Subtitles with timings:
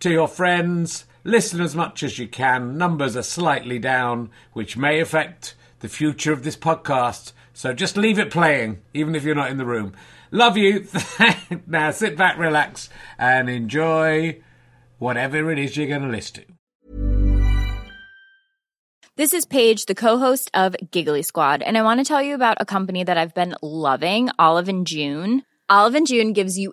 [0.00, 1.04] to your friends.
[1.24, 2.76] Listen as much as you can.
[2.76, 7.32] Numbers are slightly down, which may affect the future of this podcast.
[7.52, 9.92] So just leave it playing, even if you're not in the room.
[10.30, 10.86] Love you.
[11.66, 14.40] now sit back, relax, and enjoy
[14.98, 16.44] whatever it is you're going to listen to.
[19.16, 22.56] This is Paige, the co-host of Giggly Squad, and I want to tell you about
[22.58, 25.42] a company that I've been loving, Olive and June.
[25.68, 26.72] Olive and June gives you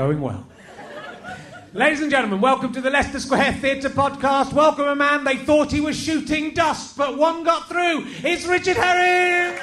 [0.00, 0.46] Going well.
[1.74, 4.54] Ladies and gentlemen, welcome to the Leicester Square Theatre podcast.
[4.54, 8.06] Welcome a man they thought he was shooting dust, but one got through.
[8.24, 9.58] It's Richard Herring!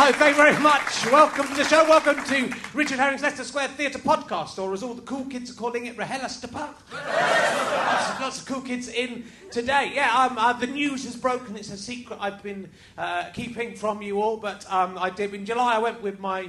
[0.00, 1.06] Hello, thank you very much.
[1.06, 1.82] Welcome to the show.
[1.82, 5.54] Welcome to Richard Herring's Leicester Square Theatre podcast, or as all the cool kids are
[5.54, 6.72] calling it, Rahela Stapa.
[6.92, 9.90] lots, lots of cool kids in today.
[9.92, 11.56] Yeah, um, uh, the news has broken.
[11.56, 15.34] It's a secret I've been uh, keeping from you all, but um, I did.
[15.34, 16.48] In July, I went with my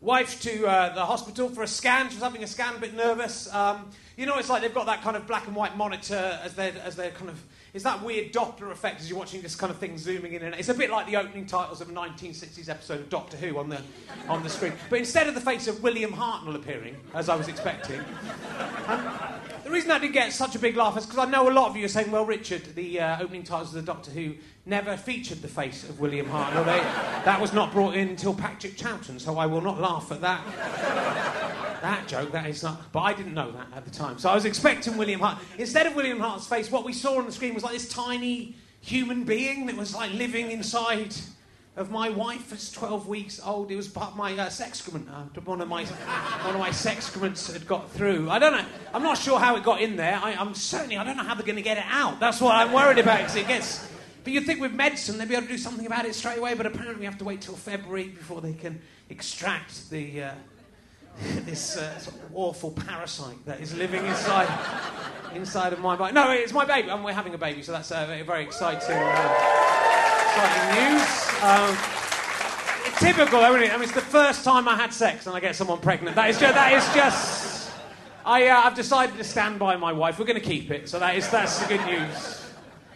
[0.00, 2.08] wife to uh, the hospital for a scan.
[2.08, 3.54] She was having a scan, a bit nervous.
[3.54, 6.54] Um, you know, it's like they've got that kind of black and white monitor as
[6.54, 7.40] they're, as they're kind of.
[7.72, 10.54] It's that weird Doppler effect as you're watching this kind of thing zooming in and
[10.56, 13.68] It's a bit like the opening titles of a 1960s episode of Doctor Who on
[13.68, 13.80] the,
[14.28, 14.72] on the screen.
[14.88, 18.00] But instead of the face of William Hartnell appearing, as I was expecting,
[19.64, 21.70] the reason I did get such a big laugh is because I know a lot
[21.70, 24.34] of you are saying, well, Richard, the uh, opening titles of the Doctor Who
[24.70, 26.64] never featured the face of William Hartnell.
[26.64, 26.78] They,
[27.24, 30.42] that was not brought in until Patrick Troughton, so I will not laugh at that.
[31.82, 32.92] That joke, that is not.
[32.92, 34.18] But I didn't know that at the time.
[34.18, 35.38] So I was expecting William Hart.
[35.58, 38.54] Instead of William Hart's face, what we saw on the screen was like this tiny
[38.80, 41.14] human being that was like living inside
[41.76, 43.70] of my wife as 12 weeks old.
[43.70, 45.08] It was part of my uh, excrement.
[45.08, 48.28] Uh, one of my one of my excrements had got through.
[48.28, 48.64] I don't know.
[48.92, 50.20] I'm not sure how it got in there.
[50.22, 50.96] I, am certainly.
[50.98, 52.20] I don't know how they're going to get it out.
[52.20, 53.88] That's what I'm worried about because it gets.
[54.24, 56.54] But you'd think with medicine they'd be able to do something about it straight away.
[56.54, 60.24] But apparently we have to wait till February before they can extract the.
[60.24, 60.34] Uh,
[61.44, 64.48] this uh, sort of awful parasite that is living inside
[65.34, 66.14] inside of my body.
[66.14, 69.34] No, it's my baby, and we're having a baby, so that's uh, very, exciting, uh,
[70.22, 71.42] exciting news.
[71.42, 71.76] Um,
[72.98, 73.70] typical, isn't it?
[73.70, 76.16] I mean, it's the first time I had sex and I get someone pregnant.
[76.16, 76.54] That is just.
[76.54, 77.50] That is just
[78.24, 80.18] I, uh, I've decided to stand by my wife.
[80.18, 82.39] We're going to keep it, so that is that's the good news.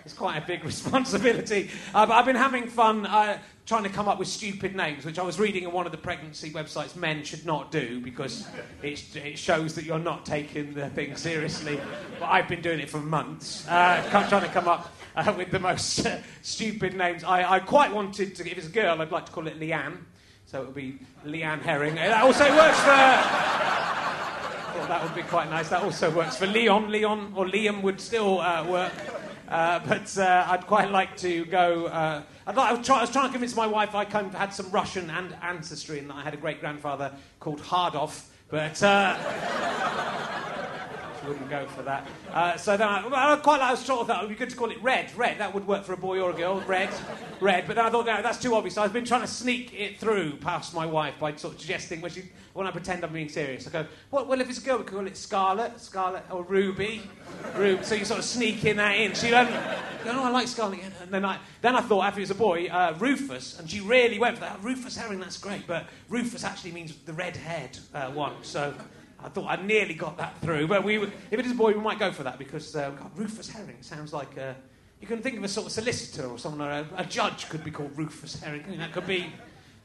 [0.04, 1.70] It's quite a big responsibility.
[1.94, 5.18] Uh, but I've been having fun uh, trying to come up with stupid names, which
[5.18, 8.46] I was reading in one of the pregnancy websites men should not do because
[8.82, 8.98] it,
[9.38, 11.80] shows that you're not taking the thing seriously.
[12.20, 15.60] But I've been doing it for months, uh, trying to come up uh, with the
[15.60, 17.24] most uh, stupid names.
[17.24, 19.98] I, I quite wanted to, if it's a girl, I'd like to call it Leanne.
[20.46, 21.94] So it would be Leanne Herring.
[21.94, 23.64] That also works for.
[24.78, 25.70] Well, that would be quite nice.
[25.70, 26.90] That also works for Leon.
[26.90, 28.92] Leon or Liam would still uh, work.
[29.48, 31.86] Uh, but uh, I'd quite like to go.
[31.86, 34.34] Uh, I'd like, I, was try, I, was trying to convince my wife I of
[34.34, 38.24] had some Russian and ancestry and that I had a great grandfather called Hardov.
[38.48, 39.16] But uh,
[41.26, 42.06] wouldn't go for that.
[42.32, 44.50] Uh, so then I, I quite like, I sort of thought it would be good
[44.50, 45.16] to call it Red.
[45.16, 46.60] Red, that would work for a boy or a girl.
[46.66, 46.90] Red,
[47.40, 47.66] Red.
[47.66, 48.74] But then I thought, no, that's too obvious.
[48.74, 52.00] So I've been trying to sneak it through past my wife by sort of suggesting
[52.00, 53.66] when, she, when I pretend I'm being serious.
[53.66, 57.02] I go, well, well, if it's a girl, we call it Scarlet, Scarlet, or Ruby.
[57.56, 57.82] Ruby.
[57.84, 59.14] So you sort of sneak in that in.
[59.14, 59.50] She went,
[60.04, 60.80] no, I like Scarlet.
[61.02, 63.80] And then I, then I thought, after it was a boy, uh, Rufus, and she
[63.80, 64.62] really went for that.
[64.62, 65.66] Rufus Herring, that's great.
[65.66, 68.34] But Rufus actually means the red haired uh, one.
[68.42, 68.74] So
[69.24, 71.80] I thought I nearly got that through, but we, if it is a boy, we
[71.80, 74.52] might go for that because uh, God, Rufus Herring sounds like uh,
[75.00, 77.64] you can think of a sort of solicitor or someone, or a, a judge could
[77.64, 78.76] be called Rufus Herring.
[78.76, 79.32] That could be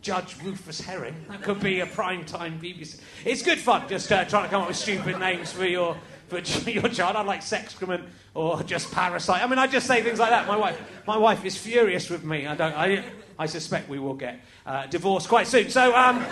[0.02, 1.16] Judge Rufus Herring.
[1.30, 3.00] That could be a prime time BBC.
[3.24, 5.96] It's good fun just uh, trying to come up with stupid names for your
[6.28, 6.40] for
[6.70, 7.16] your child.
[7.16, 9.42] I like excrement or just parasite.
[9.42, 10.48] I mean, I just say things like that.
[10.48, 12.46] My wife, my wife is furious with me.
[12.46, 12.74] I don't.
[12.76, 13.06] I,
[13.38, 15.70] I suspect we will get uh, divorced quite soon.
[15.70, 15.96] So.
[15.96, 16.26] Um,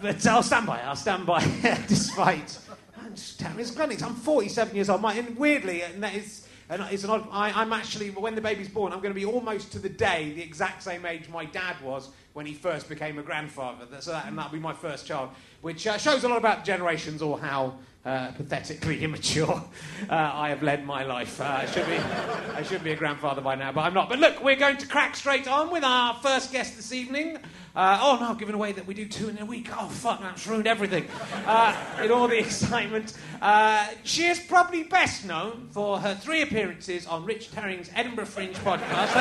[0.00, 0.80] but I'll stand by.
[0.82, 1.40] I'll stand by,
[1.88, 2.58] despite.
[2.98, 3.96] I'm just It's funny.
[4.02, 5.00] I'm 47 years old.
[5.00, 7.26] My, and weirdly, and that is, and it's an odd.
[7.30, 10.32] I, am actually when the baby's born, I'm going to be almost to the day
[10.34, 13.86] the exact same age my dad was when he first became a grandfather.
[14.00, 15.30] So that, and that'll be my first child,
[15.62, 17.74] which uh, shows a lot about generations or how
[18.04, 19.62] uh, pathetically immature
[20.08, 21.40] uh, I have led my life.
[21.40, 24.08] Uh, I, should be, I should be a grandfather by now, but I'm not.
[24.08, 27.38] But look, we're going to crack straight on with our first guest this evening.
[27.76, 29.68] Uh, oh no, giving away that we do two in a week.
[29.72, 31.06] Oh fuck, that's ruined everything.
[31.46, 33.14] Uh, in all the excitement.
[33.40, 38.54] Uh, she is probably best known for her three appearances on Rich Herring's Edinburgh Fringe
[38.56, 39.14] podcast.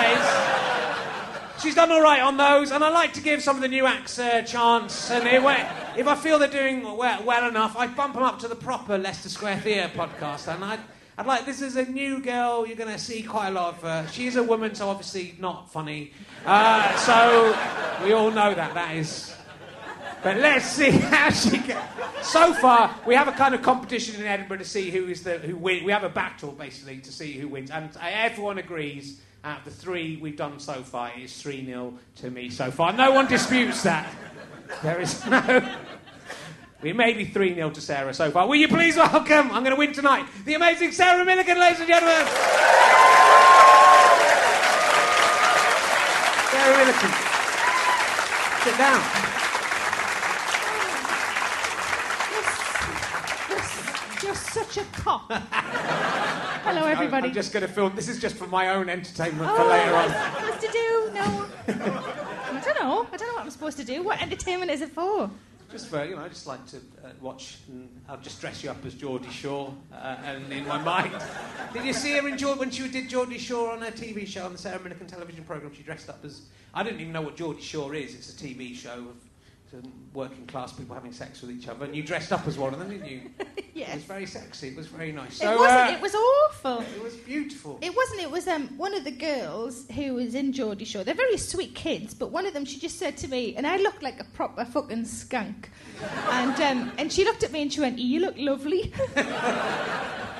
[1.61, 3.85] she's done all right on those, and I like to give some of the new
[3.85, 5.11] acts a chance.
[5.11, 8.55] And if I feel they're doing well, well enough, I bump them up to the
[8.55, 10.53] proper Leicester Square Theatre podcast.
[10.53, 10.79] And I'd,
[11.19, 13.81] I'd like, this is a new girl, you're going to see quite a lot of
[13.81, 14.07] her.
[14.11, 16.11] She's a woman, so obviously not funny.
[16.45, 19.35] Uh, so we all know that, that is.
[20.21, 21.81] But let's see how she gets.
[22.21, 25.39] So far, we have a kind of competition in Edinburgh to see who is the
[25.39, 25.83] who win.
[25.83, 29.21] We have a battle basically to see who wins, and everyone agrees.
[29.43, 32.91] Out of the three we've done so far, it's three 0 to me so far.
[32.91, 34.13] No one disputes that.
[34.83, 35.75] There is no.
[36.81, 38.47] We may be 3 0 to Sarah so far.
[38.47, 41.87] Will you please welcome, I'm going to win tonight, the amazing Sarah Millican, ladies and
[41.87, 42.27] gentlemen.
[46.51, 47.23] Sarah Millican.
[48.63, 49.01] Sit down.
[54.23, 55.31] You're such a cop.
[56.63, 57.29] Hello, everybody.
[57.29, 57.95] I'm just going to film.
[57.95, 60.11] This is just for my own entertainment oh, for later what on.
[60.11, 61.11] am I supposed to do?
[61.13, 61.45] No.
[61.67, 63.07] I don't know.
[63.11, 64.03] I don't know what I'm supposed to do.
[64.03, 65.31] What entertainment is it for?
[65.69, 68.69] Just for, you know, I just like to uh, watch, and I'll just dress you
[68.69, 71.11] up as Geordie Shore, uh, and in my mind.
[71.73, 74.45] did you see her in Geordie, when she did Geordie Shore on her TV show
[74.45, 75.73] on the Millican television programme?
[75.73, 76.43] She dressed up as.
[76.73, 78.15] I didn't even know what Geordie Shore is.
[78.15, 79.26] It's a TV show of
[80.13, 82.79] working class people having sex with each other, and you dressed up as one of
[82.79, 83.21] them, didn't you?
[83.73, 83.89] yes.
[83.89, 84.69] It was very sexy.
[84.69, 85.37] It was very nice.
[85.37, 85.89] So, it wasn't.
[85.89, 86.81] Uh, it was awful.
[86.81, 87.79] It was beautiful.
[87.81, 88.21] It wasn't.
[88.21, 91.03] It was um, one of the girls who was in Geordie Shore.
[91.03, 93.77] They're very sweet kids, but one of them, she just said to me, and I
[93.77, 95.69] looked like a proper fucking skunk,
[96.29, 98.93] and um, and she looked at me and she went, "You look lovely."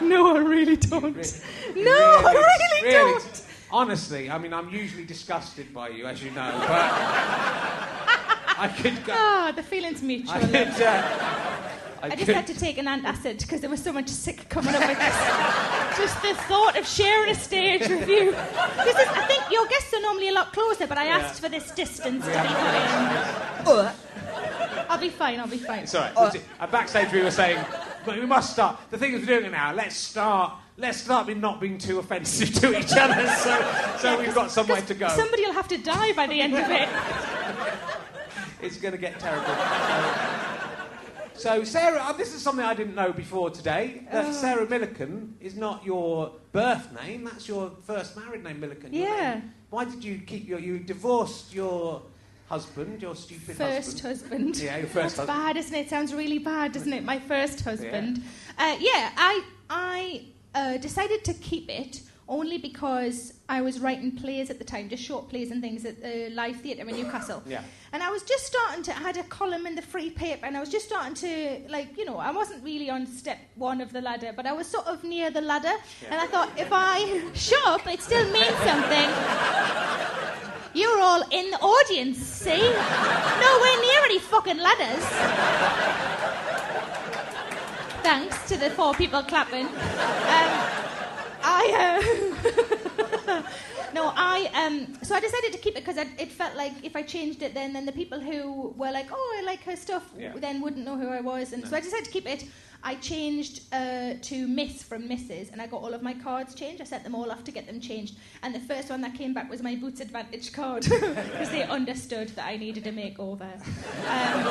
[0.02, 1.16] no, I really don't.
[1.16, 3.44] Really, no, really, I really, really don't.
[3.70, 8.37] Honestly, I mean, I'm usually disgusted by you, as you know, but.
[8.60, 9.14] I could go.
[9.16, 10.34] Oh, the feeling's mutual.
[10.34, 11.68] I, could, uh,
[12.02, 14.74] I, I just had to take an antacid because there was so much sick coming
[14.74, 15.98] up with this.
[15.98, 18.32] just the thought of sharing a stage with you.
[18.32, 21.18] This is, I think your guests are normally a lot closer, but I yeah.
[21.18, 23.92] asked for this distance to be put in.
[24.90, 25.84] I'll be fine, I'll be fine.
[25.84, 26.18] It's all right.
[26.18, 27.64] Uh, At backstage, we were saying,
[28.06, 28.80] but we must start.
[28.90, 29.72] The thing is, we're doing it now.
[29.74, 30.54] Let's start.
[30.78, 34.50] Let's start with not being too offensive to each other, so, so yeah, we've got
[34.50, 35.10] somewhere to go.
[35.10, 36.90] Somebody will have to die by the end of it
[38.62, 39.54] it's going to get terrible.
[41.34, 44.04] so, Sarah, uh, this is something I didn't know before today.
[44.12, 47.26] That uh, Sarah Millican is not your birth name.
[47.26, 48.90] That's your first married name, Millican.
[48.92, 49.36] Yeah.
[49.36, 49.54] Name.
[49.70, 50.60] Why did you keep your...
[50.60, 52.02] You divorced your
[52.48, 54.56] husband, your stupid first husband.
[54.56, 54.58] husband.
[54.58, 55.38] Yeah, your first That's husband.
[55.38, 55.90] bad, isn't it?
[55.90, 57.04] Sounds really bad, doesn't it?
[57.04, 58.24] My first husband.
[58.58, 64.12] Yeah, uh, yeah I, I uh, decided to keep it only because I was writing
[64.12, 67.42] plays at the time, just short plays and things at the Live Theatre in Newcastle.
[67.46, 67.64] Yeah.
[67.94, 70.58] And I was just starting to, I had a column in the free paper, and
[70.58, 73.94] I was just starting to, like, you know, I wasn't really on step one of
[73.94, 75.74] the ladder, but I was sort of near the ladder.
[76.10, 79.10] And I thought, if I shut up, it still means something.
[80.74, 82.60] You're all in the audience, see?
[82.60, 85.04] Nowhere near any fucking ladders.
[88.04, 89.66] Thanks to the four people clapping.
[89.66, 90.52] Um,
[91.44, 92.02] I.
[93.28, 93.42] Uh,
[93.94, 94.50] no, I.
[94.54, 97.54] Um, so I decided to keep it because it felt like if I changed it,
[97.54, 100.34] then then the people who were like, "Oh, I like her stuff," Yeah.
[100.36, 102.46] then wouldn't know who I was, and so I decided to keep it.
[102.84, 105.52] I changed uh, to Miss from Mrs.
[105.52, 106.80] and I got all of my cards changed.
[106.80, 108.16] I sent them all off to get them changed.
[108.44, 112.30] And the first one that came back was my Boots Advantage card because they understood
[112.30, 113.52] that I needed a makeover.
[114.08, 114.44] Um,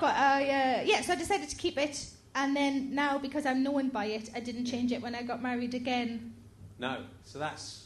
[0.00, 2.06] but I, uh, yeah, so I decided to keep it.
[2.34, 5.42] And then now, because I'm known by it, I didn't change it when I got
[5.42, 6.32] married again.
[6.78, 7.02] No.
[7.24, 7.81] So that's.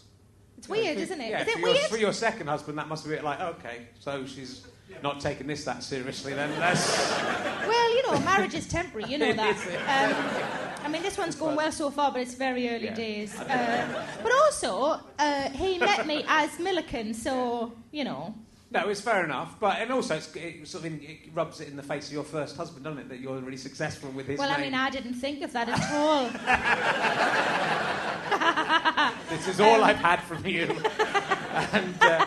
[0.69, 1.31] It's weird, isn't it?
[1.31, 1.87] Yeah, Is it for, your, weird?
[1.91, 4.67] for your second husband, that must be like, okay, so she's
[5.03, 6.51] not taking this that seriously then.
[6.59, 6.87] That's.
[7.67, 9.57] Well, you know, marriage is temporary, you know that.
[10.79, 12.95] Um, I mean, this one's going well so far, but it's very early Yeah.
[12.95, 13.39] days.
[13.39, 18.35] Uh, but also, uh, he met me as Millican, so, you know.
[18.71, 21.69] No, it's fair enough, but and also it's, it sort of in, it rubs it
[21.69, 23.09] in the face of your first husband, doesn't it?
[23.09, 25.93] That you're really successful with his Well, I mean, I didn't think of that at
[25.93, 26.29] all.
[29.29, 30.67] This is all I've had from you.
[31.73, 32.25] and uh,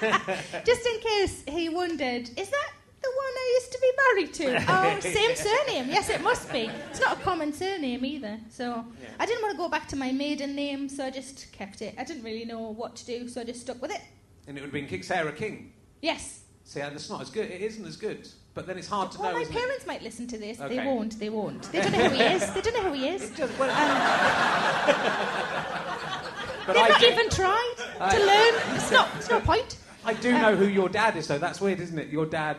[0.64, 2.70] Just in case he wondered, is that
[3.02, 4.64] the one I used to be married to?
[4.72, 5.88] Oh, same surname.
[5.88, 6.70] Yes, it must be.
[6.90, 8.38] It's not a common surname either.
[8.48, 9.08] So Yeah.
[9.18, 11.94] I didn't want to go back to my maiden name, so I just kept it.
[11.98, 14.00] I didn't really know what to do, so I just stuck with it.
[14.46, 15.72] and it would have been Sarah King.
[16.02, 16.40] Yes.
[16.64, 17.50] See, and it's not as good.
[17.50, 18.28] It isn't as good.
[18.54, 19.36] But then it's hard to Well, know.
[19.36, 19.58] my isn't it?
[19.58, 20.58] parents might listen to this.
[20.58, 20.84] They Okay.
[20.86, 21.18] won't.
[21.18, 21.62] They won't.
[21.72, 22.52] They don't know who he is.
[22.52, 23.30] They don't know who he is.
[23.30, 23.76] Does- well, Um,
[26.66, 27.74] but they've I not do, even tried
[28.10, 28.76] to learn.
[28.76, 29.08] It's not.
[29.16, 29.76] It's no point.
[30.04, 31.38] I do know who your dad is, though.
[31.38, 32.08] That's weird, isn't it?
[32.08, 32.58] Your dad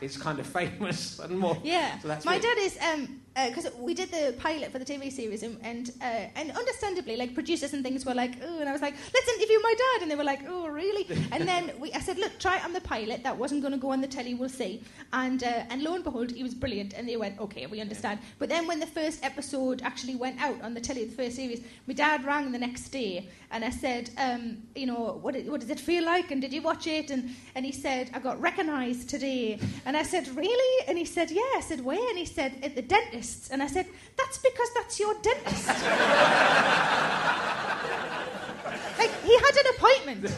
[0.00, 1.56] is kind of famous and more.
[1.64, 1.98] Yeah.
[2.00, 2.42] So that's My weird.
[2.42, 6.26] dad is um because we did the pilot for the TV series and and, uh,
[6.36, 9.58] and understandably like producers and things were like oh and I was like let's interview
[9.60, 11.06] my dad and they were like oh really?
[11.32, 13.78] And then we I said look try it on the pilot that wasn't going to
[13.78, 14.82] go on the telly we'll see.
[15.12, 18.20] And uh, and lo and behold he was brilliant and they went okay we understand.
[18.38, 21.62] But then when the first episode actually went out on the telly the first series
[21.88, 25.70] my dad rang the next day and I said um you know what what does
[25.70, 27.10] it feel like and did you watch it?
[27.10, 29.58] And and he said I got recognised today.
[29.86, 30.86] And I said really?
[30.86, 31.42] And he said yeah.
[31.56, 32.08] I said where?
[32.08, 32.82] And he said at the
[33.24, 33.50] dentist's.
[33.50, 35.68] And I said that's because that's your dentist.
[38.96, 40.28] Like he had an appointment.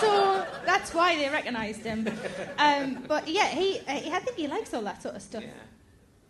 [0.00, 2.06] So that's why they recognised him.
[2.58, 5.42] Um, but yeah he, uh, he I think he likes all that sort of stuff.
[5.42, 5.50] Yeah.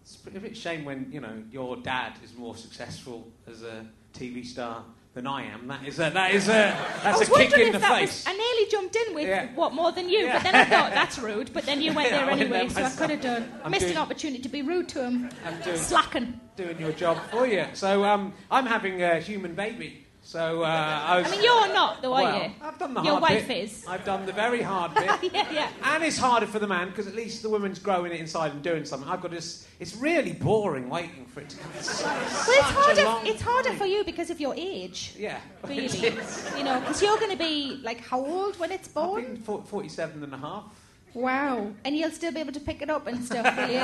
[0.02, 4.46] It's a bit shame when, you know, your dad is more successful as a TV
[4.46, 5.66] star than I am.
[5.66, 8.24] That is a, that is a, I that's a kick in the that face.
[8.24, 8.26] was.
[8.28, 9.48] I nearly jumped in with Yeah.
[9.54, 10.34] what more than you, Yeah.
[10.34, 11.52] but then I thought that's rude.
[11.52, 13.50] But then you went Yeah, there anyway, so I could have done.
[13.64, 15.30] I'm Missed doing- an opportunity to be rude to him.
[15.44, 16.40] I'm doing- Slacking.
[16.56, 17.66] Doing your job for you.
[17.74, 20.06] So um, I'm having a human baby.
[20.30, 21.26] So uh, I was.
[21.26, 22.52] I mean, you're not, though, are well, you?
[22.62, 23.04] I've done the hard.
[23.04, 23.64] Your hard wife bit.
[23.64, 23.84] is.
[23.88, 25.10] I've done the very hard bit.
[25.34, 25.68] yeah, yeah.
[25.82, 28.62] And it's harder for the man because at least the woman's growing it inside and
[28.62, 29.08] doing something.
[29.08, 31.72] I've got to it's really boring waiting for it to come.
[31.76, 33.28] It's, Well, it's harder.
[33.28, 33.78] It's harder time.
[33.78, 35.16] for you because of your age.
[35.18, 35.40] Yeah.
[35.66, 35.88] Really,
[36.56, 39.36] you know, because you're going to be like how old when it's born?
[39.38, 40.72] for- 47 and a half.
[41.12, 43.80] Wow, and you'll still be able to pick it up and stuff, will you?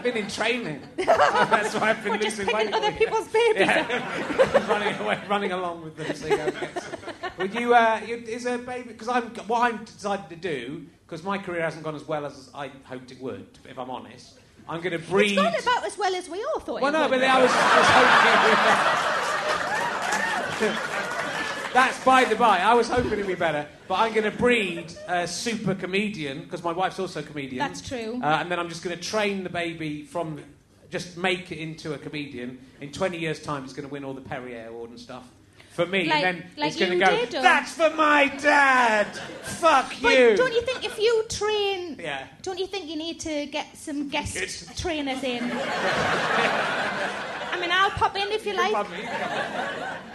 [0.00, 0.80] I've been in training.
[0.96, 2.68] That's why I've been Or just losing weight.
[2.68, 3.90] picking other people's babies up.
[3.90, 4.66] Yeah.
[4.68, 6.16] running away, running along with them.
[6.16, 6.98] So you go get some.
[7.36, 7.74] Would you?
[7.74, 8.88] Uh, you is a baby?
[8.88, 12.48] Because I'm what I'm decided to do because my career hasn't gone as well as
[12.54, 13.46] I hoped it would.
[13.68, 15.32] If I'm honest, I'm going to breed.
[15.32, 16.80] It's gone about as well as we all thought.
[16.80, 17.20] Well, it no, would.
[17.20, 17.78] but I was, I
[20.60, 21.46] was hoping.
[21.72, 22.58] That's by the by.
[22.58, 26.64] I was hoping it'd be better, but I'm going to breed a super comedian because
[26.64, 27.58] my wife's also a comedian.
[27.58, 28.20] That's true.
[28.22, 30.40] Uh, and then I'm just going to train the baby from,
[30.90, 32.58] just make it into a comedian.
[32.80, 35.28] In 20 years' time, it's going to win all the Perrier Award and stuff.
[35.80, 37.10] For me, Like- and then like it's going to go.
[37.24, 39.06] did, That's for my dad.
[39.62, 40.36] Fuck But you.
[40.36, 42.26] don't you think if you train, Yeah.
[42.42, 45.42] don't you think you need to get some guest trainers in?
[47.52, 48.72] I mean, I'll pop in if you like.
[48.72, 49.08] Probably.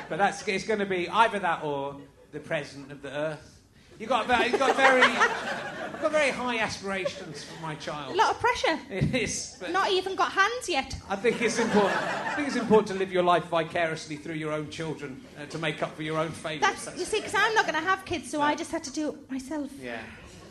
[0.08, 1.96] But that's it's going to be either that or
[2.32, 3.55] the president of the earth.
[4.00, 8.14] You got very, you got very, I've got very high aspirations for my child.
[8.14, 8.78] A lot of pressure.
[8.90, 9.56] It is.
[9.60, 10.96] But Not even got hands yet.
[11.10, 11.96] I think it's important.
[12.02, 15.58] I think it's important to live your life vicariously through your own children uh, to
[15.58, 16.62] make up for your own failures.
[16.62, 18.92] That's you see, because I'm not going to have kids, so I just had to
[18.92, 19.72] do it myself.
[19.82, 20.00] yeah.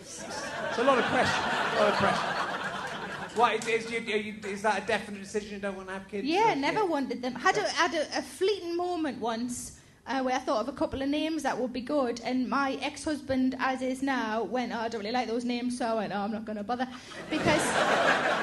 [0.00, 1.42] It's a lot of pressure.
[1.76, 3.38] A lot of pressure.
[3.38, 5.54] What is, is, you, you, is that a definite decision?
[5.54, 6.24] You don't want to have kids?
[6.26, 7.34] Yeah, never wanted them.
[7.34, 11.00] Had a, had a, a fleeting moment once uh, where I thought of a couple
[11.00, 14.88] of names that would be good, and my ex-husband, as is now, went, "Oh, I
[14.88, 16.86] don't really like those names," so I went, "Oh, I'm not going to bother,"
[17.30, 17.64] because,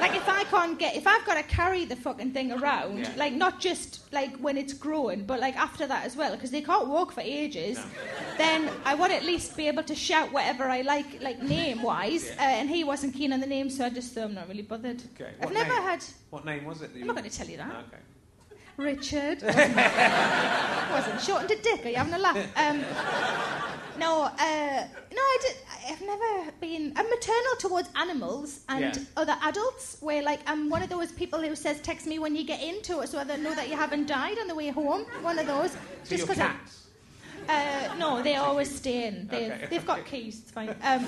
[0.02, 3.14] like, if I can't get, if I've got to carry the fucking thing around, Yeah.
[3.16, 6.62] like, not just like when it's growing, but like after that as well, because they
[6.62, 7.80] can't walk for ages,
[8.38, 12.32] then I would at least be able to shout whatever I like, like name-wise.
[12.32, 14.64] Uh, and he wasn't keen on the name, so I just thought I'm not really
[14.64, 15.02] bothered.
[15.16, 15.32] Okay.
[15.40, 15.84] I've What never name?
[15.84, 16.04] had.
[16.32, 16.90] What name was it?
[16.96, 17.68] I'm not going to tell you that.
[17.70, 18.02] Okay.
[18.82, 19.42] Richard.
[19.44, 21.86] wasn't shortened to Dick.
[21.86, 22.38] Are you having a laugh?
[22.58, 22.84] Um,
[24.00, 24.84] no, uh,
[25.18, 25.56] no, I did,
[25.90, 26.94] I've never been.
[26.96, 29.04] I'm maternal towards animals and Yeah.
[29.18, 29.98] other adults.
[30.02, 33.02] Where like I'm one of those people who says, "Text me when you get into
[33.02, 35.72] it, so I know that you haven't died on the way home." One of those.
[36.04, 36.78] So your 'cause I- cats?
[37.48, 39.28] uh, no, they always stay in.
[39.28, 39.68] They've, Okay.
[39.70, 40.40] they've got keys.
[40.40, 40.70] It's fine.
[40.84, 41.06] Um,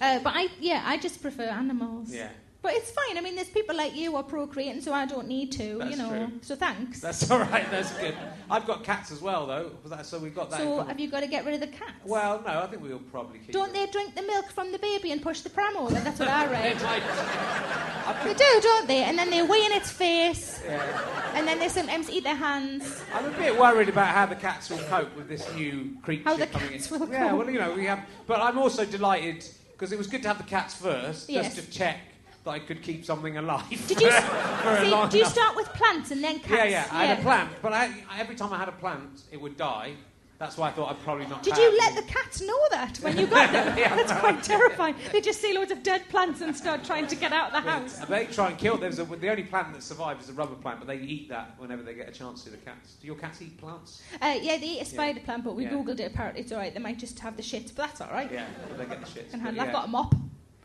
[0.00, 2.10] uh, but I, yeah, I just prefer animals.
[2.12, 2.28] Yeah.
[2.66, 3.16] But it's fine.
[3.16, 5.78] I mean, there's people like you who are procreating, so I don't need to.
[5.78, 6.08] That's you know.
[6.08, 6.32] true.
[6.42, 6.98] So thanks.
[6.98, 7.70] That's all right.
[7.70, 8.16] That's good.
[8.50, 9.70] I've got cats as well, though.
[10.02, 10.58] So we've got that.
[10.58, 11.92] So have you got to get rid of the cats?
[12.04, 12.62] Well, no.
[12.62, 13.52] I think we'll probably keep.
[13.52, 13.86] don't them.
[13.86, 15.94] they drink the milk from the baby and push the pram over?
[15.94, 16.76] That's what I read.
[16.82, 19.04] I they do, don't they?
[19.04, 21.30] And then they wee in its face, yeah.
[21.34, 23.00] and then they sometimes eat their hands.
[23.14, 26.36] I'm a bit worried about how the cats will cope with this new creature How
[26.36, 26.98] the coming cats in.
[26.98, 27.38] will yeah, cope.
[27.38, 28.00] well, you know, we have.
[28.26, 31.54] But I'm also delighted because it was good to have the cats first, Yes.
[31.54, 31.98] just to check
[32.46, 33.68] that I could keep something alive.
[33.68, 36.50] Did you, see, do you start with plants and then cats?
[36.50, 36.86] Yeah, yeah.
[36.90, 39.92] I had a plant, but I, every time I had a plant, it would die.
[40.38, 41.42] That's why I thought I'd probably not.
[41.42, 43.76] Did you let the cats know that when you got them?
[43.78, 44.94] Yeah, That's quite terrifying.
[45.10, 47.70] They just see loads of dead plants and start trying to get out of the
[47.70, 47.98] house.
[48.06, 48.76] They try and kill.
[48.76, 51.54] There's a, the only plant that survives is a rubber plant, but they eat that
[51.58, 52.50] whenever they get a chance to.
[52.50, 52.96] The cats.
[53.00, 54.02] Do your cats eat plants?
[54.20, 55.70] Uh, yeah, they eat a spider plant, but we Yeah.
[55.70, 56.12] googled it.
[56.12, 56.72] Apparently, it's all right.
[56.72, 58.30] They might just have the shits, but that's all right.
[58.30, 58.44] Yeah,
[58.76, 59.30] they get the shits.
[59.32, 59.54] But handle.
[59.56, 59.62] yeah.
[59.64, 60.14] I've got a mop.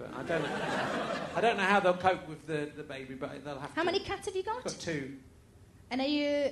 [0.02, 0.50] But I don't know.
[1.36, 3.86] I don't know how they'll cope with the, the baby, but they'll have How to.
[3.86, 4.58] many cats have you got?
[4.58, 5.14] I've got two.
[5.92, 6.52] And are you?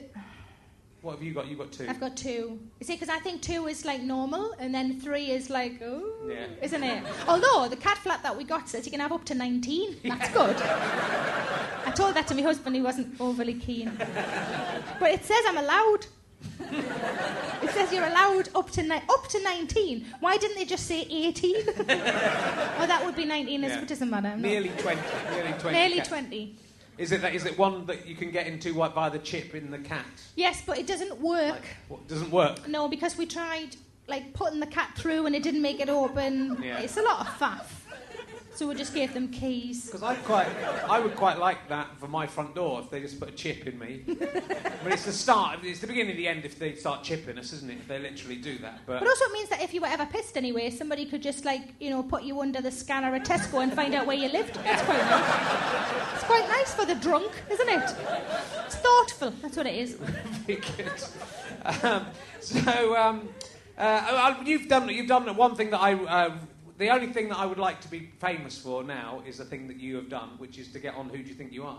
[1.01, 1.48] What have you got?
[1.48, 1.88] You've got two.
[1.88, 2.60] I've got two.
[2.79, 6.12] You see, because I think two is like normal, and then three is like, oh,
[6.29, 6.48] Yeah.
[6.62, 7.03] isn't it?
[7.27, 9.98] Although the cat flat that we got says you can have up to 19.
[10.03, 10.57] That's good.
[10.62, 13.92] I told that to my husband, he wasn't overly keen.
[13.98, 16.05] But it says I'm allowed.
[16.61, 20.05] It says you're allowed up to ni- up to 19.
[20.19, 21.55] Why didn't they just say 18?
[21.65, 23.61] well, that would be 19.
[23.63, 23.81] Yeah.
[23.81, 24.29] It doesn't matter.
[24.29, 25.01] I'm not- Nearly twenty.
[25.31, 25.77] Nearly twenty.
[25.77, 26.09] Nearly cats.
[26.09, 26.55] 20.
[26.97, 27.33] Is it that?
[27.33, 30.05] Is it one that you can get into like, via the chip in the cat?
[30.35, 31.51] Yes, but it doesn't work.
[31.51, 32.67] Like, what, doesn't work.
[32.67, 33.75] No, because we tried
[34.07, 36.61] like putting the cat through and it didn't make it open.
[36.63, 36.79] Yeah.
[36.79, 37.65] It's a lot of faff.
[38.55, 39.85] So we just gave them keys.
[39.85, 40.48] Because I quite,
[40.90, 43.68] I would quite like that for my front door if they just put a chip
[43.68, 44.03] in me.
[44.07, 47.53] but it's the start, it's the beginning of the end if they start chipping us,
[47.53, 47.77] isn't it?
[47.77, 48.81] If they literally do that.
[48.85, 51.46] But But also it means that if you were ever pissed anyway, somebody could just
[51.46, 54.29] like, you know, put you under the scanner at Tesco and find out where you
[54.29, 54.55] lived.
[54.55, 56.16] That's quite nice.
[56.16, 57.96] It's quite nice for the drunk, isn't it?
[58.66, 59.31] It's thoughtful.
[59.42, 59.94] That's what it is.
[60.46, 61.83] Very good.
[61.83, 62.05] Um,
[62.40, 63.29] so um,
[63.77, 65.94] uh, uh, you've done you've done one thing that I.
[65.94, 66.38] Uh,
[66.79, 69.68] the only thing that I would like to be famous for now is the thing
[69.68, 71.77] that you have done, which is to get on Who Do You Think You Are?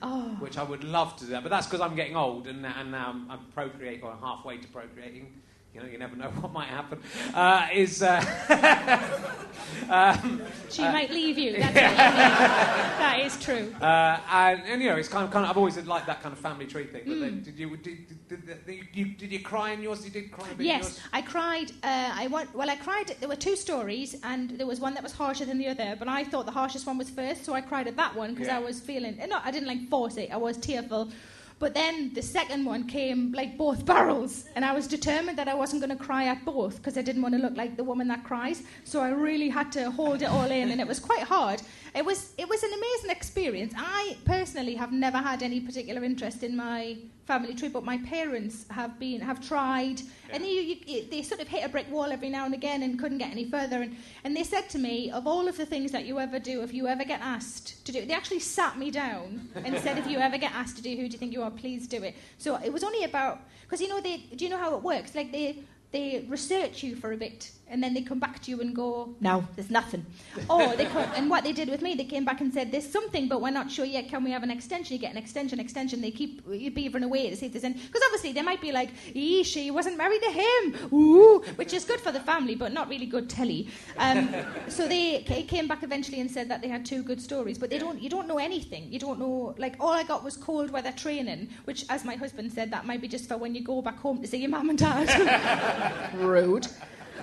[0.00, 0.36] Oh.
[0.38, 2.92] Which I would love to do that, but that's because I'm getting old and, and
[2.92, 5.42] now I'm, I'm procreate or halfway to procreating.
[5.76, 6.98] You know, you never know what might happen.
[7.34, 8.24] Uh, is uh,
[9.90, 11.52] um, She might leave you.
[11.58, 11.96] That's what.
[11.96, 13.74] That is true.
[13.78, 15.50] Uh, and, and you know, it's kind of, kind of.
[15.50, 17.02] I've always liked that kind of family tree thing.
[17.04, 17.20] But Hmm.
[17.20, 20.02] then, did you did, did, did, you did you cry in yours?
[20.02, 21.00] You did cry a bit in Yes, yours.
[21.12, 21.70] I cried.
[21.82, 22.54] Uh, I want.
[22.54, 23.14] Well, I cried.
[23.20, 25.94] There were two stories, and there was one that was harsher than the other.
[25.98, 28.46] But I thought the harshest one was first, so I cried at that one because
[28.48, 28.56] Yeah.
[28.56, 29.18] I was feeling.
[29.28, 30.30] No, I didn't like force it.
[30.32, 31.10] I was tearful.
[31.58, 35.54] But then the second one came like both barrels, and I was determined that I
[35.54, 38.08] wasn't going to cry at both because I didn't want to look like the woman
[38.08, 38.62] that cries.
[38.84, 41.62] So I really had to hold it all in, and it was quite hard.
[41.96, 43.72] It was it was an amazing experience.
[43.76, 48.66] I personally have never had any particular interest in my family tree, but my parents
[48.70, 52.12] have been have tried, and you, you, you- they sort of hit a brick wall
[52.12, 53.80] every now and again and couldn't get any further.
[53.80, 56.62] And, and they said to me, of all of the things that you ever do,
[56.62, 60.06] if you ever get asked to do, they actually sat me down and said, if
[60.06, 61.50] you ever get asked to do, who do you think you are?
[61.50, 62.14] Please do it.
[62.36, 65.14] So it was only about because you know they do you know how it works?
[65.14, 68.60] Like they they research you for a bit and then they come back to you
[68.60, 70.06] and go, no, there's nothing.
[70.48, 72.88] Or they come, and what they did with me, they came back and said, there's
[72.88, 74.08] something, but we're not sure yet.
[74.08, 74.94] Can we have an extension?
[74.94, 76.00] You get an extension, extension.
[76.00, 77.74] They keep beavering away to see if there's any.
[77.74, 81.84] Because obviously they might be like, ee, she wasn't married to him, ooh, which is
[81.84, 83.68] good for the family, but not really good telly.
[83.98, 84.28] Um,
[84.68, 87.78] so they came back eventually and said that they had two good stories, but they
[87.78, 88.00] don't.
[88.00, 88.92] You don't know anything.
[88.92, 89.54] You don't know.
[89.58, 93.00] Like all I got was cold weather training, which, as my husband said, that might
[93.00, 96.14] be just for when you go back home to see your mum and dad.
[96.14, 96.68] Rude.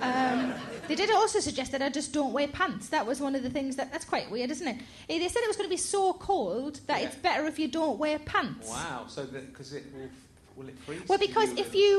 [0.04, 0.54] Um,
[0.88, 2.88] They did also suggest that I just don't wear pants.
[2.90, 4.76] That was one of the things that that's quite weird, isn't it?
[5.08, 7.06] Eh, They said it was going to be so cold that Yeah.
[7.06, 8.68] it's better if you don't wear pants.
[8.68, 9.06] Wow.
[9.08, 10.10] So because it will
[10.56, 11.08] will it freeze?
[11.08, 11.90] Well, because you if you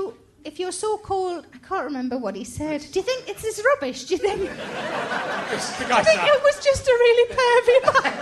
[0.49, 2.79] if you're so cold, I can't remember what he said.
[2.91, 3.99] Do you think it's this rubbish?
[4.07, 4.41] Do you think?
[5.99, 8.13] I think it was just a really pervy man.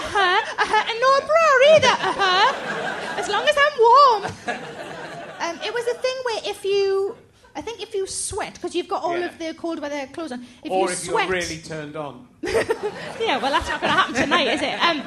[0.00, 1.94] uh-huh, uh-huh, and no bra either.
[2.10, 3.20] Uh-huh.
[3.20, 4.22] As long as I'm warm.
[5.40, 7.16] Um, it was a thing where if you,
[7.54, 9.26] I think if you sweat because you've got all Yeah.
[9.26, 10.46] of the cold weather clothes on.
[10.64, 12.26] If or you if sweat, you're really turned on.
[12.42, 14.78] yeah, well, that's not going to happen tonight, is it?
[14.88, 15.02] Um,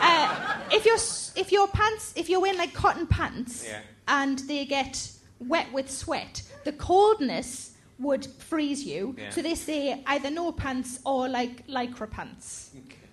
[0.00, 0.96] uh, if your
[1.36, 3.80] if your pants, if you're wearing like cotton pants, Yeah.
[4.06, 5.10] and they get
[5.40, 9.14] wet with sweat, the coldness would freeze you.
[9.18, 9.30] Yeah.
[9.30, 12.70] So they say either no pants or like lycra pants.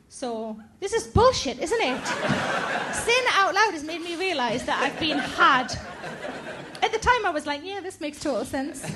[0.10, 2.08] So this is bullshit, isn't it?
[2.08, 5.68] Saying it out loud has made me realise that I've been had.
[6.86, 8.86] At the time, I was like, "Yeah, this makes total sense."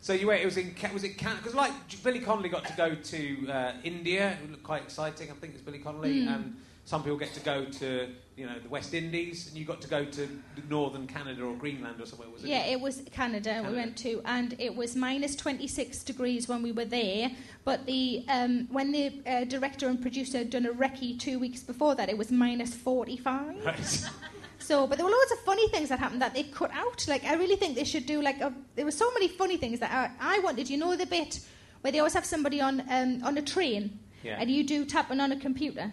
[0.00, 0.42] So you went.
[0.42, 0.74] It was in.
[0.92, 1.38] Was it Canada?
[1.42, 4.36] Because like Billy Connolly got to go to uh, India.
[4.42, 5.30] It looked quite exciting.
[5.30, 6.28] I think it's Billy Connolly, Hmm.
[6.28, 9.80] and some people get to go to you know the West Indies, and you got
[9.82, 10.28] to go to
[10.68, 12.28] northern Canada or Greenland or somewhere.
[12.30, 12.48] Was it?
[12.48, 13.70] Yeah, it was Canada, Canada.
[13.70, 17.30] we went to, and it was minus 26 degrees when we were there.
[17.64, 21.60] But the um, when the uh, director and producer had done a recce two weeks
[21.62, 23.64] before that, it was minus 45.
[23.64, 24.04] Right.
[24.62, 27.04] So, but there were loads of funny things that happened that they cut out.
[27.08, 28.52] Like, I really think they should do like a.
[28.76, 30.70] There were so many funny things that I, I wanted.
[30.70, 31.40] You know the bit
[31.80, 34.36] where they always have somebody on um, on a train, Yeah.
[34.38, 35.90] and you do tapping on a computer,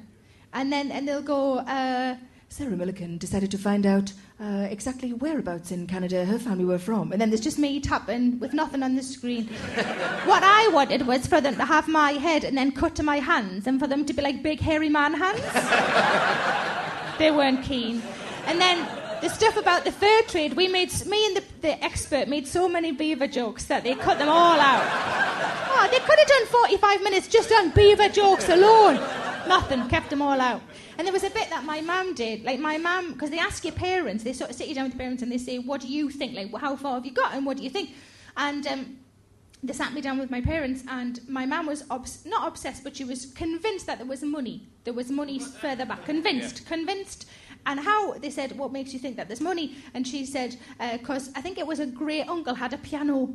[0.53, 1.57] and then and they'll go.
[1.59, 2.15] Uh,
[2.51, 7.11] Sarah Millican decided to find out uh, exactly whereabouts in Canada her family were from,
[7.11, 9.45] and then there's just me tapping with nothing on the screen.
[10.25, 13.19] what I wanted was for them to have my head and then cut to my
[13.19, 15.41] hands, and for them to be like big hairy man hands
[17.19, 18.01] they weren't keen.
[18.49, 18.87] And then
[19.21, 22.67] the stuff about the fur trade, we made me and the, the expert made so
[22.67, 24.83] many beaver jokes that they cut them all out.
[25.71, 28.95] Oh, they could have done 45 minutes just on beaver jokes alone.
[29.47, 30.63] Nothing, kept them all out.
[30.97, 32.43] And there was a bit that my mum did.
[32.43, 34.93] Like my mum, because they ask your parents, they sort of sit you down with
[34.93, 36.35] your parents and they say, "What do you think?
[36.35, 37.35] Like, how far have you got?
[37.35, 37.91] And what do you think?"
[38.35, 38.97] And um,
[39.61, 42.95] they sat me down with my parents, and my mum was obs- not obsessed, but
[42.95, 44.67] she was convinced that there was money.
[44.85, 46.03] There was money further back.
[46.05, 47.27] Convinced, convinced.
[47.65, 50.55] And how they said, "What makes you think that there's money?" And she said,
[50.93, 53.33] "Because I think it was a great uncle had a piano."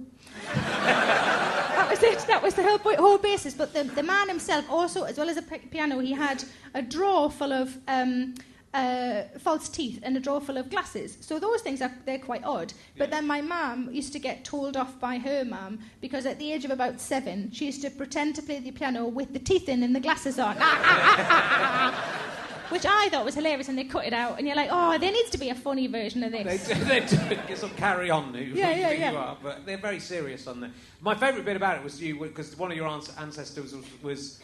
[0.54, 2.18] that was it.
[2.26, 3.54] That was the whole, whole basis.
[3.54, 6.42] But the, the man himself also, as well as a piano, he had
[6.74, 8.34] a drawer full of um,
[8.74, 11.16] uh, false teeth and a drawer full of glasses.
[11.20, 12.72] So those things are they're quite odd.
[12.98, 16.52] But then my mum used to get told off by her mum because at the
[16.52, 19.68] age of about seven, she used to pretend to play the piano with the teeth
[19.68, 20.56] in and the glasses on.
[22.70, 25.12] Which I thought was hilarious, and they cut it out, and you're like, oh, there
[25.12, 26.66] needs to be a funny version of They this.
[26.68, 29.12] do, they do get some carry on who Yeah, who yeah, you yeah.
[29.14, 30.70] are, but they're very serious on there.
[31.00, 34.40] My favourite bit about it was you because one of your ancestors was, was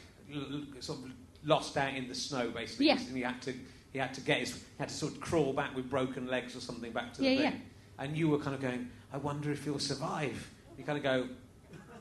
[0.81, 1.11] sort of
[1.45, 2.99] lost out in the snow basically, Yeah.
[2.99, 3.55] and he had to
[3.93, 6.55] he had to get his he had to sort of crawl back with broken legs
[6.55, 7.53] or something back to the Yeah, thing.
[7.53, 8.05] yeah.
[8.05, 10.49] And you were kind of going, I wonder if he'll survive.
[10.79, 11.29] You kind of go,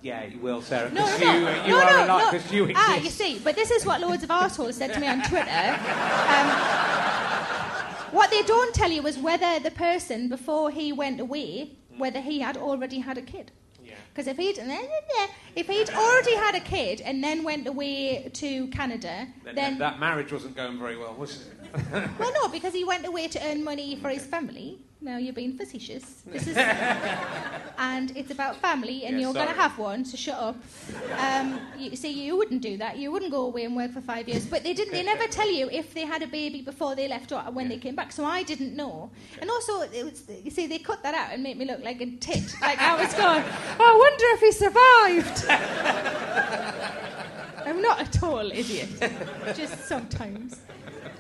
[0.01, 2.89] Yeah, you will, Sarah, No, no, you, no, you no, are no, because you exist.
[2.89, 5.79] Ah, you see, but this is what loads of arseholes said to me on Twitter.
[6.29, 6.79] Um,
[8.11, 12.39] what they don't tell you is whether the person, before he went away, whether he
[12.39, 13.51] had already had a kid.
[13.83, 13.93] Yeah.
[14.09, 14.57] Because if he'd,
[15.55, 19.77] if he'd already had a kid and then went away to Canada, Then, then...
[19.79, 22.09] that marriage wasn't going very well, was it?
[22.17, 24.79] Well, no, because he went away to earn money for his family.
[25.01, 26.03] Now you're being facetious.
[26.25, 26.57] This is,
[27.77, 30.03] and it's about family, and Yeah, you're going to have one.
[30.03, 30.57] So shut up.
[31.17, 32.97] Um, you see, you wouldn't do that.
[32.97, 34.45] You wouldn't go away and work for five years.
[34.45, 34.91] But they didn't.
[34.93, 37.77] They never tell you if they had a baby before they left or when they
[37.77, 38.11] came back.
[38.11, 39.09] So I didn't know.
[39.41, 42.01] And also, it was, you see, they cut that out and made me look like
[42.01, 42.53] a tit.
[42.61, 43.43] Like I was going.
[43.79, 45.45] I wonder if he survived.
[47.65, 48.89] I'm not at all idiot.
[49.55, 50.57] Just sometimes.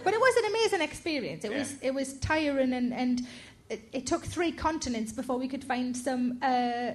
[0.03, 1.45] But it was an amazing experience.
[1.45, 3.25] It was it was tiring and and
[3.69, 6.91] it, it took three continents before we could find some uh,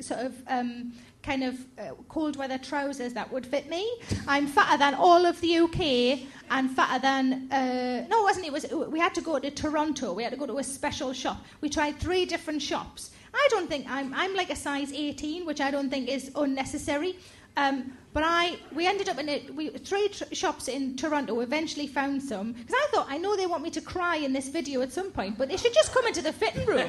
[0.00, 3.88] sort of um, kind of uh, cold weather trousers that would fit me.
[4.26, 8.46] I'm fatter than all of the UK and fatter than uh, no, it wasn't.
[8.46, 10.12] It was we had to go to Toronto.
[10.12, 11.44] We had to go to a special shop.
[11.60, 13.10] We tried three different shops.
[13.34, 17.16] I don't think I'm I'm like a size 18, which I don't think is unnecessary.
[17.58, 21.40] Um, but I, we ended up in a, we, three tr- shops in Toronto.
[21.40, 24.48] Eventually found some because I thought I know they want me to cry in this
[24.48, 26.88] video at some point, but they should just come into the fitting room.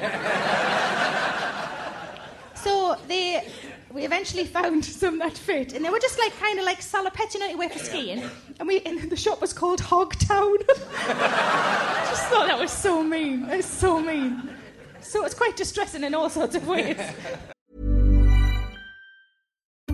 [2.54, 3.48] so they,
[3.92, 7.34] we eventually found some that fit, and they were just like kind of like salopettes,
[7.34, 8.22] you know, you wear for skiing.
[8.60, 10.56] And we, and the shop was called Hogtown.
[11.08, 13.46] I just thought that was so mean.
[13.50, 14.48] It's so mean.
[15.00, 16.96] So it's quite distressing in all sorts of ways.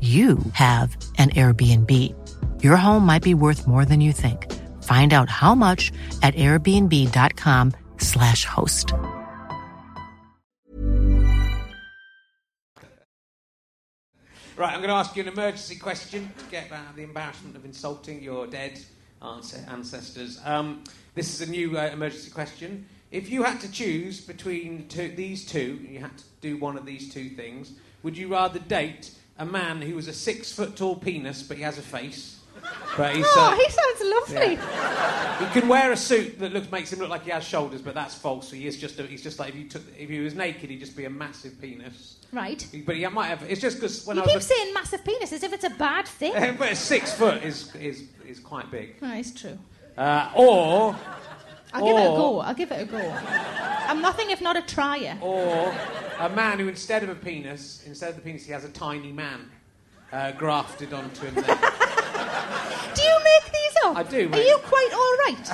[0.00, 2.14] you have an Airbnb.
[2.62, 4.46] Your home might be worth more than you think.
[4.84, 8.94] Find out how much at airbnb.com/slash host.
[14.56, 17.56] Right, I'm going to ask you an emergency question to get out of the embarrassment
[17.56, 18.78] of insulting your dead
[19.22, 20.38] ance- ancestors.
[20.44, 22.84] Um, this is a new uh, emergency question.
[23.10, 26.84] If you had to choose between two, these two, you had to do one of
[26.84, 27.72] these two things,
[28.02, 31.62] would you rather date a man who was a six foot tall penis but he
[31.64, 32.36] has a face?
[32.96, 34.56] But he's, Oh, uh, he sounds lovely.
[35.46, 37.94] he can wear a suit that looks makes him look like he has shoulders, but
[37.94, 38.50] that's false.
[38.50, 40.78] He is just a, he's just like if you took if he was naked, he'd
[40.80, 42.16] just be a massive penis.
[42.32, 42.64] Right.
[42.86, 43.42] But he might have.
[43.48, 45.70] It's just because when You I was keep saying massive penis as if it's a
[45.70, 46.32] bad thing.
[46.58, 49.00] but six foot is is is quite big.
[49.02, 49.58] no, it's true.
[49.96, 50.94] Uh, or
[51.72, 52.40] I'll give it a go.
[52.40, 52.98] I'll give it a go.
[53.88, 55.18] I'm nothing if not a trier.
[55.20, 55.74] or
[56.18, 59.12] a man who instead of a penis, instead of the penis, he has a tiny
[59.12, 59.50] man
[60.12, 61.34] uh, grafted onto him.
[61.34, 61.44] There.
[62.94, 63.96] Do you make these up?
[63.96, 65.48] I do, Are you quite all right?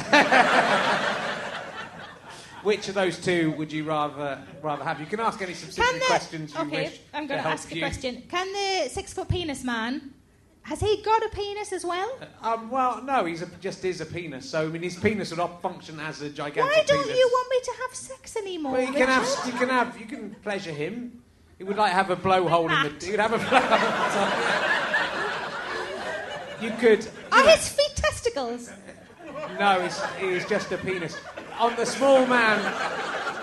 [2.62, 4.98] Which of those two would you rather rather have?
[4.98, 6.84] You can ask any specific the questions you okay?
[6.86, 7.00] wish.
[7.14, 7.80] I'm going to ask a you.
[7.80, 8.22] question.
[8.28, 10.14] Can the six foot penis man
[10.66, 12.18] has he got a penis as well?
[12.42, 14.50] Um, well, no, he's a, just is a penis.
[14.50, 17.18] So I mean, his penis would not function as a gigantic Why don't penis.
[17.18, 18.72] you want me to have sex anymore?
[18.72, 21.22] Well, you can have, you can have, you can pleasure him.
[21.58, 23.06] He would like have a blowhole in the.
[23.10, 24.72] You'd have a blowhole.
[26.62, 27.08] you could.
[27.30, 28.70] Are his feet testicles?
[29.58, 31.16] No, he's, he's just a penis.
[31.60, 32.60] On the small man,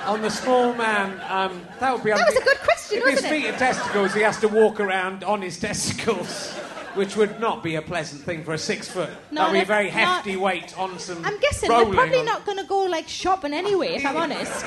[0.05, 2.12] on the small man, um, that would be.
[2.12, 3.41] That was a good question, If his wasn't it?
[3.41, 6.53] feet are testicles, he has to walk around on his testicles,
[6.95, 9.10] which would not be a pleasant thing for a six foot.
[9.32, 11.23] No, that would be a very not- hefty weight on some.
[11.25, 13.95] I'm guessing they're probably on- not going to go like shopping anyway.
[13.95, 14.63] If I'm honest,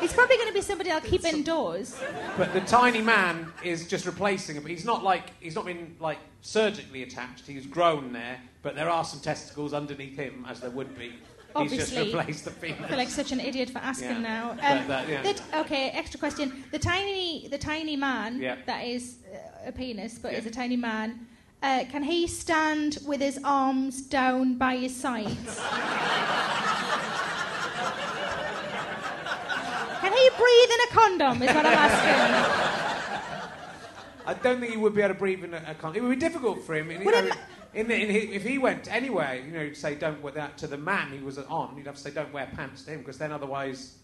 [0.00, 1.98] he's probably going to be somebody I'll keep indoors.
[2.36, 4.66] But the tiny man is just replacing him.
[4.66, 7.46] He's not like he's not been like surgically attached.
[7.46, 11.12] He's grown there, but there are some testicles underneath him, as there would be.
[11.58, 12.14] He's just Obviously.
[12.14, 12.80] replaced the penis.
[12.84, 14.18] I feel like such an idiot for asking Yeah.
[14.18, 14.50] now.
[14.50, 15.22] Um, That- that- yeah.
[15.22, 16.64] the- okay, extra question.
[16.70, 18.56] The tiny, the tiny man Yeah.
[18.66, 21.26] that is uh, a penis, but is a tiny man.
[21.66, 25.60] Uh, can he stand with his arms down by his sides?
[30.00, 31.42] can he breathe in a condom?
[31.42, 33.20] Is what I'm asking.
[34.26, 36.10] I don't think he would be able to breathe in a, a con- It would
[36.10, 36.88] be difficult for him.
[36.92, 37.36] In, Would know, it
[37.74, 40.78] in, in, hi- if he went anywhere, you know, say don't wear that to the
[40.78, 43.32] man he was on, you'd have to say don't wear pants to him because then
[43.32, 43.96] otherwise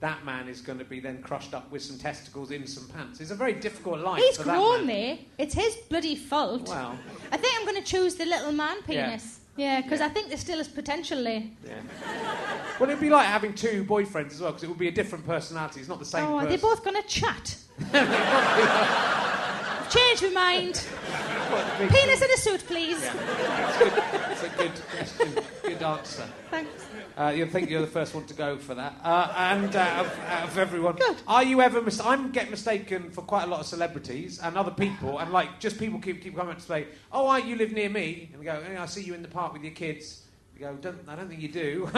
[0.00, 3.20] that man is going to be then crushed up with some testicles in some pants.
[3.20, 5.06] It's a very difficult life He's for grown that man.
[5.06, 5.18] there.
[5.38, 6.68] It's his bloody fault.
[6.68, 6.98] Well,
[7.30, 9.06] I think I'm going to choose the little man Yeah.
[9.06, 9.36] penis.
[9.56, 11.42] Yeah, because I think there still is potential there.
[11.66, 11.80] yeah.
[12.78, 15.26] well, it'd be like having two boyfriends as well because it would be a different
[15.26, 15.80] personality.
[15.80, 16.50] It's not the same Oh, are person.
[16.50, 17.56] they both going to chat?
[17.92, 20.82] I've changed my mind.
[21.90, 23.02] Penis in a suit, please.
[23.02, 24.30] Yeah.
[24.30, 25.34] It's a good question.
[25.62, 26.26] Good answer.
[26.50, 26.86] Thanks.
[27.16, 28.94] Uh, you think you're the first one to go for that.
[29.02, 31.16] Uh, and uh, out, of, out of everyone, Good.
[31.26, 31.82] are you ever?
[31.82, 35.60] Mis- I'm get mistaken for quite a lot of celebrities and other people, and like
[35.60, 38.38] just people keep keep coming up to say, "Oh, I, you live near me," and
[38.40, 40.22] we go, "Hey, "I see you in the park with your kids."
[40.54, 41.88] You go, don't, I don't think you do.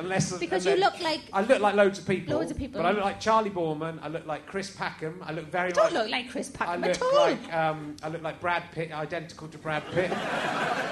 [0.00, 2.34] Unless Because you look like- I look like loads of people.
[2.36, 2.82] Loads of people.
[2.82, 4.00] But I look like Charley Boorman.
[4.02, 5.22] I look like Chris Packham.
[5.22, 5.92] I look very don't much.
[5.92, 7.14] look like Chris I Packham look at all.
[7.14, 10.10] like um, I look like Brad Pitt, identical to Brad Pitt.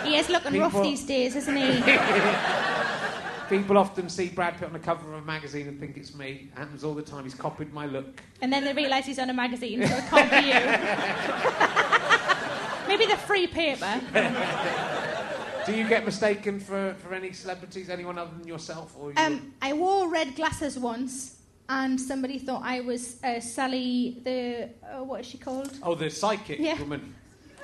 [0.05, 1.63] He is looking rough these days, isn't he?
[3.53, 6.49] People often see Brad Pitt on the cover of a magazine and think it's me.
[6.51, 7.25] It happens all the time.
[7.25, 8.23] He's copied my look.
[8.41, 10.55] and then they realise he's on a magazine, so it can't be you.
[12.89, 14.01] Maybe the free paper.
[15.67, 18.97] Do you get mistaken for, for any celebrities, anyone other than yourself?
[18.99, 21.37] Or you- Um, I wore red glasses once,
[21.69, 25.77] and somebody thought I was uh, Sally, the uh, what is she called?
[25.83, 26.79] oh, the psychic Yeah.
[26.81, 27.15] woman.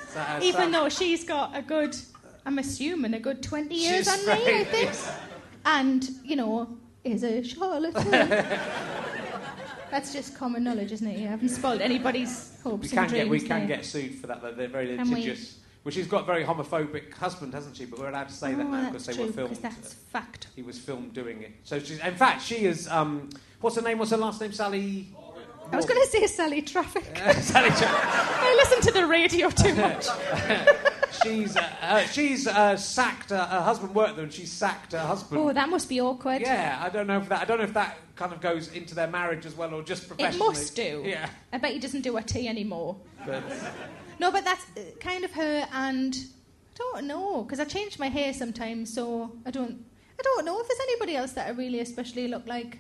[0.07, 1.97] Is that, Even though she's got a good,
[2.45, 4.91] I'm assuming a good 20 years She's on me, I think.
[5.71, 6.67] And, you know,
[7.05, 8.11] is a charlatan.
[9.91, 11.19] That's just common knowledge, isn't it?
[11.19, 13.25] You haven't spoiled anybody's hopes We can and dreams.
[13.25, 14.53] get we can get sued for that though.
[14.53, 15.17] They're very Can we?
[15.17, 15.59] litigious.
[15.85, 17.85] Well, she's got a very homophobic husband, hasn't she?
[17.87, 19.51] But we're allowed to say that oh, now that's because they true, were filmed.
[19.51, 20.49] 'cause that's fact.
[20.57, 21.53] He was filmed doing it.
[21.65, 22.89] So she's, in fact, she is.
[22.89, 23.99] Um, what's her name?
[23.99, 24.53] What's her last name?
[24.53, 25.09] Sally.
[25.73, 27.05] I was going to say Sally Traffic.
[27.41, 27.71] Sally.
[27.71, 30.07] Ch- I listen to the radio too much.
[31.23, 33.33] She's uh, uh, she's uh, sacked.
[33.33, 35.41] Uh, her husband worked there, and she's sacked her husband.
[35.41, 36.41] Oh, that must be awkward.
[36.41, 37.43] yeah, I don't know if that.
[37.43, 40.09] I don't know if that kind of goes into their marriage as well, or just
[40.09, 40.37] professionally.
[40.37, 40.95] It professionally.
[40.99, 41.11] must do.
[41.11, 42.97] Yeah, I bet he doesn't do a tea anymore.
[43.27, 43.43] but
[44.19, 48.09] No, but that's uh, kind of her, and I don't know because I change my
[48.09, 49.85] hair sometimes, so I don't.
[50.19, 52.79] I don't know if there's anybody else that I really especially look like.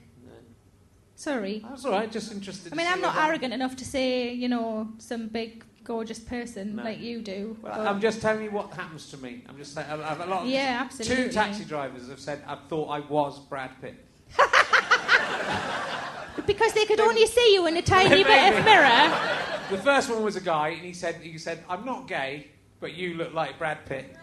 [1.14, 1.64] Sorry.
[1.68, 2.10] that's all right.
[2.10, 2.72] Just interested.
[2.72, 6.83] I mean, I'm not arrogant enough to say, you know, some big, gorgeous person No.
[6.85, 7.57] like you do.
[7.62, 9.42] Well, I'm just telling you what happens to me.
[9.48, 9.88] I'm just saying.
[9.90, 10.42] I've, I've a lot.
[10.42, 11.24] Of, Yeah, absolutely.
[11.24, 13.94] Two taxi drivers have said I thought I was Brad Pitt.
[16.46, 19.11] because they could only see you in a tiny bit of mirror.
[19.70, 22.48] The first one was a guy, and he said, he said, I'm not gay,
[22.81, 24.14] but you look like Brad Pitt.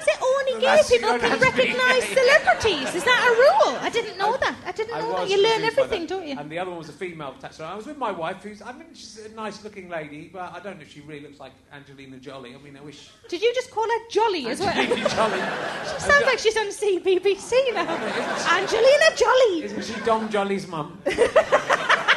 [0.00, 2.94] Is it only gay people can have to be recognise celebrities?
[2.94, 3.78] Is that a rule?
[3.80, 4.56] I didn't know that.
[4.66, 5.30] I didn't I know that.
[5.30, 6.38] You learn everything, don't you?
[6.38, 7.62] And the other one was a female taxi.
[7.62, 10.60] I was with my wife, who's, I mean, she's a nice looking lady, but I
[10.60, 12.54] don't know if she really looks like Angelina Jolie.
[12.54, 13.10] I mean, I wish.
[13.28, 14.68] Did you just call her Jolly as well?
[14.70, 15.98] Angelina Jolie.
[15.98, 17.88] Sounds like she's on CBBC now.
[18.58, 19.64] Angelina Jolie.
[19.64, 20.98] Isn't she Dom Jolly's mum?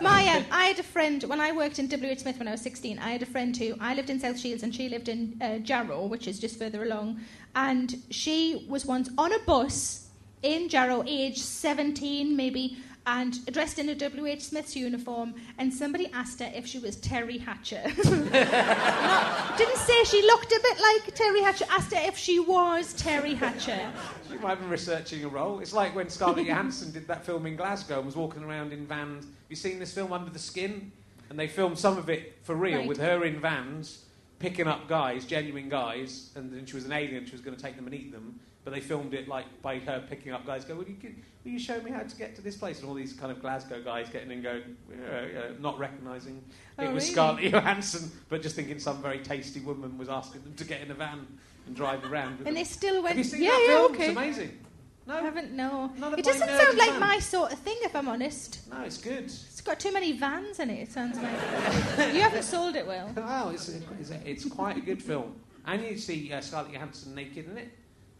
[0.00, 2.62] My, um, I had a friend when I worked in WH Smith when I was
[2.62, 2.98] 16.
[2.98, 5.58] I had a friend who I lived in South Shields and she lived in uh,
[5.58, 7.20] Jarrow, which is just further along.
[7.54, 10.08] And she was once on a bus
[10.42, 15.34] in Jarrow, age 17 maybe, and dressed in a WH Smith's uniform.
[15.58, 17.82] And somebody asked her if she was Teri Hatcher.
[18.04, 21.64] Not, didn't say she looked a bit like Teri Hatcher.
[21.70, 23.90] Asked her if she was Teri Hatcher.
[24.30, 25.60] She might have been researching a role.
[25.60, 28.86] It's like when Scarlett Johansson did that film in Glasgow and was walking around in
[28.86, 29.24] vans.
[29.24, 30.92] Have you seen this film, Under the Skin?
[31.30, 32.88] And they filmed some of it for real Right.
[32.88, 34.04] with her in vans,
[34.40, 37.62] picking up guys, genuine guys, and then she was an alien, she was going to
[37.62, 38.40] take them and eat them.
[38.64, 40.96] But they filmed it like by her picking up guys, go, will you,
[41.44, 42.80] will you show me how to get to this place?
[42.80, 46.42] And all these kind of Glasgow guys getting in, and going, yeah, yeah, not recognising
[46.78, 47.12] Oh, it was really?
[47.12, 50.90] Scarlett Johansson, but just thinking some very tasty woman was asking them to get in
[50.90, 51.26] a van
[51.66, 52.32] and drive around.
[52.38, 52.54] with And them.
[52.54, 53.92] they still went, Have you seen yeah, that yeah, film?
[53.92, 54.04] okay.
[54.08, 54.58] It's amazing.
[55.06, 55.90] No, I haven't, no.
[56.16, 58.60] It doesn't sound like my sort of thing, if I'm honest.
[58.70, 59.24] no, it's good.
[59.24, 61.32] It's got too many vans in it, it sounds like.
[62.14, 63.10] you haven't sold it well.
[63.16, 65.34] Well, it's, it's, it's quite a good film.
[65.66, 67.70] And you see uh, Scarlett Johansson naked in it.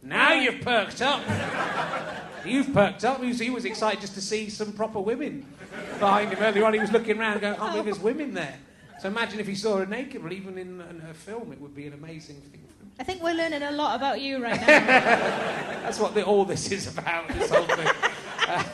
[0.03, 1.21] Now you've perked up.
[2.45, 3.21] You've perked up.
[3.21, 5.45] He was, he was excited just to see some proper women
[5.99, 6.73] behind him earlier on.
[6.73, 8.55] He was looking around going, I can't believe there's women there.
[8.99, 11.75] So imagine if he saw her naked, well, even in, in a film, it would
[11.75, 12.91] be an amazing thing for him.
[12.99, 14.65] I think we're learning a lot about you right now.
[14.67, 17.87] That's what the, all this is about, this whole thing.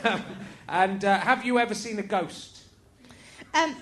[0.04, 0.22] Um,
[0.68, 2.62] and uh, have you ever seen a ghost?
[3.54, 3.74] um,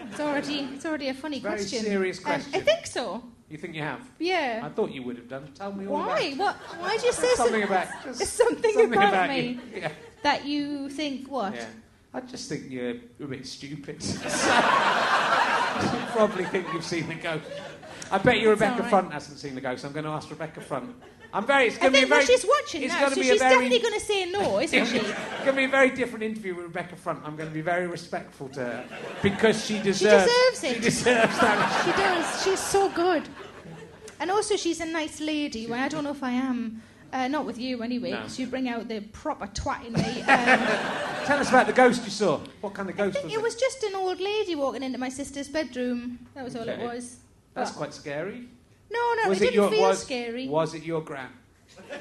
[0.00, 1.82] it's already, it's already a funny Very question.
[1.84, 2.54] serious Um, question.
[2.54, 3.22] I think so.
[3.50, 4.00] You think you have?
[4.20, 4.62] Yeah.
[4.64, 5.50] I thought you would have done.
[5.56, 6.20] Tell me all Why?
[6.20, 6.56] about What?
[6.80, 9.60] Why do you say something so- about There's something, about, me you.
[9.80, 9.92] Yeah.
[10.22, 11.54] that you think what?
[11.56, 11.66] yeah.
[12.14, 14.02] I just think you're a bit stupid.
[14.04, 14.18] you
[16.12, 17.44] probably think you've seen the ghost.
[18.10, 18.90] I bet you It's Rebecca right.
[18.90, 19.84] Front hasn't seen the ghost.
[19.84, 20.94] I'm going to ask Rebecca Front.
[21.32, 21.68] I'm very.
[21.68, 22.24] It's going to be very.
[22.26, 24.96] she's watching it's now, so she's very, definitely going to say no, isn't she?
[24.96, 27.20] It's going to be a very different interview with Rebecca Front.
[27.24, 28.84] I'm going to be very respectful to her
[29.22, 30.28] because she deserves.
[30.28, 30.74] She deserves it.
[30.74, 31.84] She deserves that.
[31.84, 32.44] She does.
[32.44, 33.28] She's so good.
[34.20, 35.66] And also, she's a nice lady.
[35.66, 36.82] Well, I don't know if I am.
[37.12, 38.24] Uh, not with you, anyway, No.
[38.36, 40.22] you bring out the proper twat in me.
[40.28, 42.38] Um, Tell us about the ghost you saw.
[42.60, 43.42] What kind of I ghost think was it it?
[43.42, 46.18] was just an old lady walking into my sister's bedroom.
[46.34, 47.16] That was all it was.
[47.54, 48.48] That's But- quite scary.
[48.92, 50.48] No, no, was it it didn't your feel was, scary.
[50.48, 51.30] Was it your gran?
[51.90, 51.94] Uh,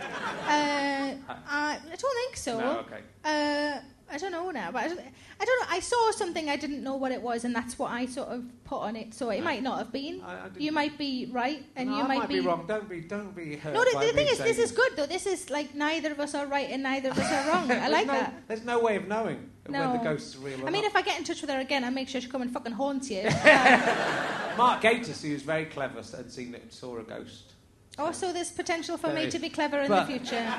[0.48, 1.16] I,
[1.48, 2.60] I don't think so.
[2.60, 3.02] No, okay.
[3.24, 3.80] Uh,
[4.12, 5.68] I don't know now, but I don't, I don't know.
[5.70, 8.44] I saw something I didn't know what it was, and that's what I sort of
[8.64, 9.14] put on it.
[9.14, 10.22] So it might not have been.
[10.22, 12.66] I- I you might be right, and No, you I might, might be wrong.
[12.68, 13.74] Don't be, don't be hurt.
[13.74, 15.06] No, the, the thing is, this is good though.
[15.06, 17.72] This is like neither of us are right and neither of us are wrong.
[17.86, 18.34] I like no, that.
[18.48, 19.92] There's no way of knowing No.
[19.92, 20.92] whether ghosts are real or I mean, not.
[20.92, 22.74] if I get in touch with her again, I'll make sure she come and fucking
[22.74, 23.24] haunt you.
[24.58, 27.54] Mark Gatiss, who's very clever, had seen it, saw a ghost.
[28.00, 29.34] Oh, so there's potential for There me is.
[29.34, 30.54] to be clever in But- the future.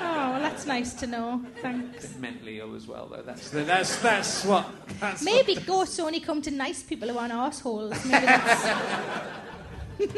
[0.00, 1.42] Oh, well, that's nice to know.
[1.62, 2.16] Thanks.
[2.18, 3.22] Mentally ill as well, though.
[3.22, 4.66] That's the, that's that's what.
[5.00, 7.92] That's Maybe ghosts only come to nice people who aren't assholes.
[8.04, 8.78] Maybe that's...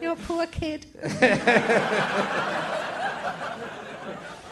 [0.00, 0.86] You're a poor kid.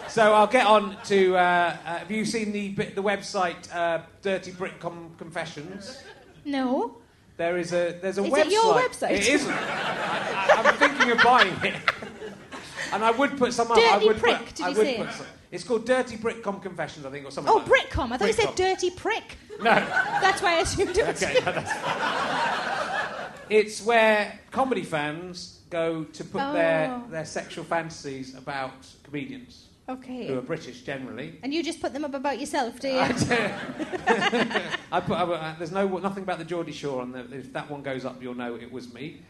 [0.09, 1.36] So I'll get on to.
[1.36, 6.03] Uh, uh, have you seen the the website uh, Dirty Brick Com- Confessions?
[6.44, 6.98] No.
[7.43, 8.47] There is a there's a Is website.
[8.47, 9.11] it your website?
[9.11, 9.51] It isn't.
[9.53, 11.74] I, I'm thinking of buying it,
[12.93, 13.78] and I would put some up.
[13.78, 14.97] I Dirty would Prick, put, did I you would say?
[14.99, 17.53] put some, It's called Dirty Britcom Confessions, I think, or something.
[17.53, 17.90] Oh, like that.
[17.90, 18.12] Britcom.
[18.12, 19.36] I thought you said dirty prick.
[19.59, 19.74] No.
[19.74, 21.72] That's why I assumed it was Okay, no, that's
[23.51, 27.11] It's where comedy fans go to put their, Oh.
[27.11, 28.72] their sexual fantasies about
[29.03, 29.66] comedians
[29.97, 31.38] who are British generally.
[31.43, 32.99] And you just put them up about yourself, do you?
[32.99, 33.09] I
[35.01, 37.24] put, I, uh, there's no nothing about the Geordie Shore on there.
[37.32, 39.22] If that one goes up, you'll know it was me.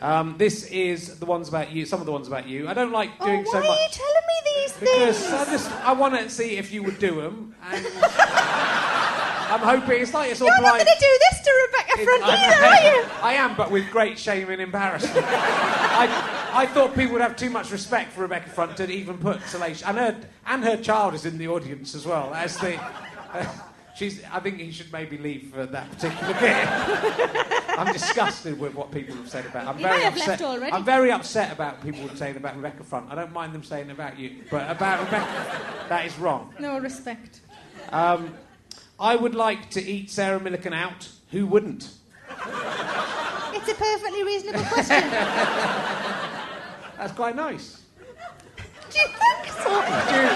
[0.00, 1.86] Um, this is the ones about you.
[1.86, 2.68] Some of the ones about you.
[2.68, 3.64] I don't like doing oh, much.
[3.64, 5.32] why are you telling me these because things?
[5.32, 7.54] I just I want to see if you would do them.
[7.70, 7.86] And
[9.48, 12.22] I'm hoping it's like it's all You're not going to do this to Rebecca Front
[12.24, 13.08] I, either, are you?
[13.22, 15.24] I am, but with great shame and embarrassment.
[15.26, 19.42] I, I thought people would have too much respect for Rebecca Front to even put
[19.42, 19.82] Salacious.
[19.82, 20.16] And her,
[20.46, 22.32] and her child is in the audience as well.
[22.34, 22.80] As the,
[23.32, 23.46] uh,
[23.94, 27.78] she's, I think he should maybe leave for that particular bit.
[27.78, 29.66] I'm disgusted with what people have said about.
[29.66, 30.42] I'm You very upset.
[30.42, 33.10] I'm very upset about people saying about Rebecca Front.
[33.10, 36.54] I don't mind them saying about you, but about Rebecca, that is wrong.
[36.58, 37.40] No respect.
[37.90, 38.34] Um,
[38.98, 41.08] I would like to eat Sarah Millican out.
[41.32, 41.90] Who wouldn't?
[42.30, 45.02] It's a perfectly reasonable question.
[46.98, 47.82] That's quite nice.
[48.90, 49.70] do you think so?
[49.80, 50.28] Would you,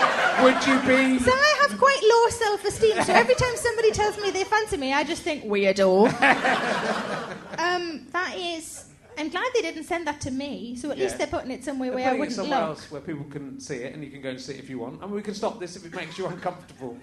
[0.44, 0.78] would you
[1.18, 1.18] be?
[1.24, 3.02] So I have quite low self-esteem.
[3.04, 6.06] So every time somebody tells me they fancy me, I just think weirdo.
[7.58, 8.84] um, that is.
[9.18, 10.76] I'm glad they didn't send that to me.
[10.76, 11.04] So at Yeah.
[11.04, 12.68] least they're putting it somewhere They're where I wouldn't somewhere look.
[12.70, 14.78] else where people can see it, and you can go and see it if you
[14.78, 15.02] want.
[15.02, 16.96] I mean, we can stop this if it makes you uncomfortable.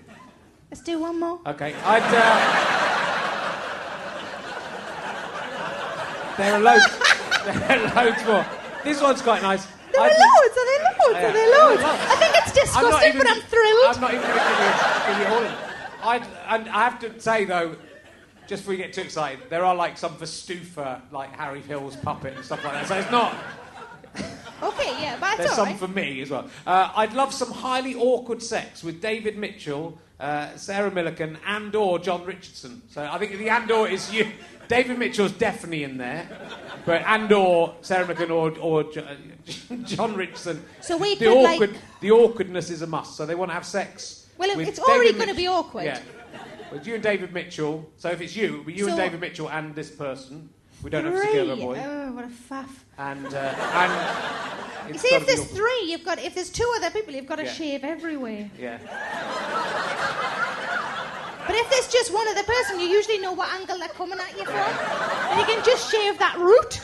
[0.71, 1.39] Let's do one more.
[1.45, 2.03] Okay, I'd.
[2.03, 2.87] Uh...
[6.37, 6.97] there are loads.
[7.45, 8.45] there are loads more.
[8.87, 9.65] This one's quite nice.
[9.91, 10.57] There are I'd- loads.
[10.57, 11.25] Are there loads?
[11.25, 11.83] Are there loads?
[11.83, 11.89] Are.
[11.91, 13.95] I think it's disgusting, but I'm thrilled.
[13.95, 16.33] I'm not even going to give you, give you all of them.
[16.49, 17.75] And I have to say though,
[18.47, 22.35] just before you get too excited, there are like some Verstufa, like Harry Hill's puppet
[22.35, 22.87] and stuff like that.
[22.87, 23.35] So it's not.
[24.63, 25.77] Okay, yeah, but There's some right.
[25.77, 26.49] for me as well.
[26.65, 32.25] Uh, I'd love some highly awkward sex with David Mitchell, uh, Sarah Millican, and/or Jon
[32.25, 32.81] Richardson.
[32.89, 34.31] So I think the and/or is you.
[34.67, 36.27] David Mitchell's definitely in there,
[36.85, 38.83] but and/or Sarah Millican or, or
[39.85, 40.63] Jon Richardson.
[40.81, 43.15] So we the could, like- awkward, the awkwardness is a must.
[43.15, 44.27] So they want to have sex.
[44.37, 45.85] Well, it's already gonna be awkward.
[45.85, 46.01] Yeah.
[46.71, 47.89] With you and David Mitchell.
[47.95, 50.49] So if it's you, it'll be you and David Mitchell and this person.
[50.83, 51.81] We don't have to secure a boy.
[51.83, 52.69] Oh, what a faff.
[52.97, 53.37] And uh,
[53.73, 56.19] and You it's see, if there's three, you've got.
[56.19, 57.51] If there's two other people, you've got to Yeah.
[57.51, 58.49] shave everywhere.
[58.59, 58.77] Yeah.
[61.47, 64.37] But if there's just one other person, you usually know what angle they're coming at
[64.37, 66.81] you from, and you can just shave that root.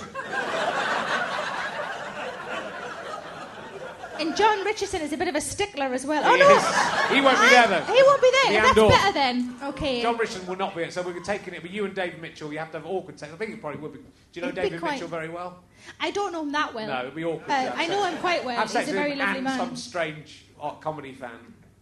[4.21, 6.23] And Jon Richardson is a bit of a stickler as well.
[6.23, 6.63] Oh He no, is.
[7.09, 7.81] He won't be there, though.
[7.93, 8.73] He won't be there.
[8.73, 9.55] The That's better then.
[9.63, 10.01] Okay.
[10.01, 11.61] Jon Richardson will not be it, so we're taking it.
[11.61, 13.31] But you and David Mitchell, you have to have awkward sex.
[13.33, 13.99] I think it probably would be.
[13.99, 15.63] Do you know It'd be David quite- Mitchell very well?
[15.99, 16.87] I don't know him that well.
[16.87, 17.49] No, it'd be awkward.
[17.49, 17.89] Uh, have I sex.
[17.89, 18.55] know him quite well.
[18.55, 19.57] Have He's sex a with very him lovely and man.
[19.59, 21.31] some strange uh, comedy fan.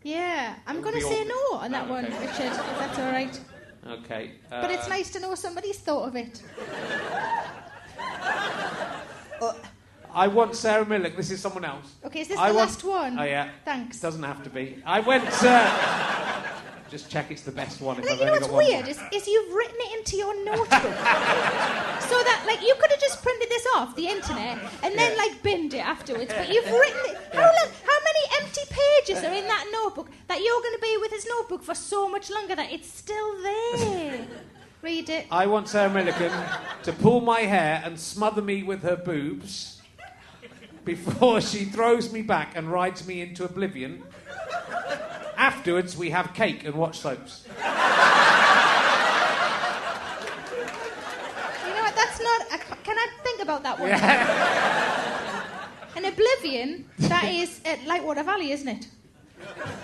[0.04, 1.28] Yeah, I'm going to be say awkward.
[1.52, 2.20] no on that Oh, one, okay.
[2.20, 2.46] Richard.
[2.48, 3.40] If that's all right.
[3.88, 4.32] Okay.
[4.52, 6.42] Uh, But it's nice to know somebody's thought of it.
[10.14, 11.16] I want Sarah Millick.
[11.16, 11.94] This is someone else.
[12.06, 13.20] Okay, is this I the want- last one?
[13.20, 13.50] Oh yeah.
[13.66, 14.00] Thanks.
[14.00, 14.82] Doesn't have to be.
[14.86, 15.26] I went.
[15.44, 16.48] Uh,
[16.90, 17.98] just check it's the best one.
[18.00, 20.68] If I've you know what's weird is, is you've written it into your notebook.
[22.12, 25.18] so that like you could have just printed this off the internet and then Yeah.
[25.24, 26.34] like binned it afterwards.
[26.36, 27.18] But you've written it.
[27.34, 30.98] How long, how many empty pages are in that notebook that you're going to be
[31.00, 34.28] with his notebook for so much longer that it's still there?
[34.82, 35.28] Read it.
[35.32, 39.81] I want Sarah Millican to pull my hair and smother me with her boobs
[40.86, 44.04] before she throws me back and rides me into oblivion.
[45.38, 47.46] Afterwards, we have cake and watch soaps.
[47.48, 47.70] You know
[51.82, 51.96] what?
[51.96, 52.50] That's not.
[52.50, 53.90] Ca- can I think about that one?
[55.98, 56.86] An oblivion.
[57.00, 58.88] That is at Lightwater Valley, isn't it?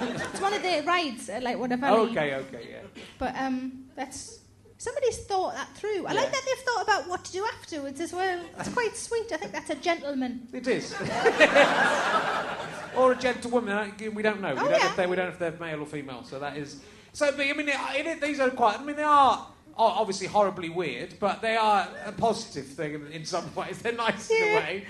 [0.01, 1.87] it's one of the rides, uh, like whatever.
[1.87, 3.01] okay, okay, yeah.
[3.17, 4.37] But um, that's
[4.77, 6.05] somebody's thought that through.
[6.05, 6.21] I Yeah.
[6.21, 8.39] like that they've thought about what to do afterwards as well.
[8.59, 9.31] It's quite sweet.
[9.31, 10.47] I think that's a gentleman.
[10.53, 10.93] It is.
[12.95, 13.93] or a gentlewoman.
[14.13, 14.53] We don't know.
[14.53, 14.89] We Oh, don't know yeah.
[14.89, 16.23] if they we don't know if they're male or female.
[16.23, 16.77] So that is.
[17.13, 17.75] So but, I mean, it,
[18.05, 18.79] it, these are quite.
[18.79, 19.47] I mean, they are.
[19.79, 23.77] Obviously horribly weird, but they are a positive thing in, some ways.
[23.83, 24.85] They're nice in a way.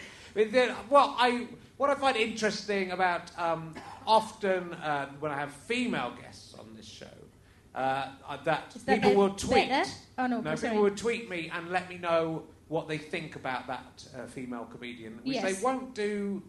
[0.90, 3.76] Well, I what I find interesting about um,
[4.06, 7.06] often uh, when I have female guests on this show,
[7.78, 9.70] uh, uh, that that people will tweet.
[10.18, 13.68] Oh, no, no, people will tweet me and let me know what they think about
[13.68, 15.44] that uh, female comedian, which Yes.
[15.44, 16.42] they won't do.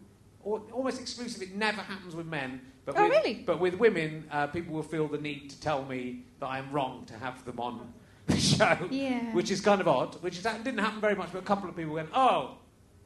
[0.45, 1.41] Al- almost exclusive.
[1.41, 2.61] It never happens with men.
[2.85, 3.35] But Oh, with, really?
[3.45, 7.05] But with women, uh, people will feel the need to tell me that I'm wrong
[7.07, 7.93] to have them on
[8.25, 9.31] the show, Yeah.
[9.33, 10.15] which is kind of odd.
[10.23, 12.57] Which is, didn't happen very much, but a couple of people went, "Oh,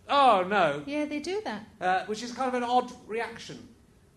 [0.07, 1.61] oh no," Yeah, they do that.
[1.81, 3.57] uh, which is kind of an odd reaction.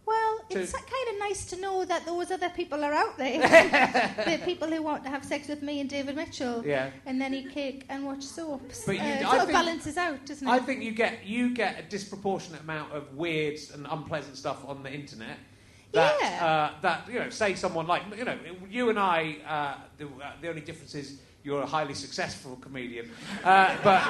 [0.06, 3.40] Well, To- it's kind of nice to know that those other people are out there.
[4.24, 6.62] the people who want to have sex with me and David Mitchell.
[6.64, 6.90] Yeah.
[7.06, 8.84] And then eat cake and watch soaps.
[8.86, 10.50] But you- uh, I sort of think- balances out, doesn't it?
[10.50, 14.82] I think you get you get a disproportionate amount of weird and unpleasant stuff on
[14.82, 15.38] the internet.
[15.92, 16.46] That, Yeah.
[16.46, 18.38] uh, that you know, say someone like you know,
[18.70, 19.36] you and I.
[19.46, 23.08] Uh, the, uh, the only difference is you're a highly successful comedian,
[23.44, 24.02] uh, but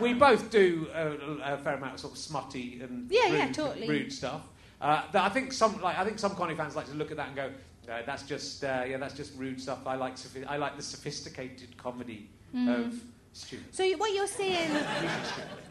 [0.00, 3.52] we both do a, a fair amount of sort of smutty and Yeah, rude, yeah,
[3.52, 3.88] totally.
[3.88, 4.42] rude stuff.
[4.80, 7.28] Uh, I think some like I think some comedy fans like to look at that
[7.28, 7.50] and go,
[7.90, 10.82] uh, "That's just uh, yeah, that's just rude stuff." I like sophi- I like the
[10.82, 12.86] sophisticated comedy Mm.
[12.86, 12.94] of
[13.32, 13.74] stupid.
[13.74, 14.72] So what you're saying?
[14.72, 14.84] well,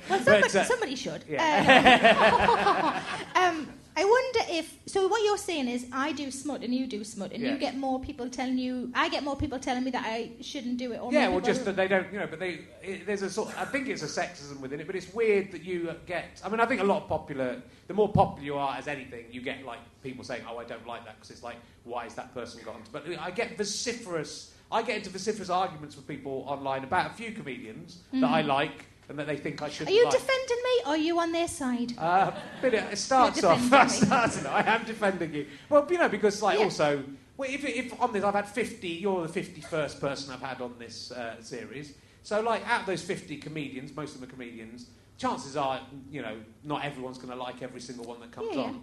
[0.09, 1.23] But, somebody, uh, somebody should.
[1.29, 3.01] yeah.
[3.35, 4.77] Um, um, I wonder if.
[4.87, 7.53] So what you're saying is, I do smut and you do smut, and Yeah.
[7.53, 8.91] you get more people telling you.
[8.93, 10.99] I get more people telling me that I shouldn't do it.
[10.99, 13.21] Or Yeah, more well, people- just that they don't, you know, but they, it, there's
[13.21, 13.57] a sort.
[13.57, 16.41] I think it's a sexism within it, but it's weird that you get.
[16.43, 17.61] I mean, I think a lot of popular.
[17.87, 20.85] The more popular you are as anything, you get like people saying, "Oh, I don't
[20.85, 22.81] like that," because it's like, why is that person gone?
[22.91, 24.51] But I get vociferous.
[24.71, 28.33] I get into vociferous arguments with people online about a few comedians that mm-hmm.
[28.33, 29.87] I like and that they think I should.
[29.87, 30.13] Are you like.
[30.13, 31.93] defending me, or are you on their side?
[31.97, 32.31] Uh,
[32.61, 33.61] but it, starts off.
[33.89, 35.47] starts, I am defending you.
[35.69, 36.65] Well, you know, because like Yeah.
[36.65, 37.03] also,
[37.37, 40.75] well, if, if on this I've had fifty, you're the fifty-first person I've had on
[40.79, 41.93] this uh, series.
[42.23, 44.87] So like, out of those fifty comedians, most of them are comedians.
[45.17, 45.79] Chances are,
[46.11, 48.67] you know, not everyone's going to like every single one that comes Yeah, yeah.
[48.67, 48.73] on.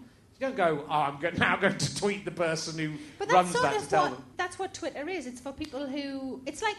[0.40, 3.80] You don't go, oh, I'm now going to tweet the person who But runs that
[3.80, 4.24] to tell what them.
[4.38, 5.26] that's what Twitter is.
[5.26, 6.40] It's for people who.
[6.46, 6.76] It's like,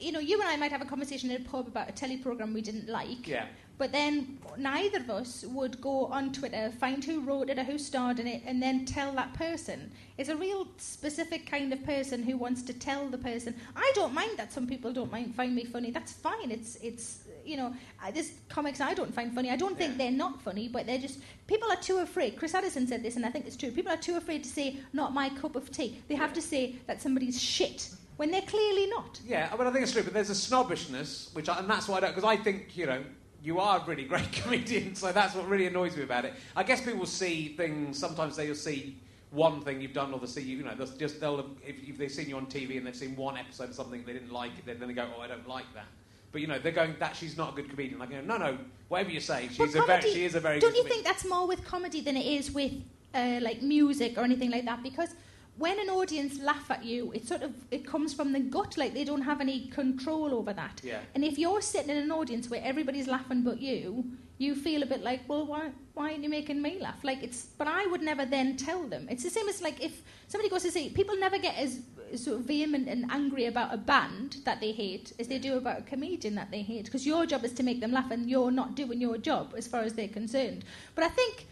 [0.00, 2.16] you know, you and I might have a conversation in a pub about a telly
[2.16, 3.28] program we didn't like.
[3.28, 3.46] Yeah.
[3.78, 7.78] But then neither of us would go on Twitter, find who wrote it or who
[7.78, 9.90] starred in it, and then tell that person.
[10.18, 13.54] It's a real specific kind of person who wants to tell the person.
[13.74, 15.90] I don't mind that some people don't mind find me funny.
[15.90, 16.50] That's fine.
[16.50, 19.48] It's it's you know, I- there's comics I don't find funny.
[19.50, 22.36] I don't think they're not funny, but they're just people are too afraid.
[22.36, 23.70] Chris Addison said this, and I think it's true.
[23.70, 26.76] People are too afraid to say "not my cup of tea." They have to say
[26.86, 27.90] that somebody's shit
[28.20, 29.18] when they're clearly not.
[29.26, 31.88] Yeah, I mean, I think it's true, but there's a snobbishness, which, I, and that's
[31.88, 33.02] why I don't, because I think, you know,
[33.42, 36.34] you are a really great comedian, so that's what really annoys me about it.
[36.54, 38.98] I guess people see things, sometimes they'll see
[39.30, 41.96] one thing you've done, or they'll see you, you know, they'll just, they'll, if, if
[41.96, 44.50] they've seen you on TV and they've seen one episode of something they didn't like,
[44.58, 45.86] it, then they go, oh, I don't like that.
[46.30, 47.98] But, you know, they're going, that she's not a good comedian.
[47.98, 48.58] Like, no, no,
[48.88, 51.04] whatever you say, she's a very, she is a very Don't you comedian.
[51.04, 52.72] think that's more with comedy than it is with
[53.14, 54.82] uh, like music or anything like that?
[54.82, 55.14] Because
[55.60, 58.94] when an audience laugh at you, it sort of it comes from the gut, like
[58.94, 60.80] they don't have any control over that.
[60.82, 61.00] Yeah.
[61.14, 64.04] And if you're sitting in an audience where everybody's laughing but you,
[64.38, 67.04] you feel a bit like, well, why why aren't you making me laugh?
[67.04, 69.06] Like it's, but I would never then tell them.
[69.10, 71.80] It's the same as like if somebody goes to see, people never get as
[72.16, 75.80] sort of vehement and angry about a band that they hate as they do about
[75.80, 76.86] a comedian that they hate.
[76.86, 79.66] Because your job is to make them laugh, and you're not doing your job as
[79.66, 80.64] far as they're concerned.
[80.94, 81.46] But I think,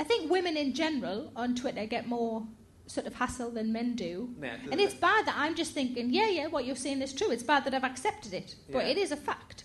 [0.00, 2.44] I think women in general on Twitter get more
[2.86, 4.30] sort of hassle than men do.
[4.42, 7.30] Yeah, and it's bad that I'm just thinking, yeah, yeah, what you're saying is true.
[7.30, 8.90] It's bad that I've accepted it, but Yeah.
[8.92, 9.64] it is a fact.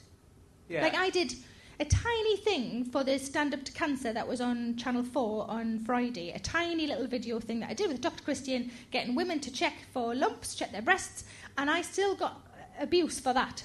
[0.70, 0.82] yeah.
[0.82, 1.34] Like I did
[1.80, 5.80] a tiny thing for the Stand Up to Cancer that was on Channel 4 on
[5.80, 6.32] Friday.
[6.32, 8.24] A tiny little video thing that I did with Dr.
[8.24, 11.24] Christian, getting women to check for lumps, check their breasts,
[11.57, 12.41] and I still got
[12.80, 13.63] abuse for that.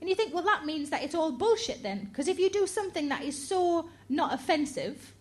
[0.00, 2.06] And you think, well, that means that it's all bullshit then.
[2.06, 5.12] Because if you do something that is so not offensive,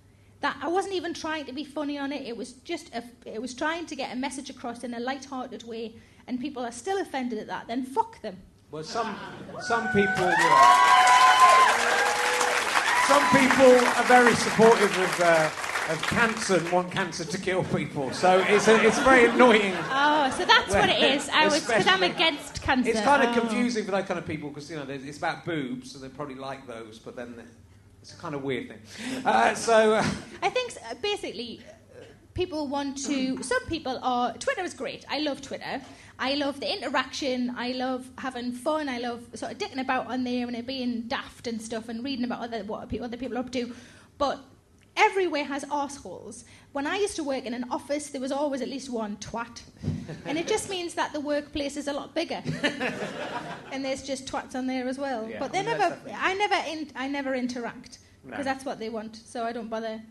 [0.41, 3.41] that I wasn't even trying to be funny on it, it was just, a, it
[3.41, 5.95] was trying to get a message across in a light-hearted way,
[6.27, 8.37] and people are still offended at that, then fuck them.
[8.71, 9.15] Well, some
[9.61, 10.59] some people, know,
[13.07, 15.49] some people are very supportive of, uh,
[15.91, 18.11] of cancer and want cancer to kill people.
[18.13, 19.73] So it's a, it's very annoying.
[19.89, 21.27] Oh, so that's what it is.
[21.29, 22.91] I was because I'm against cancer.
[22.91, 23.39] It's kind of Oh.
[23.41, 26.35] confusing for that kind of people because you know it's about boobs, so they probably
[26.35, 27.33] like those, but then
[28.01, 29.25] it's a kind of weird thing.
[29.25, 30.05] Uh, so uh,
[30.41, 33.41] I think uh, basically, uh, people want to.
[33.43, 34.33] Some people are.
[34.33, 35.05] Twitter is great.
[35.09, 35.81] I love Twitter.
[36.17, 37.53] I love the interaction.
[37.57, 38.89] I love having fun.
[38.89, 42.25] I love sort of dicking about on there and being daft and stuff and reading
[42.25, 43.73] about other what other people are up to.
[44.17, 44.43] But
[44.99, 46.45] everywhere has assholes.
[46.73, 49.61] When I used to work in an office, there was always at least one twat,
[50.25, 52.41] and it just means that the workplace is a lot bigger,
[53.71, 55.27] and there's just twats on there as well.
[55.29, 55.97] Yeah, but they never.
[56.15, 56.55] I never.
[56.67, 58.31] In, I never interact No.
[58.31, 59.15] because that's what they want.
[59.15, 60.01] So I don't bother.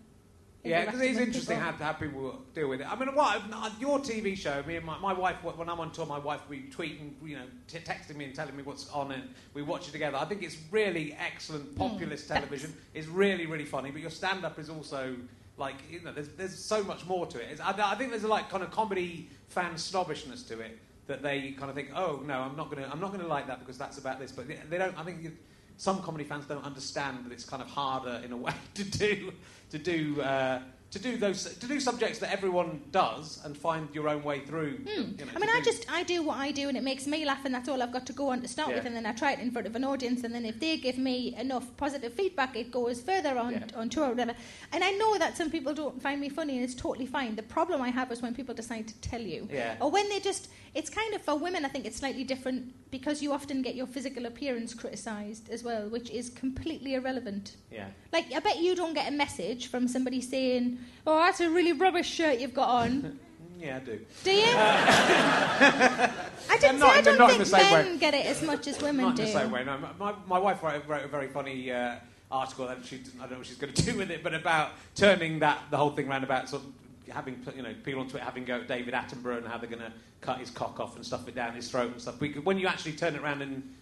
[0.65, 1.73] Yeah, because it's interesting people.
[1.73, 2.91] how, how people deal with it.
[2.91, 3.43] I mean, what
[3.81, 4.63] your TV show?
[4.67, 7.37] Me and my, my wife, when I'm on tour, my wife will be tweeting, you
[7.37, 9.23] know, t- texting me and telling me what's on, and
[9.55, 10.17] we watch it together.
[10.17, 12.75] I think it's really excellent, populist television.
[12.93, 13.91] It's really, really funny.
[13.93, 15.15] But your stand-up is also
[15.59, 17.61] like, you know, there's, there's so much more to it.
[17.63, 21.53] I, I think there's a like kind of comedy fan snobbishness to it that they
[21.53, 23.99] kind of think, oh no, I'm not gonna, I'm not gonna like that because that's
[23.99, 24.33] about this.
[24.33, 24.99] But they, they don't.
[24.99, 25.23] I think.
[25.23, 25.33] You,
[25.79, 29.33] some comedy fans don't understand that it's kind of harder in a way to do
[29.71, 30.61] to do uh,
[30.91, 34.79] to do those to do subjects that everyone does and find your own way through.
[34.79, 36.83] them, you know, I mean, I do- just I do what I do, and it
[36.83, 38.77] makes me laugh, and that's all I've got to go on to start Yeah.
[38.77, 38.87] with.
[38.87, 40.97] And then I try it in front of an audience, and then if they give
[40.97, 43.67] me enough positive feedback, it goes further on Yeah.
[43.81, 44.35] on tour or whatever.
[44.73, 47.37] And I know that some people don't find me funny, and it's totally fine.
[47.37, 49.77] The problem I have is when people decide to tell you, Yeah.
[49.83, 50.49] or when they just.
[50.75, 51.65] It's kind of for women.
[51.65, 55.89] I think it's slightly different because you often get your physical appearance criticised as well,
[55.89, 57.57] which is completely irrelevant.
[57.71, 57.89] yeah.
[58.13, 61.73] Like, I bet you don't get a message from somebody saying, "Oh, that's a really
[61.73, 63.19] rubbish shirt you've got on."
[63.61, 63.99] Yeah, I do.
[64.23, 64.45] Do you?
[64.55, 66.13] I
[66.61, 67.99] didn't not say I don't not in think men way.
[67.99, 69.23] get it as much as women Not do.
[69.23, 69.65] in the same way.
[69.65, 71.97] No, my, my wife wrote, wrote a very funny uh,
[72.31, 74.71] article, and she, I don't know what she's going to do with it, but about
[74.95, 76.69] turning that the whole thing around about sort of
[77.11, 79.83] having you know people on Twitter having go at David Attenborough and how they're going
[79.83, 82.19] to cut his cock off and stuff it down his throat and stuff.
[82.19, 83.75] Because when you actually turn it around and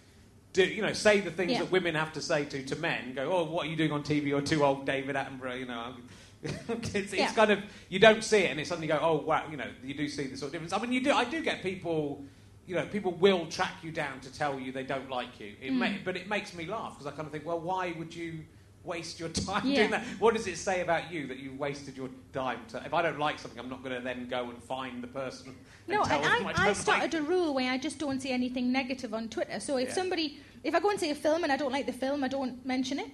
[0.53, 1.59] do you know say the things Yeah.
[1.59, 4.03] that women have to say to to men, go, oh, what are you doing on
[4.03, 4.27] TV?
[4.27, 5.59] You're too old, David Attenborough.
[5.59, 5.93] You know.
[6.43, 7.33] it's, it's Yeah.
[7.33, 7.59] kind of
[7.89, 10.27] you don't see it, and it suddenly go, oh wow, you know, you do see
[10.27, 10.73] the sort of difference.
[10.73, 11.11] I mean, you do.
[11.11, 12.23] I do get people
[12.67, 15.53] you know, people will track you down to tell you they don't like you.
[15.61, 15.77] It Mm.
[15.77, 18.39] may, but it makes me laugh because I kind of think, well, why would you
[18.87, 19.75] waste your time Yeah.
[19.75, 20.03] doing that?
[20.19, 22.81] What does it say about you that you wasted your time to?
[22.85, 25.55] If I don't like something, I'm not going to then go and find the person.
[25.87, 29.13] No, and I, I like started a rule where I just don't say anything negative
[29.13, 29.59] on Twitter.
[29.59, 29.93] So if Yeah.
[29.93, 32.27] somebody, if I go and see a film and I don't like the film, I
[32.27, 33.09] don't mention it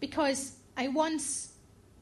[0.00, 1.52] because I once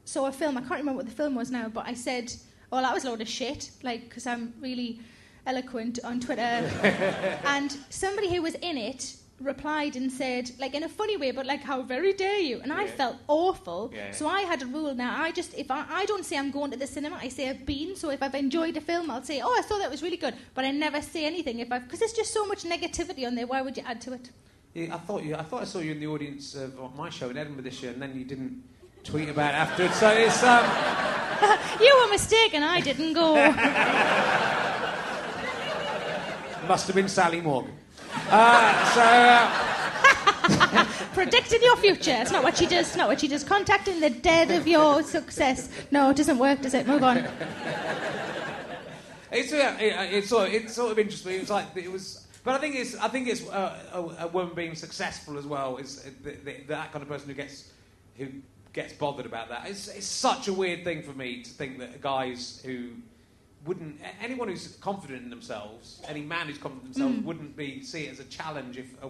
[0.05, 0.57] saw a film.
[0.57, 2.33] I can't remember what the film was now, but I said,
[2.71, 4.99] "Well, that was a load of shit," like because I'm really
[5.45, 6.41] eloquent on Twitter.
[7.45, 11.45] and somebody who was in it replied and said, like in a funny way, but
[11.45, 13.91] like, "How very dare you?" And I felt awful.
[13.93, 14.11] Yeah.
[14.11, 15.21] So I had a rule now.
[15.21, 17.65] I just if I, I don't say I'm going to the cinema, I say I've
[17.65, 17.95] been.
[17.95, 20.35] So if I've enjoyed a film, I'll say, "Oh, I thought that was really good,"
[20.53, 23.47] but I never say anything if I because there's just so much negativity on there.
[23.47, 24.29] Why would you add to it?
[24.73, 25.35] Yeah, I thought you.
[25.35, 27.91] I thought I saw you in the audience of my show in Edinburgh this year,
[27.91, 28.63] and then you didn't
[29.03, 29.95] tweet about it afterwards.
[29.95, 30.65] So it's um,
[31.79, 32.63] You were mistaken.
[32.63, 33.35] I didn't go.
[36.69, 37.78] must have been Sally Morgan.
[38.29, 39.01] Uh, so.
[39.01, 42.17] Uh, Predicting your future.
[42.19, 42.87] It's not what she does.
[42.87, 43.43] It's not what she does.
[43.43, 45.69] Contacting the dead of your success.
[45.91, 46.87] No, it doesn't work, does it?
[46.87, 47.27] Move on.
[49.31, 51.35] It's uh, it, uh, it's sort of, it's sort of interesting.
[51.35, 54.27] It was like it was, but I think it's I think it's uh, a, a
[54.27, 57.71] woman being successful as well is the, the, that kind of person who gets
[58.17, 58.27] who
[58.73, 59.67] gets bothered about that.
[59.67, 62.89] It's, it's such a weird thing for me to think that guys who
[63.65, 68.05] wouldn't anyone who's confident in themselves, any man who's confident in themselves, wouldn't be see
[68.05, 68.87] it as a challenge if.
[69.03, 69.09] uh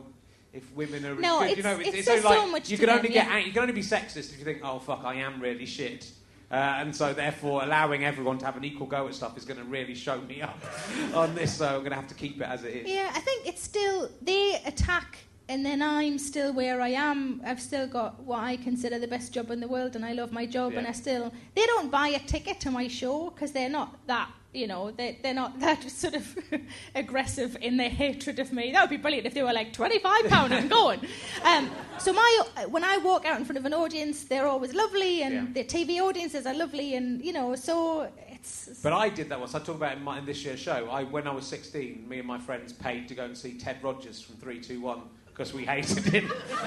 [0.52, 1.14] if women are.
[1.14, 3.10] No, you it's- know, it it's says so like so much you can them, only
[3.10, 3.38] get yeah.
[3.38, 6.10] you can only be sexist if you think, oh fuck, I am really shit.
[6.52, 9.60] Uh, and so, therefore, allowing everyone to have an equal go at stuff is going
[9.60, 10.58] to really show me up
[11.14, 11.54] on this.
[11.56, 12.90] So, I'm going to have to keep it as it is.
[12.90, 17.44] Yeah, I think it's still they attack, and then I'm still where I am.
[17.46, 20.32] I've still got what I consider the best job in the world, and I love
[20.32, 20.74] my job.
[20.74, 24.32] And I still they don't buy a ticket to my show because they're not that.
[24.52, 26.38] You know, they, they're not that sort of
[26.96, 28.72] aggressive in their hatred of me.
[28.72, 31.02] That would be brilliant if they were like twenty-five pound and going.
[31.44, 31.70] Um,
[32.00, 35.34] so my when I walk out in front of an audience, they're always lovely, and
[35.56, 35.64] Yeah.
[35.64, 39.54] the TV audiences are lovely, and you know, so it's But I did that once.
[39.54, 40.90] I talk about it in, my, in this year's show.
[40.90, 43.78] I, when I was 16, me and my friends paid to go and see Ted
[43.84, 46.32] Rogers from 321 because we hated him.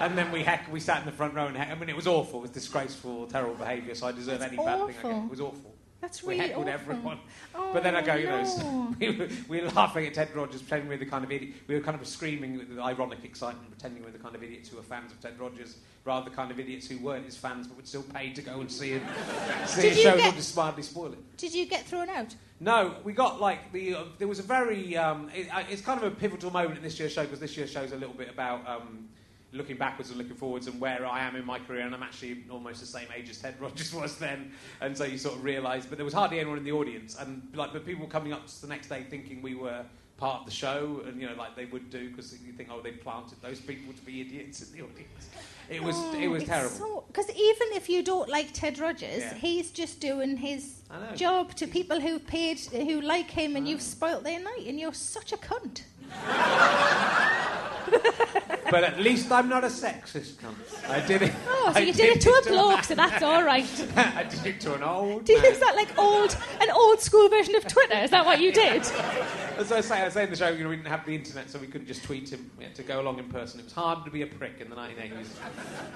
[0.00, 1.96] and then we heck, we sat in the front row and heck, I mean, it
[1.96, 2.40] was awful.
[2.40, 5.10] It was disgraceful, terrible behaviour, so I deserve That's any bad thing I awful.
[5.10, 5.24] get.
[5.24, 5.73] It was awful.
[6.04, 6.80] That's We really heckled awful.
[6.92, 7.18] everyone.
[7.54, 8.94] Oh, But then I go, you know, no.
[9.00, 11.54] we were, we were laughing at Ted Rogers, pretending we were the kind of idiot.
[11.66, 14.68] We were kind of screaming with ironic excitement, pretending we were the kind of idiots
[14.68, 17.66] who were fans of Ted Rogers, rather the kind of idiots who weren't his fans
[17.66, 19.02] but would still pay to go and see him,
[19.66, 21.36] see Did a you show get- and just smartly spoil it.
[21.38, 22.34] Did you get thrown out?
[22.60, 23.94] No, we got like the.
[23.94, 24.94] Uh, there was a very.
[24.96, 27.56] Um, it, uh, it's kind of a pivotal moment in this year's show because this
[27.56, 29.08] year's show is a little bit about um,
[29.54, 32.44] looking backwards and looking forwards and where I am in my career, and I'm actually
[32.50, 35.86] almost the same age as Ted Rogers was then, and so you sort of realise.
[35.86, 38.66] But there was hardly anyone in the audience, and like, but people coming up the
[38.66, 39.84] next day thinking we were
[40.16, 42.80] part of the show, and you know, like they would do because you think, oh,
[42.80, 45.28] they planted those people to be idiots in the audience.
[45.70, 47.04] It was oh, it was terrible.
[47.06, 49.34] Because even if you don't like Ted Rogers, Yeah.
[49.34, 50.82] he's just doing his
[51.14, 54.92] job to people who've paid, who like him, and you've spoilt their night, and you're
[54.92, 55.82] such a cunt.
[58.70, 60.54] but at least I'm not a sexist cunt.
[60.90, 61.32] I did it.
[61.48, 63.64] Oh, so I you did it to a bloke, so that's all right.
[63.96, 65.24] I did it to an old.
[65.24, 65.52] Did, man.
[65.52, 67.98] is that like old, an old school version of Twitter?
[67.98, 68.82] Is that what you did?
[69.56, 71.48] As I say, I say in the show, you know, we didn't have the internet,
[71.48, 72.50] so we couldn't just tweet him.
[72.58, 73.60] We had to go along in person.
[73.60, 75.26] It was hard to be a prick in the 1980s.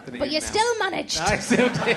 [0.07, 0.47] than it But is you now.
[0.47, 1.21] still managed.
[1.21, 1.97] I still did.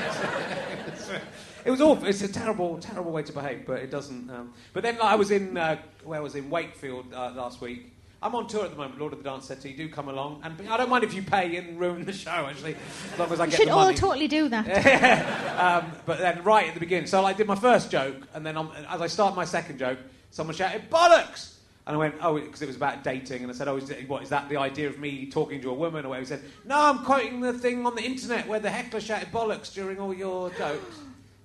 [1.65, 2.07] It was awful.
[2.07, 4.29] It's a terrible, terrible way to behave, but it doesn't.
[4.29, 7.93] Um, but then I was in, uh, where was in Wakefield uh, last week.
[8.23, 10.07] I'm on tour at the moment, Lord of the Dance said, so you do come
[10.07, 10.41] along.
[10.43, 12.75] And I don't mind if you pay and ruin the show, actually,
[13.13, 13.97] as long as I You get should the all money.
[13.97, 14.67] totally do that.
[15.83, 18.57] um, but then right at the beginning, so I did my first joke, and then
[18.57, 19.97] um, as I start my second joke,
[20.29, 21.55] someone shouted "bollocks,"
[21.87, 24.07] and I went, "Oh," because it was about dating, and I said, "Oh, is it,
[24.07, 24.49] what is that?
[24.49, 26.23] The idea of me talking to a woman?" Or whatever.
[26.23, 29.73] He said, "No, I'm quoting the thing on the internet where the heckler shouted bollocks
[29.73, 30.95] during all your jokes."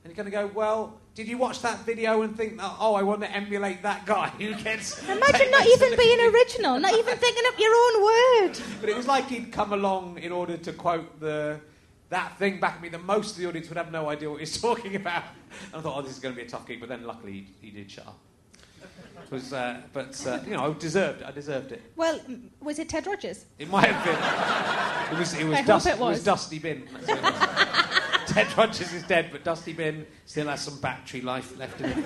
[0.06, 3.02] And you're going to go, "Well, did you watch that video and think, oh, I
[3.02, 7.42] want to emulate that guy who gets?" Imagine not even being original, not even thinking
[7.48, 8.60] up your own word.
[8.80, 11.58] But it was like he'd come along in order to quote the
[12.10, 14.38] that thing back at me that most of the audience would have no idea what
[14.38, 15.24] he's talking about.
[15.72, 16.78] And I thought, oh, this is going to be a tough gig.
[16.78, 18.18] But then luckily he, he did shut up.
[19.24, 21.26] It was, uh, but uh, you know, I deserved it.
[21.26, 21.82] I deserved it.
[21.96, 22.20] Well,
[22.60, 23.46] was it Ted Rogers?
[23.58, 25.16] It might have been.
[25.16, 25.34] It was.
[25.34, 26.22] It was, I hope dust, it was.
[26.22, 26.88] Dusty Bin.
[28.36, 31.96] Ted Rogers is dead, but Dusty Bin still has some battery life left in it.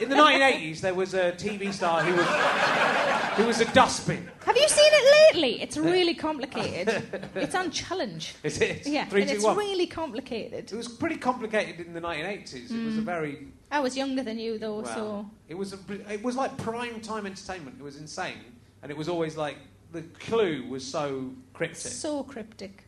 [0.00, 4.30] In the 1980s, there was a TV star who was who was a dustbin.
[4.46, 5.60] Have you seen it lately?
[5.60, 7.02] It's uh, really complicated.
[7.34, 8.36] it's on challenge.
[8.44, 8.86] Is it?
[8.86, 9.56] Yeah, Three, and two, it's one.
[9.56, 10.70] really complicated.
[10.70, 12.70] It was pretty complicated in the 1980s.
[12.70, 13.04] It was a mm.
[13.04, 14.94] very I was younger than you though, well.
[14.94, 15.78] so It was a,
[16.08, 17.78] it was like prime time entertainment.
[17.80, 18.44] It was insane,
[18.82, 19.56] and it was always like
[19.90, 21.90] the clue was so cryptic.
[21.90, 22.84] so cryptic.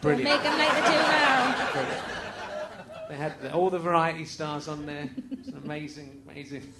[0.00, 0.24] Brilliant.
[0.24, 2.02] make them like they do now.
[3.08, 5.08] They had all the variety stars on there.
[5.32, 6.72] It's amazing, amazing.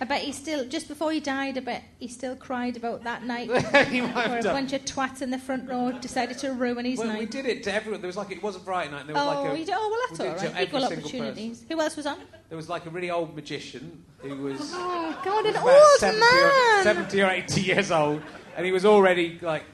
[0.00, 3.24] I bet he still, just before he died, I bet he still cried about that
[3.24, 3.46] night
[3.86, 7.06] he where a bunch of twats in the front row decided to ruin his Well,
[7.08, 7.20] night.
[7.20, 8.00] we did it to everyone.
[8.00, 9.02] There was like it was a bright night.
[9.02, 10.62] And there was oh, like a, you did- oh, well, that's we all to.
[10.62, 11.64] Equal opportunities.
[11.68, 12.18] Who else was on?
[12.48, 16.80] There was like a really old magician who was Oh, God, an old 70 man.
[16.80, 18.22] or, 70 or 80 years old,
[18.56, 19.64] and he was already like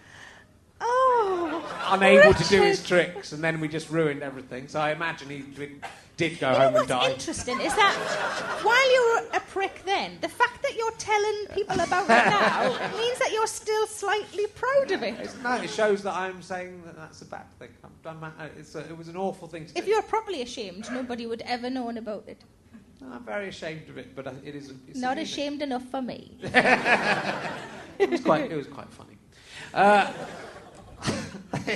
[0.81, 4.69] Oh, unable to do his tricks, and then we just ruined everything.
[4.69, 5.85] So I imagine he did,
[6.17, 7.11] did go You know home and what's die.
[7.11, 7.95] interesting is that
[8.63, 9.03] while you
[9.33, 13.31] were a prick then, the fact that you're telling people about it now means that
[13.33, 15.15] you're still slightly proud of it.
[15.21, 17.71] It's, no, it shows that I'm saying that that's a bad thing.
[17.85, 19.91] I'm, I'm, uh, it's a, it was an awful thing to If do.
[19.91, 22.43] you're properly ashamed, nobody would ever know about it.
[23.13, 24.73] I'm very ashamed of it, but uh, it is.
[24.95, 26.37] Not ashamed enough for me.
[27.99, 28.51] It was quite.
[28.53, 29.17] It was quite funny.
[29.75, 30.13] Uh,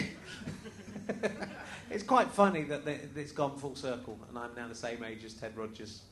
[1.91, 5.35] it's quite funny that it's gone full circle, and I'm now the same age as
[5.35, 6.03] Ted Rogers,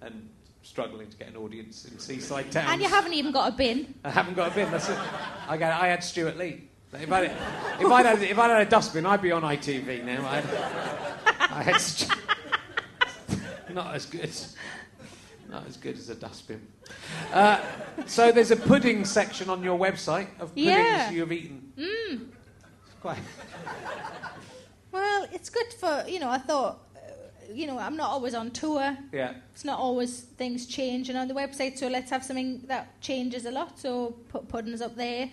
[0.00, 0.28] and
[0.62, 2.68] struggling to get an audience in seaside towns.
[2.70, 3.94] And you haven't even got a bin.
[4.04, 4.70] I haven't got a bin.
[4.70, 4.98] That's it.
[5.48, 6.62] I, got, I had Stewart Lee.
[6.92, 10.26] If I, if I'd had, if I'd had a dustbin, I'd be on ITV now.
[10.26, 10.38] I,
[11.50, 12.12] I had Stu-
[13.72, 14.30] not as good.
[15.48, 16.60] Not as good as a dustbin.
[17.32, 17.60] Uh,
[18.06, 21.10] so there's a pudding section on your website of puddings Yeah.
[21.10, 21.72] you've eaten.
[21.78, 22.26] Mm.
[23.00, 23.18] Quite.
[24.92, 27.00] Well, it's good for, you know, I thought, uh,
[27.54, 28.96] you know, I'm not always on tour.
[29.12, 29.34] Yeah.
[29.54, 33.46] It's not always things change changing on the website, so let's have something that changes
[33.46, 33.78] a lot.
[33.78, 35.30] So put puddings up there.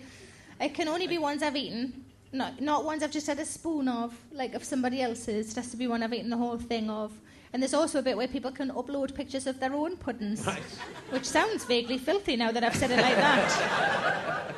[0.60, 3.88] It can only be ones I've eaten, not not ones I've just had a spoon
[3.88, 5.50] of, like of somebody else's.
[5.50, 7.10] It has to be one I've eaten the whole thing of.
[7.52, 10.62] And there's also a bit where people can upload pictures of their own puddings, Right.
[11.10, 14.54] which sounds vaguely filthy now that I've said it like that.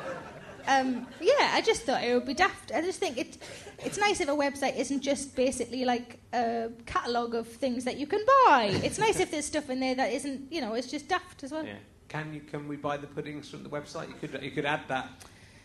[0.67, 2.71] um, yeah, I just thought it would be daft.
[2.73, 3.37] I just think it,
[3.83, 8.07] it's nice if a website isn't just basically like a catalogue of things that you
[8.07, 8.71] can buy.
[8.83, 11.51] It's nice if there's stuff in there that isn't, you know, it's just daft as
[11.51, 11.65] well.
[11.65, 11.75] Yeah.
[12.09, 12.41] Can you?
[12.41, 14.09] Can we buy the puddings from the website?
[14.09, 14.43] You could.
[14.43, 15.09] You could add that.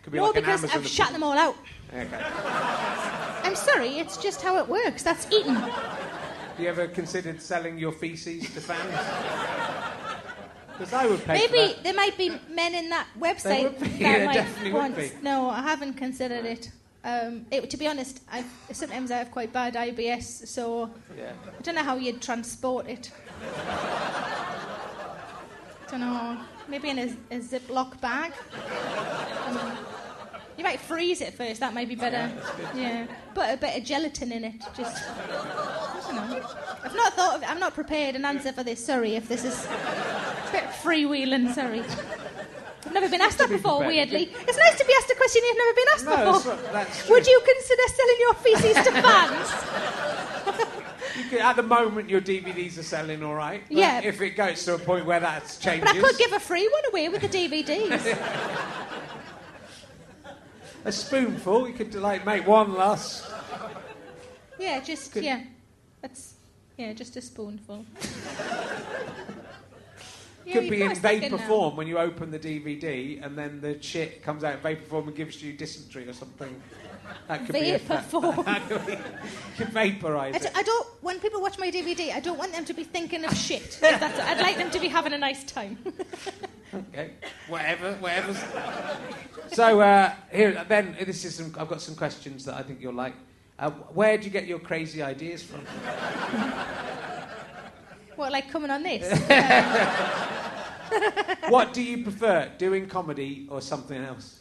[0.05, 1.57] Could be No, like because I've of shut them all out.
[1.93, 2.23] Okay.
[3.43, 5.03] I'm sorry, it's just how it works.
[5.03, 5.57] That's eating.
[6.59, 8.95] You ever considered selling your feces to fans?
[10.79, 14.73] Because I would pay Maybe there might be men in that website that there might
[14.73, 15.23] want.
[15.23, 16.71] No, I haven't considered it.
[17.05, 17.71] Um, it.
[17.71, 21.33] To be honest, I sometimes I have quite bad IBS, so Yeah.
[21.47, 23.11] I don't know how you'd transport it.
[25.91, 26.37] don't know.
[26.69, 28.33] Maybe in a, a Ziploc bag.
[30.57, 31.61] You might freeze it first.
[31.61, 32.33] That might be oh, better.
[32.75, 34.55] Yeah, put a bit of gelatin in it.
[34.77, 36.41] Just, I.
[36.83, 37.45] I've not thought of.
[37.47, 38.85] I'm not prepared an answer for this.
[38.85, 41.53] Sorry if this is a bit freewheeling.
[41.53, 41.81] Sorry.
[42.87, 43.83] I've never been asked that be before.
[43.83, 44.11] prepared.
[44.11, 46.57] Weirdly, it's nice to be asked a question you've never been asked No, before.
[46.57, 47.11] that's, that's.
[47.11, 49.51] Would you consider selling your feces to fans?
[51.31, 53.63] Could- at the moment, your DVDs are selling all right.
[53.69, 54.01] Yeah.
[54.03, 55.91] If it goes to a point where that changes.
[55.91, 58.19] But I could give a free one away with the DVDs.
[60.87, 63.29] a spoonful, you could like make one last.
[64.59, 65.43] Yeah, just Could- yeah.
[66.01, 66.35] That's
[66.79, 67.85] yeah, just a spoonful.
[70.47, 71.49] Yeah, could be in vapor now.
[71.49, 75.09] form when you open the DVD, and then the shit comes out in vapor form
[75.09, 76.63] and gives you dysentery or something.
[77.29, 78.37] That could be a Vapor form.
[78.37, 78.45] you
[79.57, 80.53] could vaporise I, d- it.
[80.55, 80.87] I don't.
[81.03, 83.79] When people watch my DVD, I don't want them to be thinking of shit.
[83.81, 85.79] that's- I'd like them to be having a nice time.
[86.75, 87.13] Okay,
[87.49, 88.33] whatever, whatever.
[89.53, 91.55] so uh, here, then this is some.
[91.59, 93.15] I've got some questions that I think you'll like.
[93.59, 95.61] Uh, where do you get your crazy ideas from?
[98.17, 99.19] what, like coming on this?
[101.49, 104.37] what do you prefer, doing comedy or something else?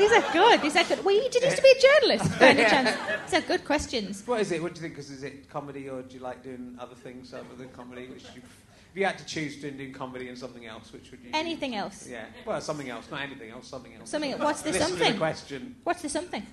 [0.00, 0.62] These are good.
[0.62, 1.04] These are good.
[1.04, 2.96] Well, you did used to be a journalist, by any chance.
[3.30, 4.26] These are good questions.
[4.26, 4.62] What is it?
[4.62, 4.94] What do you think?
[4.94, 8.06] Because is it comedy or do you like doing other things other than comedy?
[8.06, 11.20] Which you, if you had to choose between doing comedy and something else, which would
[11.20, 11.30] you?
[11.34, 12.08] Anything else?
[12.08, 12.24] Yeah.
[12.46, 13.68] Well, something else, not anything else.
[13.68, 14.08] Something else.
[14.10, 14.38] Something.
[14.38, 15.12] What's the Listen to something?
[15.12, 15.76] the question.
[15.84, 16.46] What's the something?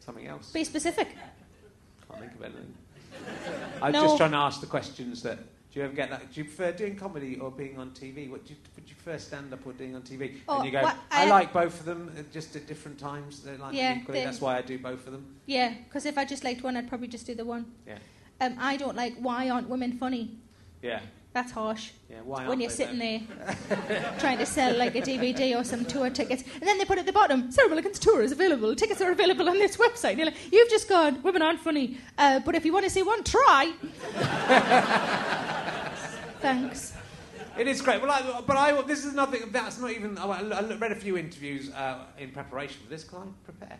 [0.00, 0.50] Something else.
[0.50, 1.08] Be specific.
[2.08, 2.74] Can't think of anything.
[3.82, 4.04] I'm No.
[4.04, 5.38] just trying to ask the questions that.
[5.72, 6.32] Do you ever get that?
[6.32, 8.28] Do you prefer doing comedy or being on TV?
[8.28, 10.38] What do you, would you prefer stand up or doing on TV?
[10.48, 12.98] Oh, and you go, what- I, I- like both of them, uh, just at different
[12.98, 13.42] times.
[13.42, 14.24] They like Yeah, equally.
[14.24, 15.24] That's why I do both of them.
[15.46, 17.66] Yeah, because if I just liked one, I'd probably just do the one.
[17.86, 17.98] Yeah.
[18.40, 20.38] Um, I don't like why aren't women funny?
[20.82, 21.00] Yeah.
[21.32, 21.90] That's harsh.
[22.10, 22.16] Yeah.
[22.24, 23.28] Why when you're sitting then?
[23.68, 26.98] there trying to sell like a DVD or some tour tickets, and then they put
[26.98, 28.74] at the bottom, Sarah Millican's tour is available.
[28.74, 30.16] Tickets are available on this website.
[30.16, 33.04] You're like, You've just gone, women aren't funny, uh, but if you want to see
[33.04, 33.72] one, try.
[36.40, 36.94] Thanks.
[37.58, 38.00] It is great.
[38.00, 39.42] Well, I, but I, this is nothing.
[39.50, 40.16] That's not even.
[40.18, 43.04] I, I read a few interviews uh, in preparation for this.
[43.04, 43.78] Can I prepare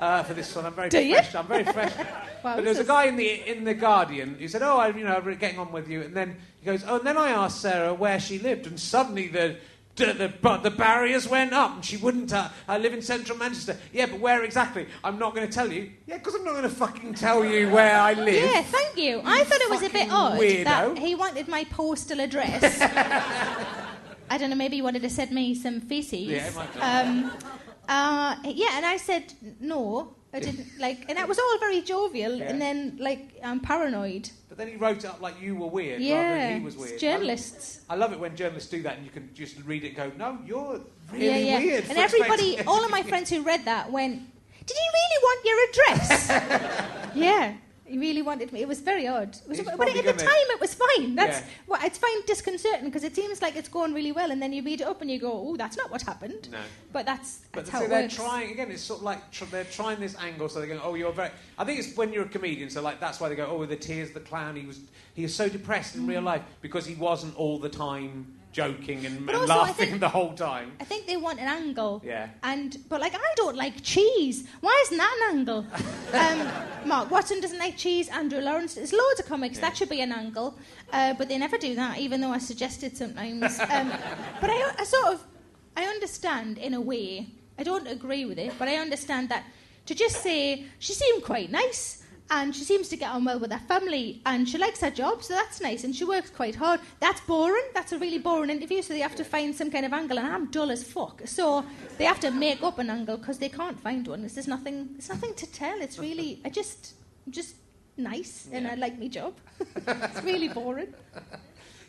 [0.00, 0.66] uh, for this one?
[0.66, 1.14] I'm very Do you?
[1.14, 1.34] fresh.
[1.34, 1.92] I'm very fresh.
[2.42, 4.88] Wow, but there was a guy in the in the Guardian who said, "Oh, I,
[4.88, 7.30] you know, I'm getting on with you," and then he goes, "Oh," and then I
[7.32, 9.56] asked Sarah where she lived, and suddenly the.
[9.96, 12.32] The, the, but the barriers went up and she wouldn't.
[12.32, 13.76] Uh, I live in central Manchester.
[13.92, 14.86] Yeah, but where exactly?
[15.04, 15.90] I'm not going to tell you.
[16.06, 18.50] Yeah, because I'm not going to fucking tell you where I live.
[18.50, 19.20] Yeah, thank you.
[19.24, 20.64] I thought it was a bit odd weirdo.
[20.64, 22.80] that he wanted my postal address.
[24.30, 26.20] I don't know, maybe he wanted to send me some feces.
[26.20, 27.32] Yeah, it might um,
[27.88, 30.14] uh, yeah, and I said no.
[30.32, 32.36] I didn't like, and that was all very jovial.
[32.36, 32.44] Yeah.
[32.44, 34.30] And then, like, I'm paranoid.
[34.60, 37.00] Then he wrote it up like you were weird rather than he was weird.
[37.00, 37.80] journalists.
[37.88, 39.96] I, I love it when journalists do that and you can just read it and
[39.96, 41.58] go, no, you're really yeah, yeah.
[41.60, 41.84] weird.
[41.88, 44.20] And everybody, all of my friends who read that went,
[44.66, 46.28] "Did you really want your address?"
[47.14, 47.54] yeah.
[47.90, 48.60] He really wanted me.
[48.60, 49.30] It was very odd.
[49.36, 51.16] It was, but at the time, it was fine.
[51.16, 51.46] That's Yeah.
[51.66, 54.62] well, it's fine disconcerting because it seems like it's going really well, and then you
[54.62, 56.58] read it up and you go, "Oh, that's not what happened." No.
[56.92, 58.14] But that's But that's so how they're works.
[58.14, 58.70] trying again.
[58.70, 61.30] It's sort of like tr- they're trying this angle, so they're going, "Oh, you're very."
[61.58, 63.76] I think it's when you're a comedian, so like that's why they go, "Oh, the
[63.76, 64.78] tears, the clown." He was
[65.14, 66.08] he was so depressed in Mm.
[66.08, 70.72] real life because he wasn't all the time joking and, laughing think- the whole time.
[70.80, 72.02] I think they want an angle.
[72.04, 72.28] Yeah.
[72.42, 74.46] And but like I don't like cheese.
[74.60, 75.66] Why isn't that an angle?
[76.14, 78.08] um, Mark Watson doesn't like cheese.
[78.08, 78.74] Andrew Lawrence.
[78.74, 80.58] There's loads of comics that should be an angle,
[80.92, 81.98] uh, but they never do that.
[81.98, 83.58] Even though I suggested sometimes.
[83.60, 83.92] Um,
[84.40, 85.24] but I, I sort of
[85.76, 87.28] I understand in a way.
[87.58, 89.44] I don't agree with it, but I understand that
[89.86, 91.99] to just say she seemed quite nice.
[92.32, 95.22] And she seems to get on well with her family, and she likes her job,
[95.24, 95.82] so that's nice.
[95.82, 96.78] And she works quite hard.
[97.00, 97.64] That's boring.
[97.74, 100.16] That's a really boring interview, so they have to find some kind of angle.
[100.18, 101.64] And I'm dull as fuck, so
[101.98, 104.20] they have to make up an angle because they can't find one.
[104.22, 104.90] There's nothing.
[104.92, 105.80] There's nothing to tell.
[105.80, 106.40] It's really.
[106.44, 106.94] I just,
[107.26, 107.56] I'm just
[107.96, 109.34] nice, and I like my job.
[109.86, 110.94] it's really boring.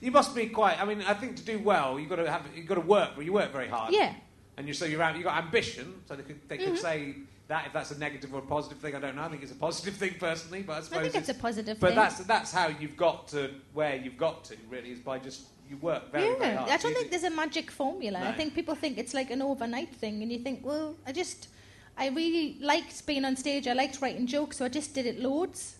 [0.03, 0.81] You must be quite.
[0.81, 3.11] I mean, I think to do well, you've got to have you've got to work.
[3.21, 3.93] You work very hard.
[3.93, 4.15] Yeah.
[4.57, 6.01] And you so you're out, you've got ambition.
[6.07, 6.75] So they could they could Mm-hmm.
[6.77, 7.15] say
[7.51, 8.95] that if that's a negative or a positive thing.
[8.95, 9.23] I don't know.
[9.23, 11.77] I think it's a positive thing personally, but I suppose I think it's a positive
[11.81, 11.95] But thing.
[11.97, 14.55] that's that's how you've got to where you've got to.
[14.69, 16.71] Really, is by just you work very very yeah, hard.
[16.71, 18.19] I don't think there's a magic formula.
[18.21, 21.49] I think people think it's like an overnight thing, and you think, well, I just,
[21.97, 23.67] I really liked being on stage.
[23.67, 25.75] I liked writing jokes, so I just did it loads,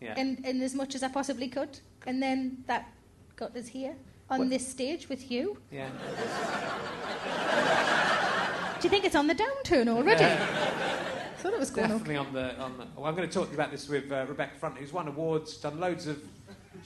[0.00, 0.14] Yeah.
[0.16, 2.88] and, and as much as I possibly could, and then that
[3.36, 3.96] got us here
[4.30, 5.58] on What- this stage with you.
[5.70, 5.90] yeah.
[8.80, 10.24] Do you think it's on the downturn already?
[11.42, 12.78] Thought it was going Definitely on the on.
[12.78, 14.92] The, well, I'm going to talk to you about this with uh, Rebecca Front, who's
[14.92, 16.22] won awards, done loads of.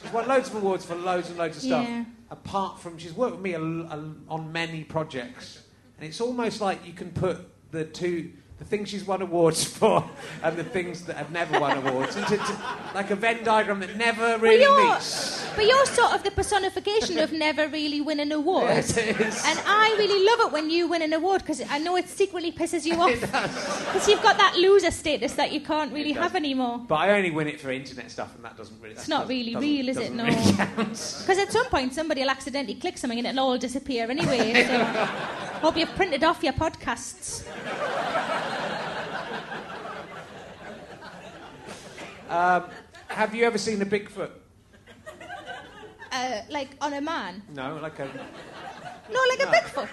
[0.03, 1.87] She's won loads of awards for loads and loads of stuff.
[1.87, 2.07] Yeah.
[2.31, 5.61] Apart from, she's worked with me a, a, on many projects,
[5.99, 8.33] and it's almost like you can put the two.
[8.59, 10.09] The things she's won awards for
[10.43, 12.17] and the things that have never won awards.
[12.17, 12.51] It's, it's
[12.95, 15.47] like a Venn diagram that never really you're, meets.
[15.55, 18.69] but you're sort of the personification of never really winning an award.
[18.69, 19.43] Yes, it is.
[19.47, 22.53] And I really love it when you win an award because I know it secretly
[22.53, 23.21] pisses you off.
[23.21, 26.79] Because you've got that loser status that you can't really have anymore.
[26.87, 28.95] But I only win it for internet stuff, and that doesn't really.
[28.95, 30.13] It's not really real, is it?
[30.13, 30.77] really count.
[30.77, 34.65] Because at some point somebody will accidentally click something and it'll all disappear anyway.
[34.65, 34.85] So
[35.61, 37.45] hope you've printed off your podcasts.
[42.29, 44.31] Have you ever seen a Bigfoot?
[46.13, 47.43] Uh, like on a man.
[47.55, 48.09] No, like a
[49.11, 49.47] No, like a.
[49.47, 49.89] Bigfoot.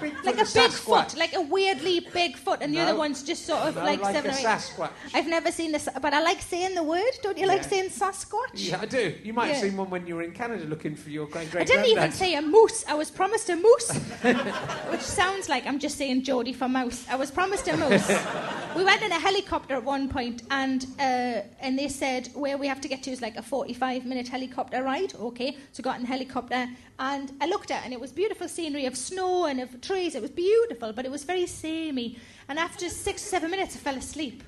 [0.00, 2.84] Bigfoot, Like a big foot, like a weirdly big foot, and the No.
[2.84, 4.44] other one's just sort of No, like, like seven a or eight.
[4.44, 4.90] Sasquatch.
[5.14, 7.12] I've never seen this, but I like saying the word.
[7.22, 8.54] Don't you like saying Sasquatch?
[8.54, 9.14] Yeah, I do.
[9.22, 11.62] You might have seen one when you were in Canada looking for your great great.
[11.62, 12.84] I didn't even say a moose.
[12.88, 13.90] I was promised a moose,
[14.90, 17.06] which sounds like I'm just saying Geordie for mouse.
[17.08, 18.08] I was promised a moose.
[18.76, 22.66] we went in a helicopter at one point, and uh, and they said where we
[22.66, 25.14] have to get to is like a 45 minute helicopter ride.
[25.14, 28.48] Okay, so got in the helicopter, and I looked at, it and it was beautiful
[28.54, 30.14] scenery of snow and of trees.
[30.14, 32.18] It was beautiful, but it was very samey.
[32.48, 34.42] And after six or seven minutes, I fell asleep.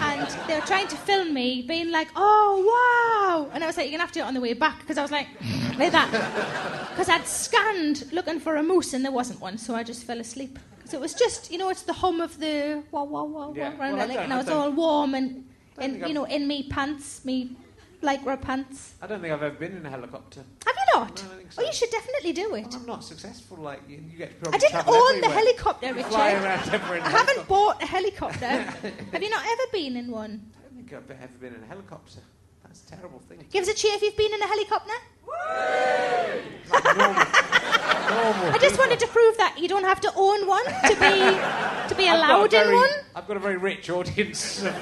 [0.00, 3.86] And they were trying to film me, being like, "Oh wow!" And I was like,
[3.86, 5.28] "You're gonna have to do it on the way back," because I was like,
[5.78, 6.10] like that,
[6.90, 10.20] because I'd scanned looking for a moose and there wasn't one, so I just fell
[10.20, 10.58] asleep.
[10.76, 13.70] Because it was just, you know, it's the hum of the wow wow wow Yeah.
[13.78, 15.44] wow Well, I and I was all warm and,
[15.78, 17.56] and you know, in me pants, me
[18.02, 18.94] lycra pants.
[19.02, 20.42] I don't think I've ever been in a helicopter.
[20.66, 21.22] Have not?
[21.22, 21.62] No, I don't think so.
[21.62, 22.74] Oh, you should definitely do it.
[22.74, 24.02] I'm not successful like you.
[24.10, 26.12] You get to I didn't own the helicopter, Richard.
[26.12, 28.46] Everywhere in haven't bought a helicopter.
[29.12, 30.42] Have you not ever been in one?
[30.58, 32.20] I don't think I've ever been in a helicopter.
[32.64, 33.44] That's a terrible thing.
[33.50, 34.92] Give us a cheer if you've been in a helicopter.
[36.70, 38.78] Like normal, normal I just people.
[38.78, 42.50] wanted to prove that you don't have to own one to be to be I've
[42.50, 42.90] got a allowed in one.
[43.14, 44.74] I've got a very rich audience of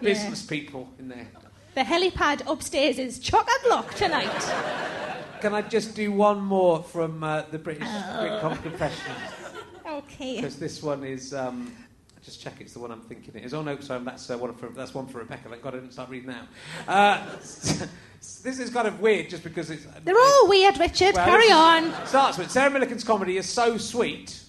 [0.00, 1.26] business people in there.
[1.74, 5.05] The helipad upstairs is chock a block tonight.
[5.46, 9.20] Can I just do one more from uh, the British Britcom Confessionals?
[9.86, 10.36] Okay.
[10.36, 11.32] Because this one is.
[11.32, 11.72] Um,
[12.20, 13.54] just check it's the one I'm thinking it is.
[13.54, 15.48] Oh no, sorry, that's uh, one for that's one for Rebecca.
[15.48, 16.48] Thank God I didn't start reading now.
[16.88, 19.86] Uh, this is kind of weird, just because it's.
[20.04, 21.14] They're all weird, Richard.
[21.14, 21.94] Well, Carry on.
[22.06, 24.42] Starts with Sarah Millican's comedy is so sweet.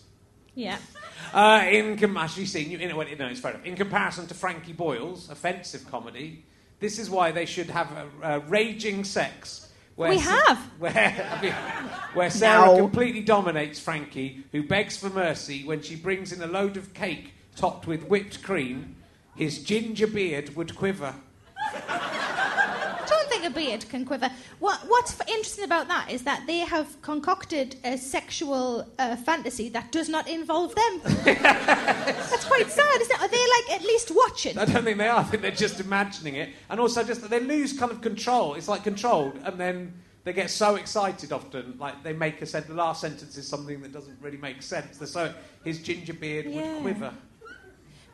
[0.55, 0.79] Yeah.
[1.31, 2.79] Uh, in com- actually, seen you.
[2.79, 3.65] In, well, no, it's fair enough.
[3.65, 6.43] In comparison to Frankie Boyle's offensive comedy,
[6.79, 9.66] this is why they should have a, a raging sex.
[9.97, 10.57] Where We Sa- have.
[10.79, 11.11] Where,
[12.13, 12.77] where Sarah No.
[12.77, 17.33] completely dominates Frankie, who begs for mercy when she brings in a load of cake
[17.55, 18.95] topped with whipped cream.
[19.35, 21.15] His ginger beard would quiver.
[23.37, 24.29] Don't a beard can quiver.
[24.59, 29.69] What, what's f- interesting about that is that they have concocted a sexual uh, fantasy
[29.69, 31.01] that does not involve them.
[31.25, 33.21] That's quite sad, isn't it?
[33.21, 34.57] Are they like at least watching?
[34.57, 35.19] I don't think they are.
[35.19, 38.55] I think they're just imagining it, and also just that they lose kind of control.
[38.55, 42.69] It's like controlled, and then they get so excited often, like they make a sentence.
[42.69, 44.97] The last sentence is something that doesn't really make sense.
[44.97, 45.33] They're so
[45.63, 46.73] his ginger beard Yeah.
[46.73, 47.13] would quiver.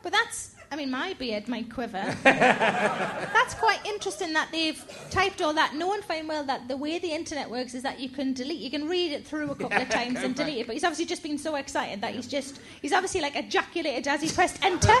[0.02, 2.02] But that's, I mean, my beard might quiver.
[2.24, 7.12] that's quite interesting that they've typed all that, knowing fine well that the way the
[7.12, 9.88] internet works is that you can delete, you can read it through a couple of
[10.00, 10.46] times and back.
[10.46, 10.66] delete it.
[10.66, 14.20] But he's obviously just been so excited that he's just, he's obviously like ejaculated as
[14.20, 14.88] he pressed enter.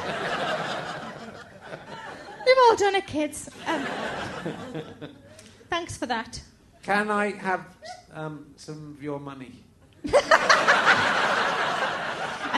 [2.46, 3.50] We've all done it, kids.
[3.66, 3.84] Um,
[5.70, 6.40] thanks for that.
[6.84, 7.66] Can I have
[8.12, 9.64] um, some of your money?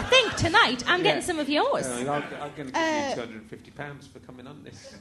[0.07, 1.87] I think tonight I'm getting some of yours.
[1.89, 2.23] I'm, I'm
[2.57, 4.95] going to give Uh, you two hundred and fifty pounds for coming on this.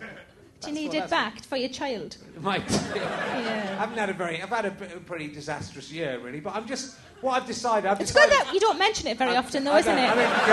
[0.62, 2.18] Do you need it back for your child?
[2.42, 3.78] Mate, I Yeah.
[3.78, 6.40] haven't had a very, I've had a, p- a pretty disastrous year, really.
[6.40, 8.48] But I'm just, what I've decided, I've It's good decided.
[8.48, 10.10] that you don't mention it very often, though, I isn't don't- it?
[10.10, 10.50] I think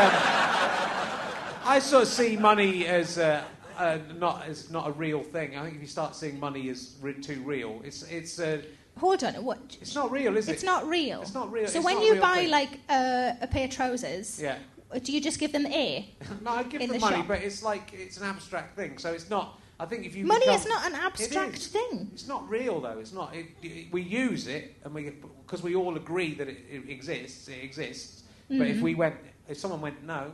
[1.64, 3.42] um, I sort of see money as uh,
[3.78, 5.56] uh, not as not a real thing.
[5.56, 8.62] I think if you start seeing money as re- too real, it's it's uh,
[8.98, 9.58] Hold on, what?
[9.80, 10.52] it's not real, is it?
[10.52, 11.22] It's not real.
[11.22, 12.50] It's not real- So it's when not you real buy thing.
[12.50, 14.58] like uh, a pair of trousers, Yeah.
[15.02, 16.06] do you just give them A?
[16.42, 17.28] No, I give In them the money, shop.
[17.28, 18.98] but it's like it's an abstract thing.
[18.98, 19.58] So it's not.
[19.80, 21.66] I think if you Money become- is not an abstract is.
[21.68, 22.10] thing.
[22.12, 22.98] It's not real though.
[22.98, 23.34] It's not.
[23.34, 25.10] It, it- we use it, and we
[25.46, 27.48] because we all agree that it, it exists.
[27.48, 28.22] It exists.
[28.48, 28.76] But Mm-hmm.
[28.76, 29.16] if we went,
[29.48, 30.30] if someone went, no,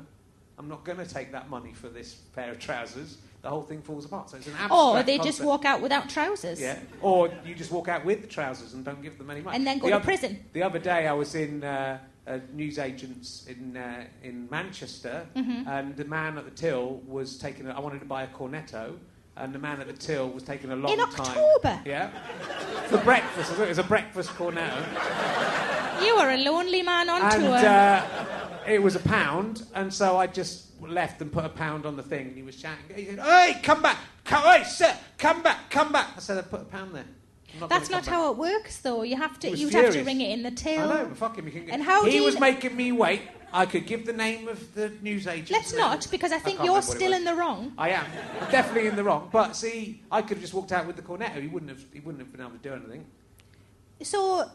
[0.59, 3.19] I'm not going to take that money for this pair of trousers.
[3.43, 4.31] The whole thing falls apart.
[4.31, 4.73] So it's an abstract.
[4.73, 6.61] Or they just walk out without trousers.
[6.61, 6.79] Yeah.
[7.01, 9.57] Or you just walk out with the trousers and don't give them any money.
[9.57, 10.45] And then go The to oth- prison.
[10.53, 15.69] The other day I was in uh, a newsagents in uh, in Manchester, Mm-hmm.
[15.69, 17.69] and the man at the till was taking.
[17.69, 18.97] A, I wanted to buy a cornetto,
[19.37, 21.11] and the man at the till was taking a long In time.
[21.39, 21.81] October?
[21.87, 22.11] Yeah.
[22.89, 23.53] For breakfast.
[23.59, 24.83] It was a breakfast cornetto.
[26.05, 27.55] You are a lonely man on And tour.
[27.57, 28.38] uh,
[28.69, 32.03] it was a pound, and so I just left and put a pound on the
[32.03, 32.29] thing.
[32.29, 32.85] And he was shouting.
[32.95, 33.99] He said, "Hey, come back!
[34.25, 35.71] Come, hey, sir, come back!
[35.71, 37.05] Come back!" I said, "I put a pound there."
[37.59, 39.03] Not That's not come how it works, though.
[39.03, 39.51] You have to.
[39.51, 40.91] You'd have to ring it in the till.
[40.91, 41.47] I know, but fuck him.
[41.47, 43.23] He, can get, And how he was making me wait.
[43.51, 45.51] I could give the name of the newsagent.
[45.51, 47.73] Let's not, because I I think can't you're remember what it still in the wrong.
[47.79, 48.05] I am.
[48.43, 49.31] I'm definitely in the wrong.
[49.33, 51.41] But see, I could have just walked out with the cornetto.
[51.41, 51.83] He wouldn't have.
[51.93, 53.07] He wouldn't have been able to do anything.
[54.03, 54.51] So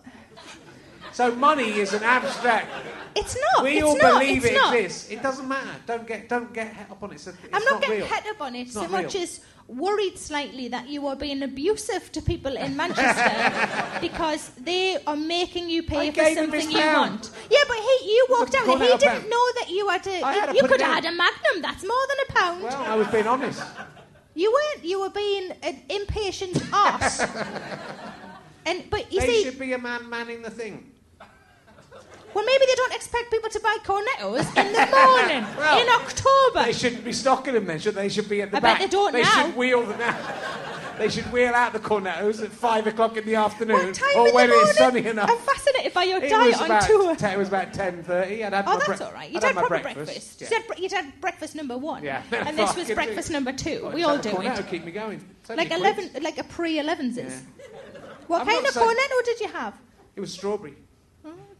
[1.11, 2.67] So money is an abstract.
[3.15, 3.63] it's not.
[3.63, 4.75] we it's all not, believe it not.
[4.75, 5.11] exists.
[5.11, 5.75] It doesn't matter.
[5.85, 7.15] Don't get don't get het up on it.
[7.15, 8.07] It's, it's I'm not, getting real.
[8.07, 11.41] het up on it It's so not much as worried slightly that you are being
[11.43, 16.79] abusive to people in Manchester because they are making you pay I for something you
[16.79, 17.09] pound.
[17.11, 17.31] want.
[17.49, 20.21] Yeah, but he, you walked out and he didn't know that you had a.
[20.21, 21.61] I had you could have had a Magnum.
[21.61, 22.63] That's more than a pound.
[22.63, 23.61] Well, I was being honest.
[24.35, 24.83] you weren't.
[24.85, 27.21] You were being an impatient ass.
[28.65, 30.89] and but you They see, should be a man manning the thing.
[32.33, 36.63] Well, maybe they don't expect people to buy cornettos in the morning Well, in October.
[36.65, 38.03] They shouldn't be stocking them then, should they?
[38.03, 38.79] They should be at the I bet back.
[38.81, 39.45] they don't They now.
[39.45, 40.97] should wheel them out.
[40.97, 44.31] They should wheel out the cornettos at five o'clock in the afternoon, What time or
[44.31, 45.27] when it's sunny enough.
[45.29, 47.15] I'm fascinated by your It diet on tour.
[47.31, 48.43] It was about ten thirty.
[48.43, 49.29] I'd had Oh, my that's break- all right.
[49.31, 49.95] You'd had had proper breakfast.
[50.05, 50.41] breakfast.
[50.41, 50.47] Yeah.
[50.49, 52.03] You'd, had, bre- you'd had breakfast number one.
[52.03, 52.21] Yeah.
[52.31, 53.33] And this was breakfast do.
[53.33, 53.81] number two.
[53.83, 54.67] Well, we all do cornetto it.
[54.67, 55.25] keep me going.
[55.49, 57.17] Like a eleven, like a pre-elevenses.
[57.17, 57.39] Yeah.
[58.27, 59.73] What I'm kind of saying- cornetto did you have?
[60.15, 60.75] It was strawberry.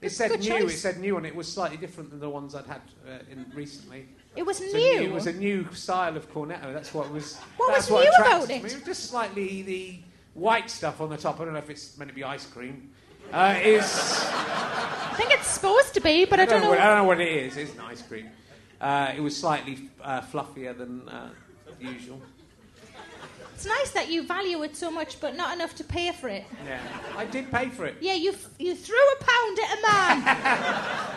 [0.04, 0.48] It said good new.
[0.48, 0.74] choice.
[0.74, 3.46] It said new, and it was slightly different than the ones I'd had uh, in
[3.54, 4.08] recently.
[4.36, 5.02] It was a new.
[5.02, 6.74] It was a new style of cornetto.
[6.74, 7.38] That's what was.
[7.58, 8.56] What was what new about me.
[8.56, 8.58] it?
[8.58, 10.00] It was just slightly the
[10.34, 11.40] white stuff on the top.
[11.40, 12.90] I don't know if it's meant to be ice cream.
[13.32, 16.70] Uh, is I think it's supposed to be, but I don't know.
[16.70, 17.58] What, I don't know what it is.
[17.58, 18.30] It's an ice cream.
[18.82, 21.30] Uh, it was slightly uh, fluffier than uh,
[21.80, 22.22] usual.
[23.56, 26.46] It's nice that you value it so much, but not enough to pay for it.
[26.66, 26.80] Yeah,
[27.16, 27.96] I did pay for it.
[28.02, 30.38] Yeah, you f- you threw a pound at a man,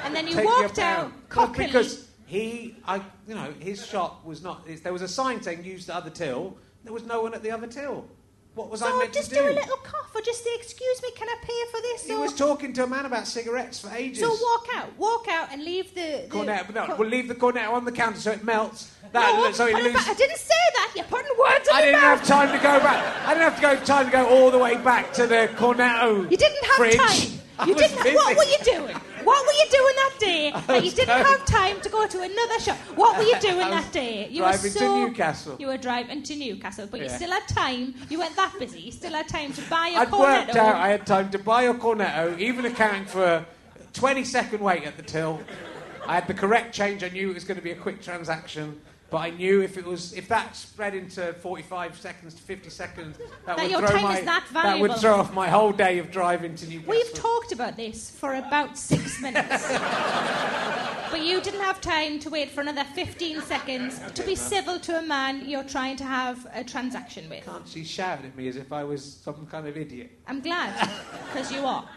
[0.04, 1.12] and then you Take your walked out pound.
[1.12, 1.66] Well, cockily.
[1.66, 4.66] because he, I, you know, his shop was not.
[4.82, 7.50] There was a sign saying "Use the other till." There was no one at the
[7.50, 8.06] other till.
[8.56, 9.42] What was I so meant just to do?
[9.42, 12.14] do a little cough, or just say, "Excuse me, can I pay for this?" He
[12.14, 14.20] or- was talking to a man about cigarettes for ages.
[14.20, 16.22] So walk out, walk out, and leave the.
[16.22, 18.90] the Cornet, no, co- we'll leave the cornet on the counter so it melts.
[19.12, 20.08] No, That, so it loses.
[20.08, 20.92] I didn't say that.
[20.96, 22.18] You're putting words in I didn't mouth.
[22.18, 23.26] have time to go back.
[23.28, 26.30] I didn't have to go time to go all the way back to the cornetto.
[26.30, 26.96] You didn't have fridge.
[26.96, 27.68] time.
[27.68, 28.14] You was didn't.
[28.14, 28.96] What were you doing?
[29.26, 32.60] What were you doing that day that you didn't have time to go to another
[32.60, 32.76] shop?
[32.94, 34.28] What were you doing that day?
[34.28, 35.56] You driving were to so, Newcastle.
[35.58, 37.94] You were driving to Newcastle, but you still had time.
[38.08, 38.80] You weren't that busy.
[38.82, 40.46] You still had time to buy a I'd cornetto.
[40.46, 43.46] worked out I had time to buy a cornetto, even accounting for a
[43.94, 45.40] 20 second wait at the till.
[46.06, 47.02] I had the correct change.
[47.02, 48.80] I knew it was going to be a quick transaction.
[49.08, 53.18] But I knew if it was if that spread into 45 seconds to 50 seconds,
[53.44, 56.56] that, That would throw my is that would throw off my whole day of driving
[56.56, 56.90] to Newcastle.
[56.90, 59.68] We've talked about this for about six minutes.
[61.10, 64.98] but you didn't have time to wait for another 15 seconds to be civil to
[64.98, 67.44] a man you're trying to have a transaction with.
[67.44, 70.10] Can't she shout at me as if I was some kind of idiot?
[70.26, 70.74] I'm glad,
[71.26, 71.88] because you are.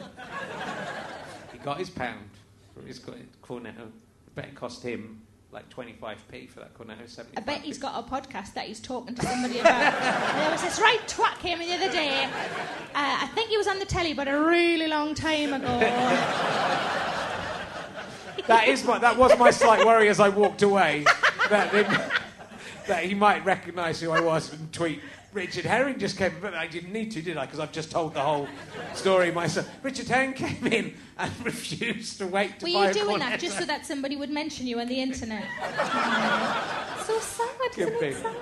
[1.51, 2.29] He got his pound
[2.75, 3.79] for his co- cornetto.
[3.79, 7.09] I uh, bet it cost him like 25p for that cornetto.
[7.09, 9.93] 75 I bet he's got a podcast that he's talking to somebody about.
[10.29, 12.25] And there was this right twat came in the other day.
[12.25, 12.29] Uh,
[12.93, 17.05] I think he was on the telly, but a really long time ago.
[18.49, 21.05] That is my, that was my slight worry as I walked away.
[21.51, 21.71] That,
[22.87, 25.01] that he might recognise who I was and tweet.
[25.31, 27.45] Richard Herring just came, but I didn't need to, did I?
[27.45, 28.47] Because I've just told the whole
[28.93, 29.69] story myself.
[29.83, 33.65] Richard Herring came in and refused to wait to Were you doing that just so
[33.65, 35.43] that somebody would mention you on the internet?
[37.05, 38.07] so sad, Could isn't be.
[38.07, 38.35] it sad?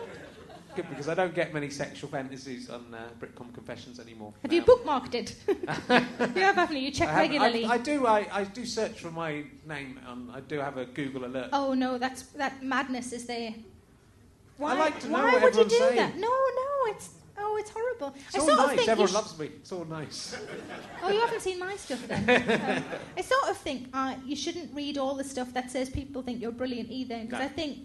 [0.77, 4.31] Good, because I don't get many sexual fantasies on uh, Britcom Confessions anymore.
[4.43, 5.35] Have you bookmarked it?
[5.47, 6.83] you have, haven't you?
[6.83, 7.65] You check I regularly.
[7.65, 8.05] I, I do.
[8.05, 9.99] I, I do search for my name.
[10.07, 11.49] On, I do have a Google alert.
[11.51, 13.55] Oh no, that's that madness is there.
[14.57, 15.95] Why, like to know why what would you do saying.
[15.97, 16.15] that?
[16.15, 18.13] No, no, it's oh, it's horrible.
[18.27, 18.77] It's I sort of nice.
[18.77, 19.45] think Everyone sh- loves me.
[19.47, 20.35] It's all nice.
[21.03, 22.23] Oh, you haven't seen my stuff then.
[22.29, 22.83] Um,
[23.17, 26.41] I sort of think uh, you shouldn't read all the stuff that says people think
[26.41, 27.45] you're brilliant either, because No.
[27.45, 27.77] I think.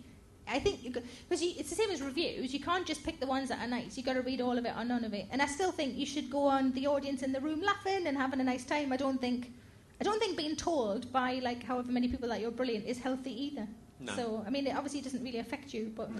[0.49, 2.53] I think because it's the same as reviews.
[2.53, 3.97] You can't just pick the ones that are nice.
[3.97, 5.27] You got to read all of it or none of it.
[5.31, 8.17] And I still think you should go on the audience in the room laughing and
[8.17, 8.93] having a nice time.
[8.93, 9.53] I don't think,
[10.01, 13.31] I don't think being told by like however many people that you're brilliant is healthy
[13.45, 13.69] either.
[14.05, 14.17] No.
[14.17, 16.11] So I mean, it obviously doesn't really affect you, but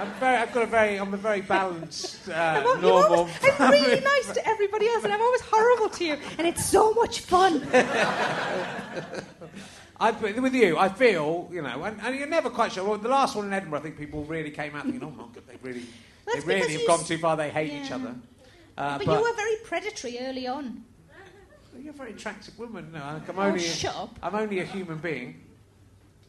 [0.00, 0.36] I'm very.
[0.36, 0.96] I've got a very.
[0.96, 2.32] I'm a very balanced, uh,
[2.66, 3.14] I'm, normal.
[3.14, 6.64] always, I'm really nice to everybody else, and I'm always horrible to you, and it's
[6.64, 7.62] so much fun.
[10.00, 12.84] I, with you, I feel, you know, and, and you're never quite sure.
[12.84, 15.24] Well, the last one in Edinburgh, I think people really came out thinking, oh my
[15.32, 15.84] god, they really,
[16.26, 17.36] That's they really have gone too far.
[17.36, 18.14] They hate each other.
[18.76, 20.82] Uh, But, you were very predatory early on.
[21.78, 22.90] you're a very attractive woman.
[22.92, 23.60] No, I'm Oh, only.
[23.60, 24.18] shut up.
[24.22, 25.40] I'm only a human being.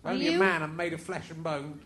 [0.05, 0.63] Only a man.
[0.63, 1.79] I'm made of flesh and bone.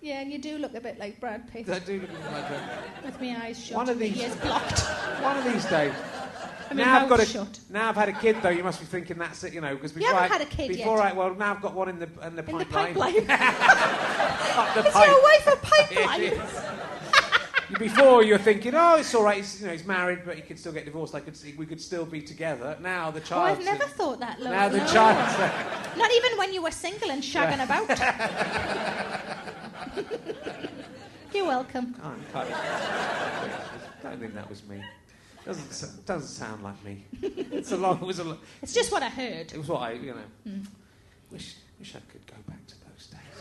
[0.00, 2.80] Yeah, and you do look a bit like Brad Pitt I do look like a-
[3.04, 4.78] with my eyes shut One of these- ears blocked.
[5.22, 5.92] One of these days.
[6.70, 7.58] I mean, now I've got a, shut.
[7.70, 8.50] now I've had a kid though.
[8.50, 10.50] You must be thinking that's it, you know, because You before haven't I had a
[10.50, 11.06] kid before yet.
[11.06, 12.94] I well now I've got one in the in the In the pipeline.
[12.94, 13.30] pipeline.
[13.30, 15.06] Up the Is pipe.
[15.08, 16.87] your wife a pipeline?
[17.78, 19.36] Before you're thinking, oh, it's all right.
[19.38, 21.14] He's, you know, he's married, but he could still get divorced.
[21.14, 22.78] I could see we could still be together.
[22.80, 23.58] Now the Oh, child.
[23.58, 24.56] I've never thought that, Laura.
[24.56, 24.86] Now the No.
[24.86, 25.98] child.
[25.98, 27.88] Not even when you were single and shagging about.
[31.34, 31.94] You're welcome.
[31.94, 32.50] Can't, can't.
[32.54, 33.68] I
[34.02, 34.82] don't think that was me.
[35.44, 37.04] Doesn't doesn't sound like me.
[37.22, 37.98] It's a long.
[38.00, 38.24] It was a.
[38.24, 39.52] lo- It's just what I heard.
[39.52, 40.22] It was what I you know.
[40.50, 40.60] Hmm.
[41.30, 42.57] Wish wish I could go back to those days.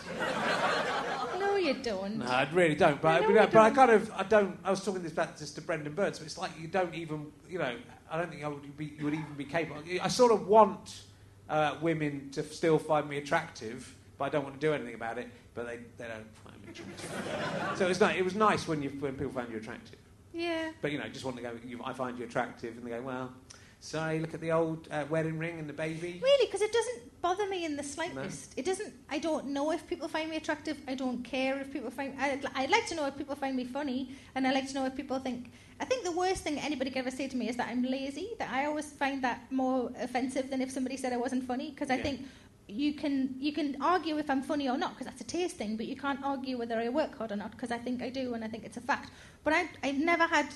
[1.40, 2.18] No, you don't.
[2.18, 3.00] No, I really don't.
[3.02, 3.76] But, know but, you I- don't.
[3.76, 4.58] kind of I don't.
[4.64, 7.28] I was talking this back just to Brendon Burns, but it's like you don't even
[7.50, 7.76] you know.
[8.10, 9.82] I don't think I would be you would even be capable.
[10.02, 11.02] I sort of want
[11.50, 15.18] uh, women to still find me attractive, but I don't want to do anything about
[15.18, 15.30] it.
[15.54, 17.78] But they, they don't find me attractive.
[17.78, 20.00] so it's not, it was nice when you when people found you attractive.
[20.34, 20.72] Yeah.
[20.82, 21.52] But you know, just want to go.
[21.66, 23.34] You, I find you attractive, and they go, well.
[23.80, 26.20] Sorry, look at the old uh, wedding ring and the baby.
[26.22, 28.54] Really, because it doesn't bother me in the slightest.
[28.58, 28.94] It doesn't.
[29.10, 30.78] I don't know if people find me attractive.
[30.88, 32.14] I don't care if people find.
[32.20, 34.86] I, I'd like to know if people find me funny, and I like to know
[34.86, 35.52] if people think.
[35.80, 38.30] I think the worst thing anybody could ever say to me is that I'm lazy.
[38.40, 41.70] That I always find that more offensive than if somebody said I wasn't funny.
[41.70, 42.04] Because I Yeah.
[42.04, 42.22] think
[42.68, 45.78] you can you can argue if I'm funny or not because that's a taste thing,
[45.78, 48.34] but you can't argue whether I work hard or not because I think I do
[48.34, 49.12] and I think it's a fact.
[49.44, 50.48] But I I've never had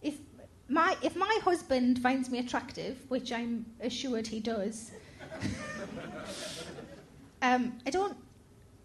[0.00, 0.14] if
[0.72, 4.90] my if my husband finds me attractive, which I'm assured he does,
[7.42, 8.16] um, I don't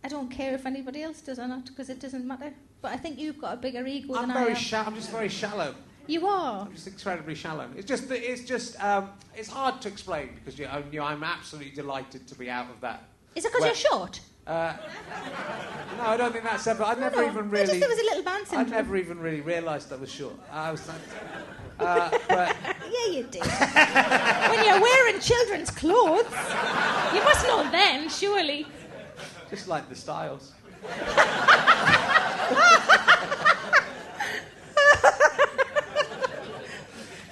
[0.03, 2.53] I don't care if anybody else does or not because it doesn't matter.
[2.81, 4.61] But I think you've got a bigger ego I'm than I very have.
[4.61, 4.87] shallow.
[4.87, 5.73] I'm just very shallow.
[6.05, 6.61] you are.
[6.61, 7.69] I'm just incredibly shallow.
[7.75, 11.71] It's just it's just um, it's hard to explain because you, you know, I'm absolutely
[11.71, 13.03] delighted to be out of that.
[13.35, 14.19] Is it because you're short?
[14.45, 14.73] Uh,
[15.97, 16.83] no, I don't think that's ever.
[16.83, 19.41] I never no, even I just there was a little man I never even really
[19.41, 20.35] realised I was short.
[20.51, 20.89] I was.
[21.79, 23.41] Uh, but Yeah, you did.
[24.51, 26.25] when you're wearing children's clothes,
[27.13, 28.65] you must know then, surely.
[29.49, 30.53] just like the styles.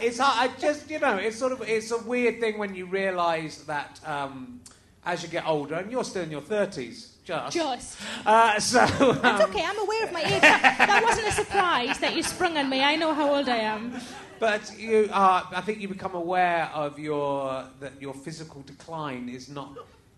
[0.02, 0.50] it's hard.
[0.50, 4.00] I just you know it's sort of it's a weird thing when you realise that
[4.06, 4.60] um,
[5.06, 7.15] as you get older and you're still in your thirties.
[7.26, 7.58] Just.
[7.58, 7.98] Just.
[8.24, 10.42] Uh, so um, That's okay, I'm aware of my age.
[10.42, 12.84] That, wasn't a surprise that you sprung on me.
[12.84, 14.00] I know how old I am.
[14.40, 19.50] But you are, I think you become aware of your that your physical decline is
[19.50, 19.76] not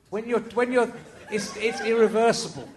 [0.09, 0.91] when you're when you're
[1.31, 2.67] it's it's irreversible,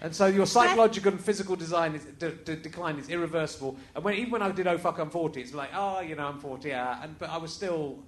[0.00, 3.76] and so your psychological and physical design is, de- de- decline is irreversible.
[3.94, 6.26] And when even when I did oh fuck I'm 40, it's like oh you know
[6.26, 7.98] I'm 40, yeah, and but I was still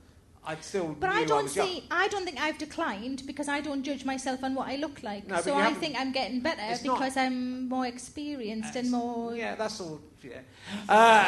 [0.44, 1.66] I still But I don't young.
[1.68, 1.84] see.
[1.90, 5.28] I don't think I've declined because I don't judge myself on what I look like.
[5.28, 9.36] No, so I think I'm getting better It's not- because I'm more experienced and more.
[9.36, 10.00] Yeah, that's all.
[10.22, 10.38] Yeah.
[10.88, 11.24] Uh,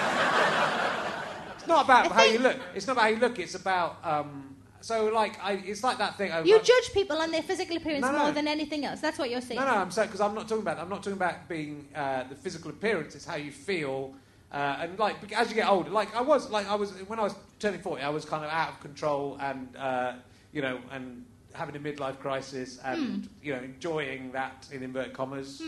[1.56, 2.56] it's not about I how you look.
[2.74, 3.38] It's not about how you look.
[3.38, 6.32] It's about um, so like I, it's like that thing.
[6.32, 8.18] I- You I- judge people on their physical appearance No, no.
[8.18, 9.00] more than anything else.
[9.00, 9.60] That's what you're saying.
[9.60, 10.78] No, no, I'm saying because I'm not talking about.
[10.78, 13.14] I'm not talking about being uh, the physical appearance.
[13.14, 14.14] It's how you feel,
[14.52, 15.90] uh, and like as you get older.
[15.90, 18.02] Like I was, like I was when I was turning forty.
[18.02, 20.14] I was kind of out of control, and uh,
[20.52, 21.24] you know, and
[21.54, 25.62] having a midlife crisis, and you know, enjoying that in inverted commas.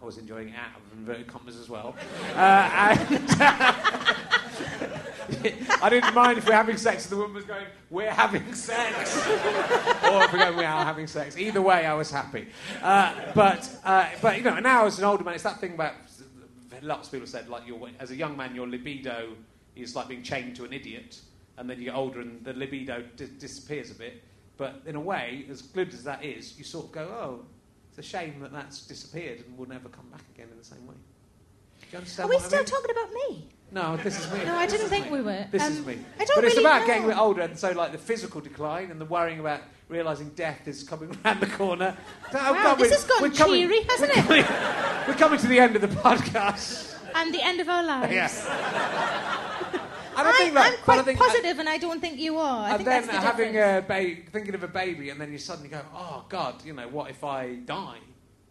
[0.00, 1.96] I was enjoying it out of inverted commas as well.
[2.34, 3.30] Uh, and
[5.82, 9.16] I didn't mind if we're having sex and the woman was going, "We're having sex,"
[9.26, 12.48] or if we're going, "We are having sex." Either way, I was happy.
[12.82, 15.94] Uh, but uh, but you know, now as an older man, it's that thing about
[16.82, 19.30] lots of people said like, your, as a young man, your libido
[19.76, 21.20] is like being chained to an idiot,
[21.56, 24.22] and then you get older and the libido di- disappears a bit.
[24.56, 27.44] But in a way, as good as that is, you sort of go, "Oh,
[27.90, 30.84] it's a shame that that's disappeared and will never come back again in the same
[30.86, 30.94] way."
[31.80, 32.26] Do you understand?
[32.26, 32.66] Are we what I still mean?
[32.66, 33.48] talking about me?
[33.70, 34.44] No, this is me.
[34.46, 35.12] No, I This didn't think me.
[35.18, 35.44] we were.
[35.50, 35.98] This Um, is me.
[36.18, 36.86] I don't but it's really about know.
[36.86, 40.30] getting a bit older, and so like the physical decline and the worrying about realizing
[40.30, 41.96] death is coming around the corner.
[42.32, 44.46] Wow, this we're- has gone coming- cheery, hasn't we're it?
[45.08, 46.94] We're coming to the end of the podcast.
[47.14, 48.12] And the end of our lives.
[48.12, 48.46] Yes.
[48.48, 49.80] I
[50.16, 52.64] I, don't think that, I'm quite I think positive, and I don't think you are.
[52.66, 53.84] I and think then that's the having difference.
[53.84, 56.88] a baby, thinking of a baby, and then you suddenly go, "Oh God, you know,
[56.88, 57.98] what if I die?"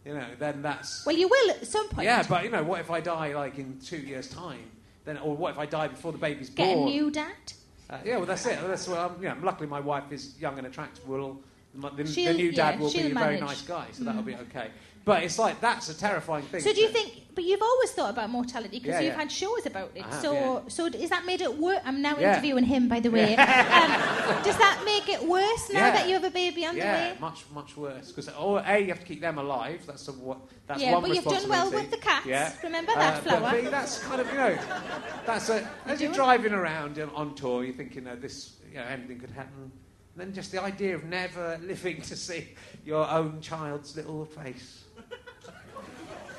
[0.05, 2.05] You know, then that's Well, you will at some point.
[2.05, 2.23] yeah.
[2.27, 4.63] But you know, what if I die like in two years' time?
[5.07, 6.89] Then, or what if I die before the baby's Get born?
[6.89, 7.31] a new dad.
[7.89, 8.59] Uh, yeah, well, that's it.
[8.61, 11.07] That's what I'm, you know, luckily, my wife is young and attractive.
[11.07, 11.39] We'll
[11.73, 13.39] the, the new dad yeah, will be a very manage.
[13.39, 13.45] Mm.
[13.45, 14.69] nice guy, so that'll be okay.
[15.07, 16.59] But it's like that's a terrifying thing.
[16.61, 17.09] So do you think?
[17.33, 19.19] But you've always thought about mortality because Yeah, you've yeah.
[19.19, 20.01] had shows about it.
[20.01, 20.59] Have, so, yeah.
[20.67, 21.79] so is that made it worse?
[21.85, 22.31] I'm now Yeah.
[22.31, 23.35] interviewing him, by the way.
[23.37, 23.91] um,
[24.43, 25.91] does that make it worse now Yeah.
[25.95, 27.17] that you have a baby on Yeah, the way?
[27.21, 28.07] much much worse.
[28.11, 29.81] Because oh, a you have to keep them alive.
[29.87, 30.39] That's a, what.
[30.67, 31.87] That's Yeah, one but you've done well responsibility.
[31.87, 32.25] with the cats.
[32.25, 32.51] Yeah.
[32.63, 33.61] Remember that, but Flower?
[33.61, 34.57] B, that's kind of you know,
[35.25, 35.55] that's a
[35.85, 39.19] as you're doing- driving around on- on tour, you're thinking, oh, this you know, anything
[39.19, 39.71] could happen.
[40.13, 42.49] And then just the idea of never living to see
[42.83, 44.83] your own child's little face.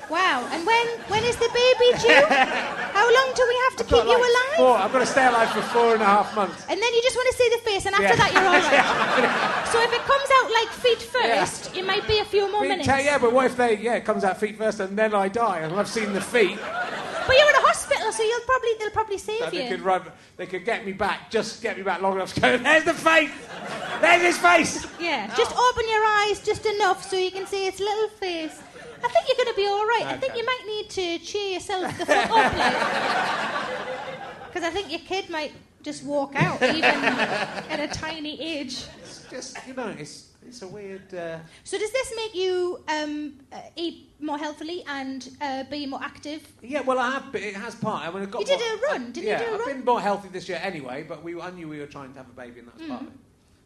[0.09, 0.47] Wow.
[0.51, 2.25] And when when is the baby due?
[2.97, 4.57] How long do we have to I've keep you alive?
[4.57, 6.65] Four, I've got to stay alive for four and a half months.
[6.67, 8.15] And then you just want to see the face, and after Yeah.
[8.15, 9.67] that you're all right.
[9.71, 12.87] so if it comes out like feet first, it might be a few more minutes.
[12.87, 15.27] tell- yeah, but what if they yeah it comes out feet first and then I
[15.27, 16.57] die and I've seen the feet?
[17.27, 19.69] But you're in a hospital, so you'll probably they'll probably save So they you.
[19.69, 20.01] could run,
[20.37, 22.57] they could get me back, just get me back long enough to go.
[22.69, 23.31] There's the face.
[24.01, 24.87] There's his face.
[24.99, 25.71] Yeah, just oh.
[25.71, 28.59] open your eyes just enough so you can see its little face.
[29.03, 30.05] I think you're going to be all right.
[30.07, 32.51] I think you might need to cheer yourself the fuck up,
[34.47, 35.51] because I think your kid might
[35.81, 38.83] just walk out even at a tiny age.
[39.01, 41.13] It's just you know, it's it's a weird.
[41.13, 46.01] Uh, So does this make you um, uh, eat more healthily and uh, be more
[46.03, 46.41] active?
[46.61, 47.33] yeah, well, I have.
[47.35, 48.07] It has part.
[48.07, 49.59] I mean, got You did more- a run, I- didn't you yeah, do a I've
[49.59, 49.69] run?
[49.75, 52.29] been more healthy this year anyway, but we I knew we were trying to have
[52.29, 53.13] a baby, and that's part of it.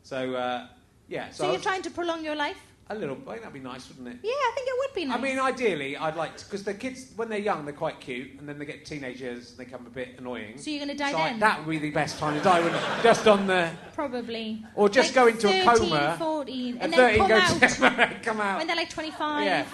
[0.03, 0.67] So uh,
[1.07, 2.59] yeah, so, So you're trying to prolong your life?
[2.95, 3.15] A little.
[3.27, 4.17] I think that'd be nice, wouldn't it?
[4.23, 5.17] Yeah, I think it would be nice.
[5.17, 8.39] I mean, ideally, I'd like to because the kids when they're young, they're quite cute,
[8.39, 10.57] and then they get teenagers, and they become a bit annoying.
[10.57, 11.39] So you're gonna die So I- then?
[11.39, 13.03] that would be the best time to die, wouldn't it?
[13.03, 14.63] Just on the Probably.
[14.75, 16.15] Or just Like go into a 13, coma.
[16.19, 17.69] 14, at and 13 then come go out
[18.09, 18.57] to come out.
[18.57, 19.45] when they're like 25.
[19.45, 19.65] Yeah.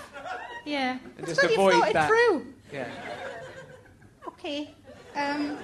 [0.66, 0.92] Yeah.
[0.92, 2.08] And That's just good you've avoid thought it that.
[2.08, 2.46] through.
[2.74, 2.88] Yeah.
[4.28, 4.72] Okay.
[5.16, 5.58] Um,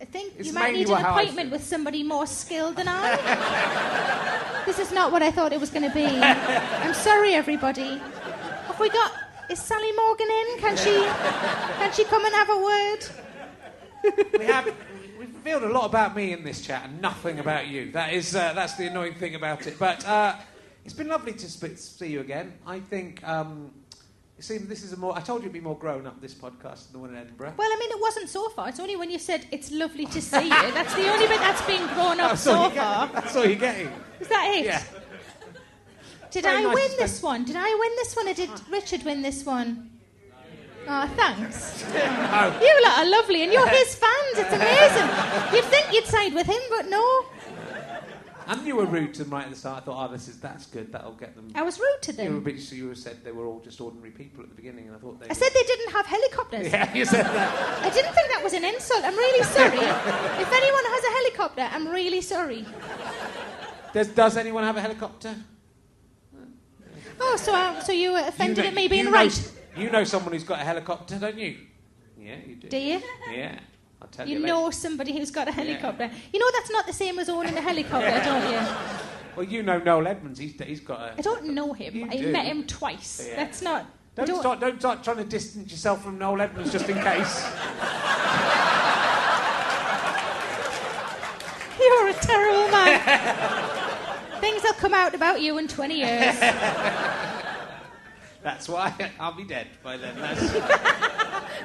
[0.00, 2.76] I think It's you might need an what- how I appointment with somebody more skilled
[2.76, 4.62] than I.
[4.66, 6.06] this is not what I thought it was going to be.
[6.06, 7.98] I'm sorry, everybody.
[7.98, 9.12] Have we got?
[9.50, 10.58] Is Sally Morgan in?
[10.60, 10.94] Can she?
[11.78, 12.98] Can she come and have a word?
[14.38, 14.66] we have
[15.18, 17.90] we've revealed a lot about me in this chat and nothing about you.
[17.92, 19.78] That is uh, that's the annoying thing about it.
[19.78, 20.36] But uh,
[20.84, 22.52] it's been lovely to sp- see you again.
[22.66, 23.72] I think um,
[24.38, 25.16] it seems this is a more.
[25.16, 27.54] I told you it'd be more grown up this podcast than the one in Edinburgh.
[27.56, 28.68] Well, I mean, it wasn't so far.
[28.68, 30.48] It's only when you said it's lovely to see you.
[30.78, 33.08] That's the only bit that's been grown up so far.
[33.08, 33.90] That's all you're getting.
[34.20, 34.64] Is that it?
[34.64, 34.82] Yeah.
[36.30, 37.44] Did Very I nice win this one?
[37.44, 39.90] Did I win this one or did Richard win this one?
[40.86, 41.84] Oh, thanks.
[42.30, 44.34] Oh, You lot are lovely and you're his fans.
[44.34, 45.08] It's amazing.
[45.54, 47.24] You'd think you'd side with him, but no.
[48.48, 49.82] And you were rude to them right at the start.
[49.82, 50.90] I thought, oh, this is that's good.
[50.92, 51.50] That'll get them.
[51.54, 52.42] I was rude to You were, them.
[52.42, 54.98] bit, so you said they were all just ordinary people at the beginning, and I
[54.98, 55.28] thought they.
[55.28, 56.66] I said they didn't have helicopters.
[56.72, 57.82] Yeah, you said that.
[57.84, 59.04] I didn't think that was an insult.
[59.04, 59.76] I'm really sorry.
[59.78, 62.64] if anyone has a helicopter, I'm really sorry.
[63.92, 65.34] Does, does anyone have a helicopter?
[67.20, 69.52] Oh, so I, so you were offended You know- at me being you know- right?
[69.76, 71.56] You know someone who's got a helicopter, don't you?
[72.18, 72.68] Yeah, you do.
[72.68, 73.00] Do you?
[73.32, 73.58] Yeah,
[74.12, 74.34] tell you.
[74.34, 74.52] You later.
[74.54, 76.10] know somebody who's got a helicopter.
[76.32, 78.60] You know that's not the same as owning a helicopter, don't you?
[79.36, 80.38] Well, you know Noel Edmonds.
[80.38, 81.12] He's, he's got a.
[81.18, 82.08] I don't know him.
[82.10, 82.32] I do.
[82.32, 83.26] met him twice.
[83.28, 83.36] Yeah.
[83.36, 83.86] That's not.
[84.16, 87.44] I Don't, start, don't start trying to distance yourself from Noel Edmonds just in case.
[91.80, 94.40] You're a terrible man.
[94.40, 96.38] Things will come out about you in 20 years.
[98.42, 100.18] That's why I'll be dead by then.
[100.18, 100.42] That's,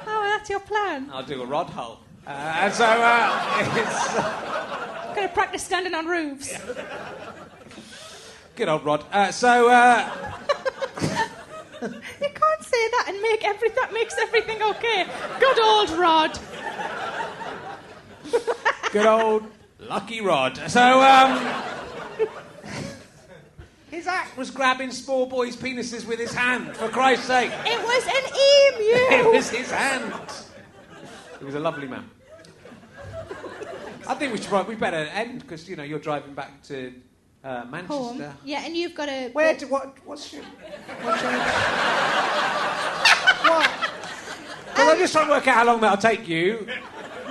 [0.05, 1.09] Oh, that's your plan.
[1.13, 2.01] I'll do a Rod Hull.
[2.25, 4.13] Uh, and so uh, it's
[5.15, 6.57] going to practice standing on roofs.
[8.55, 9.03] good old Rod.
[9.11, 10.09] Uh, so uh,
[11.81, 15.05] You can't say that and make every that makes everything okay.
[15.39, 16.39] Good old Rod.
[18.93, 19.43] good old
[19.79, 20.57] Lucky Rod.
[20.69, 21.45] So um,
[23.91, 26.77] his act was grabbing small boys' penises with his hand.
[26.77, 28.95] For Christ's sake, It was an emu.
[29.29, 30.13] it was his hand.
[31.39, 32.09] He was a lovely man.
[34.07, 34.47] I think we should.
[34.47, 36.93] prob- We better end because you know you're driving back to
[37.43, 37.93] uh, Manchester.
[37.93, 38.23] Home.
[38.43, 39.29] Yeah, and you've got to.
[39.33, 39.55] Where?
[39.55, 39.97] Do, what?
[40.05, 40.43] What's your?
[40.43, 41.31] What's your?
[43.51, 43.69] what?
[44.77, 46.67] Well, I'm just trying to work out how long that'll take you.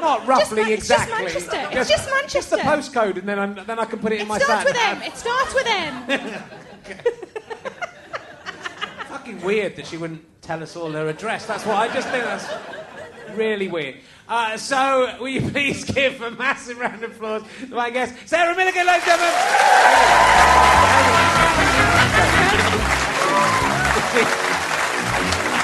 [0.00, 1.24] Not roughly Man- it's just exactly.
[1.24, 1.68] Manchester.
[1.78, 4.28] It's just Just the postcode, and then I, then I can put it in It
[4.28, 5.02] my starts with M.
[5.02, 6.06] It starts with M.
[9.08, 11.46] Fucking weird that she wouldn't tell us all her address.
[11.46, 12.46] That's what I just think that's
[13.36, 13.96] really weird.
[14.28, 18.54] Uh, so, will you please give a massive round of applause to my guest, Sarah
[18.54, 20.42] Millican, ladies and gentlemen?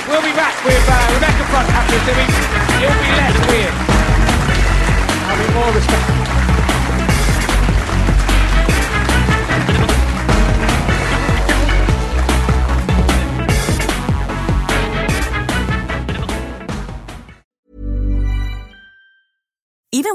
[0.09, 2.39] We'll be back with uh, Rebecca Front after weeks.
[2.81, 3.75] It'll be less weird.
[5.29, 6.38] I'll be more respectful.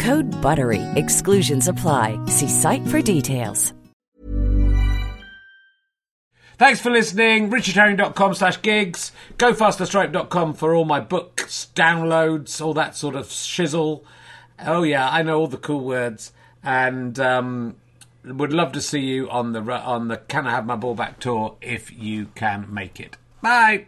[0.00, 0.82] Code BUTTERY.
[0.94, 2.18] Exclusions apply.
[2.26, 3.74] See site for details.
[6.60, 7.48] Thanks for listening.
[7.50, 9.12] RichardHerring.com slash gigs.
[9.38, 14.02] GoFasterStripe.com for all my books, downloads, all that sort of shizzle.
[14.66, 16.32] Oh, yeah, I know all the cool words.
[16.62, 17.76] And um,
[18.24, 21.18] would love to see you on the on the Can I Have My Ball Back
[21.18, 23.16] tour if you can make it.
[23.40, 23.86] Bye.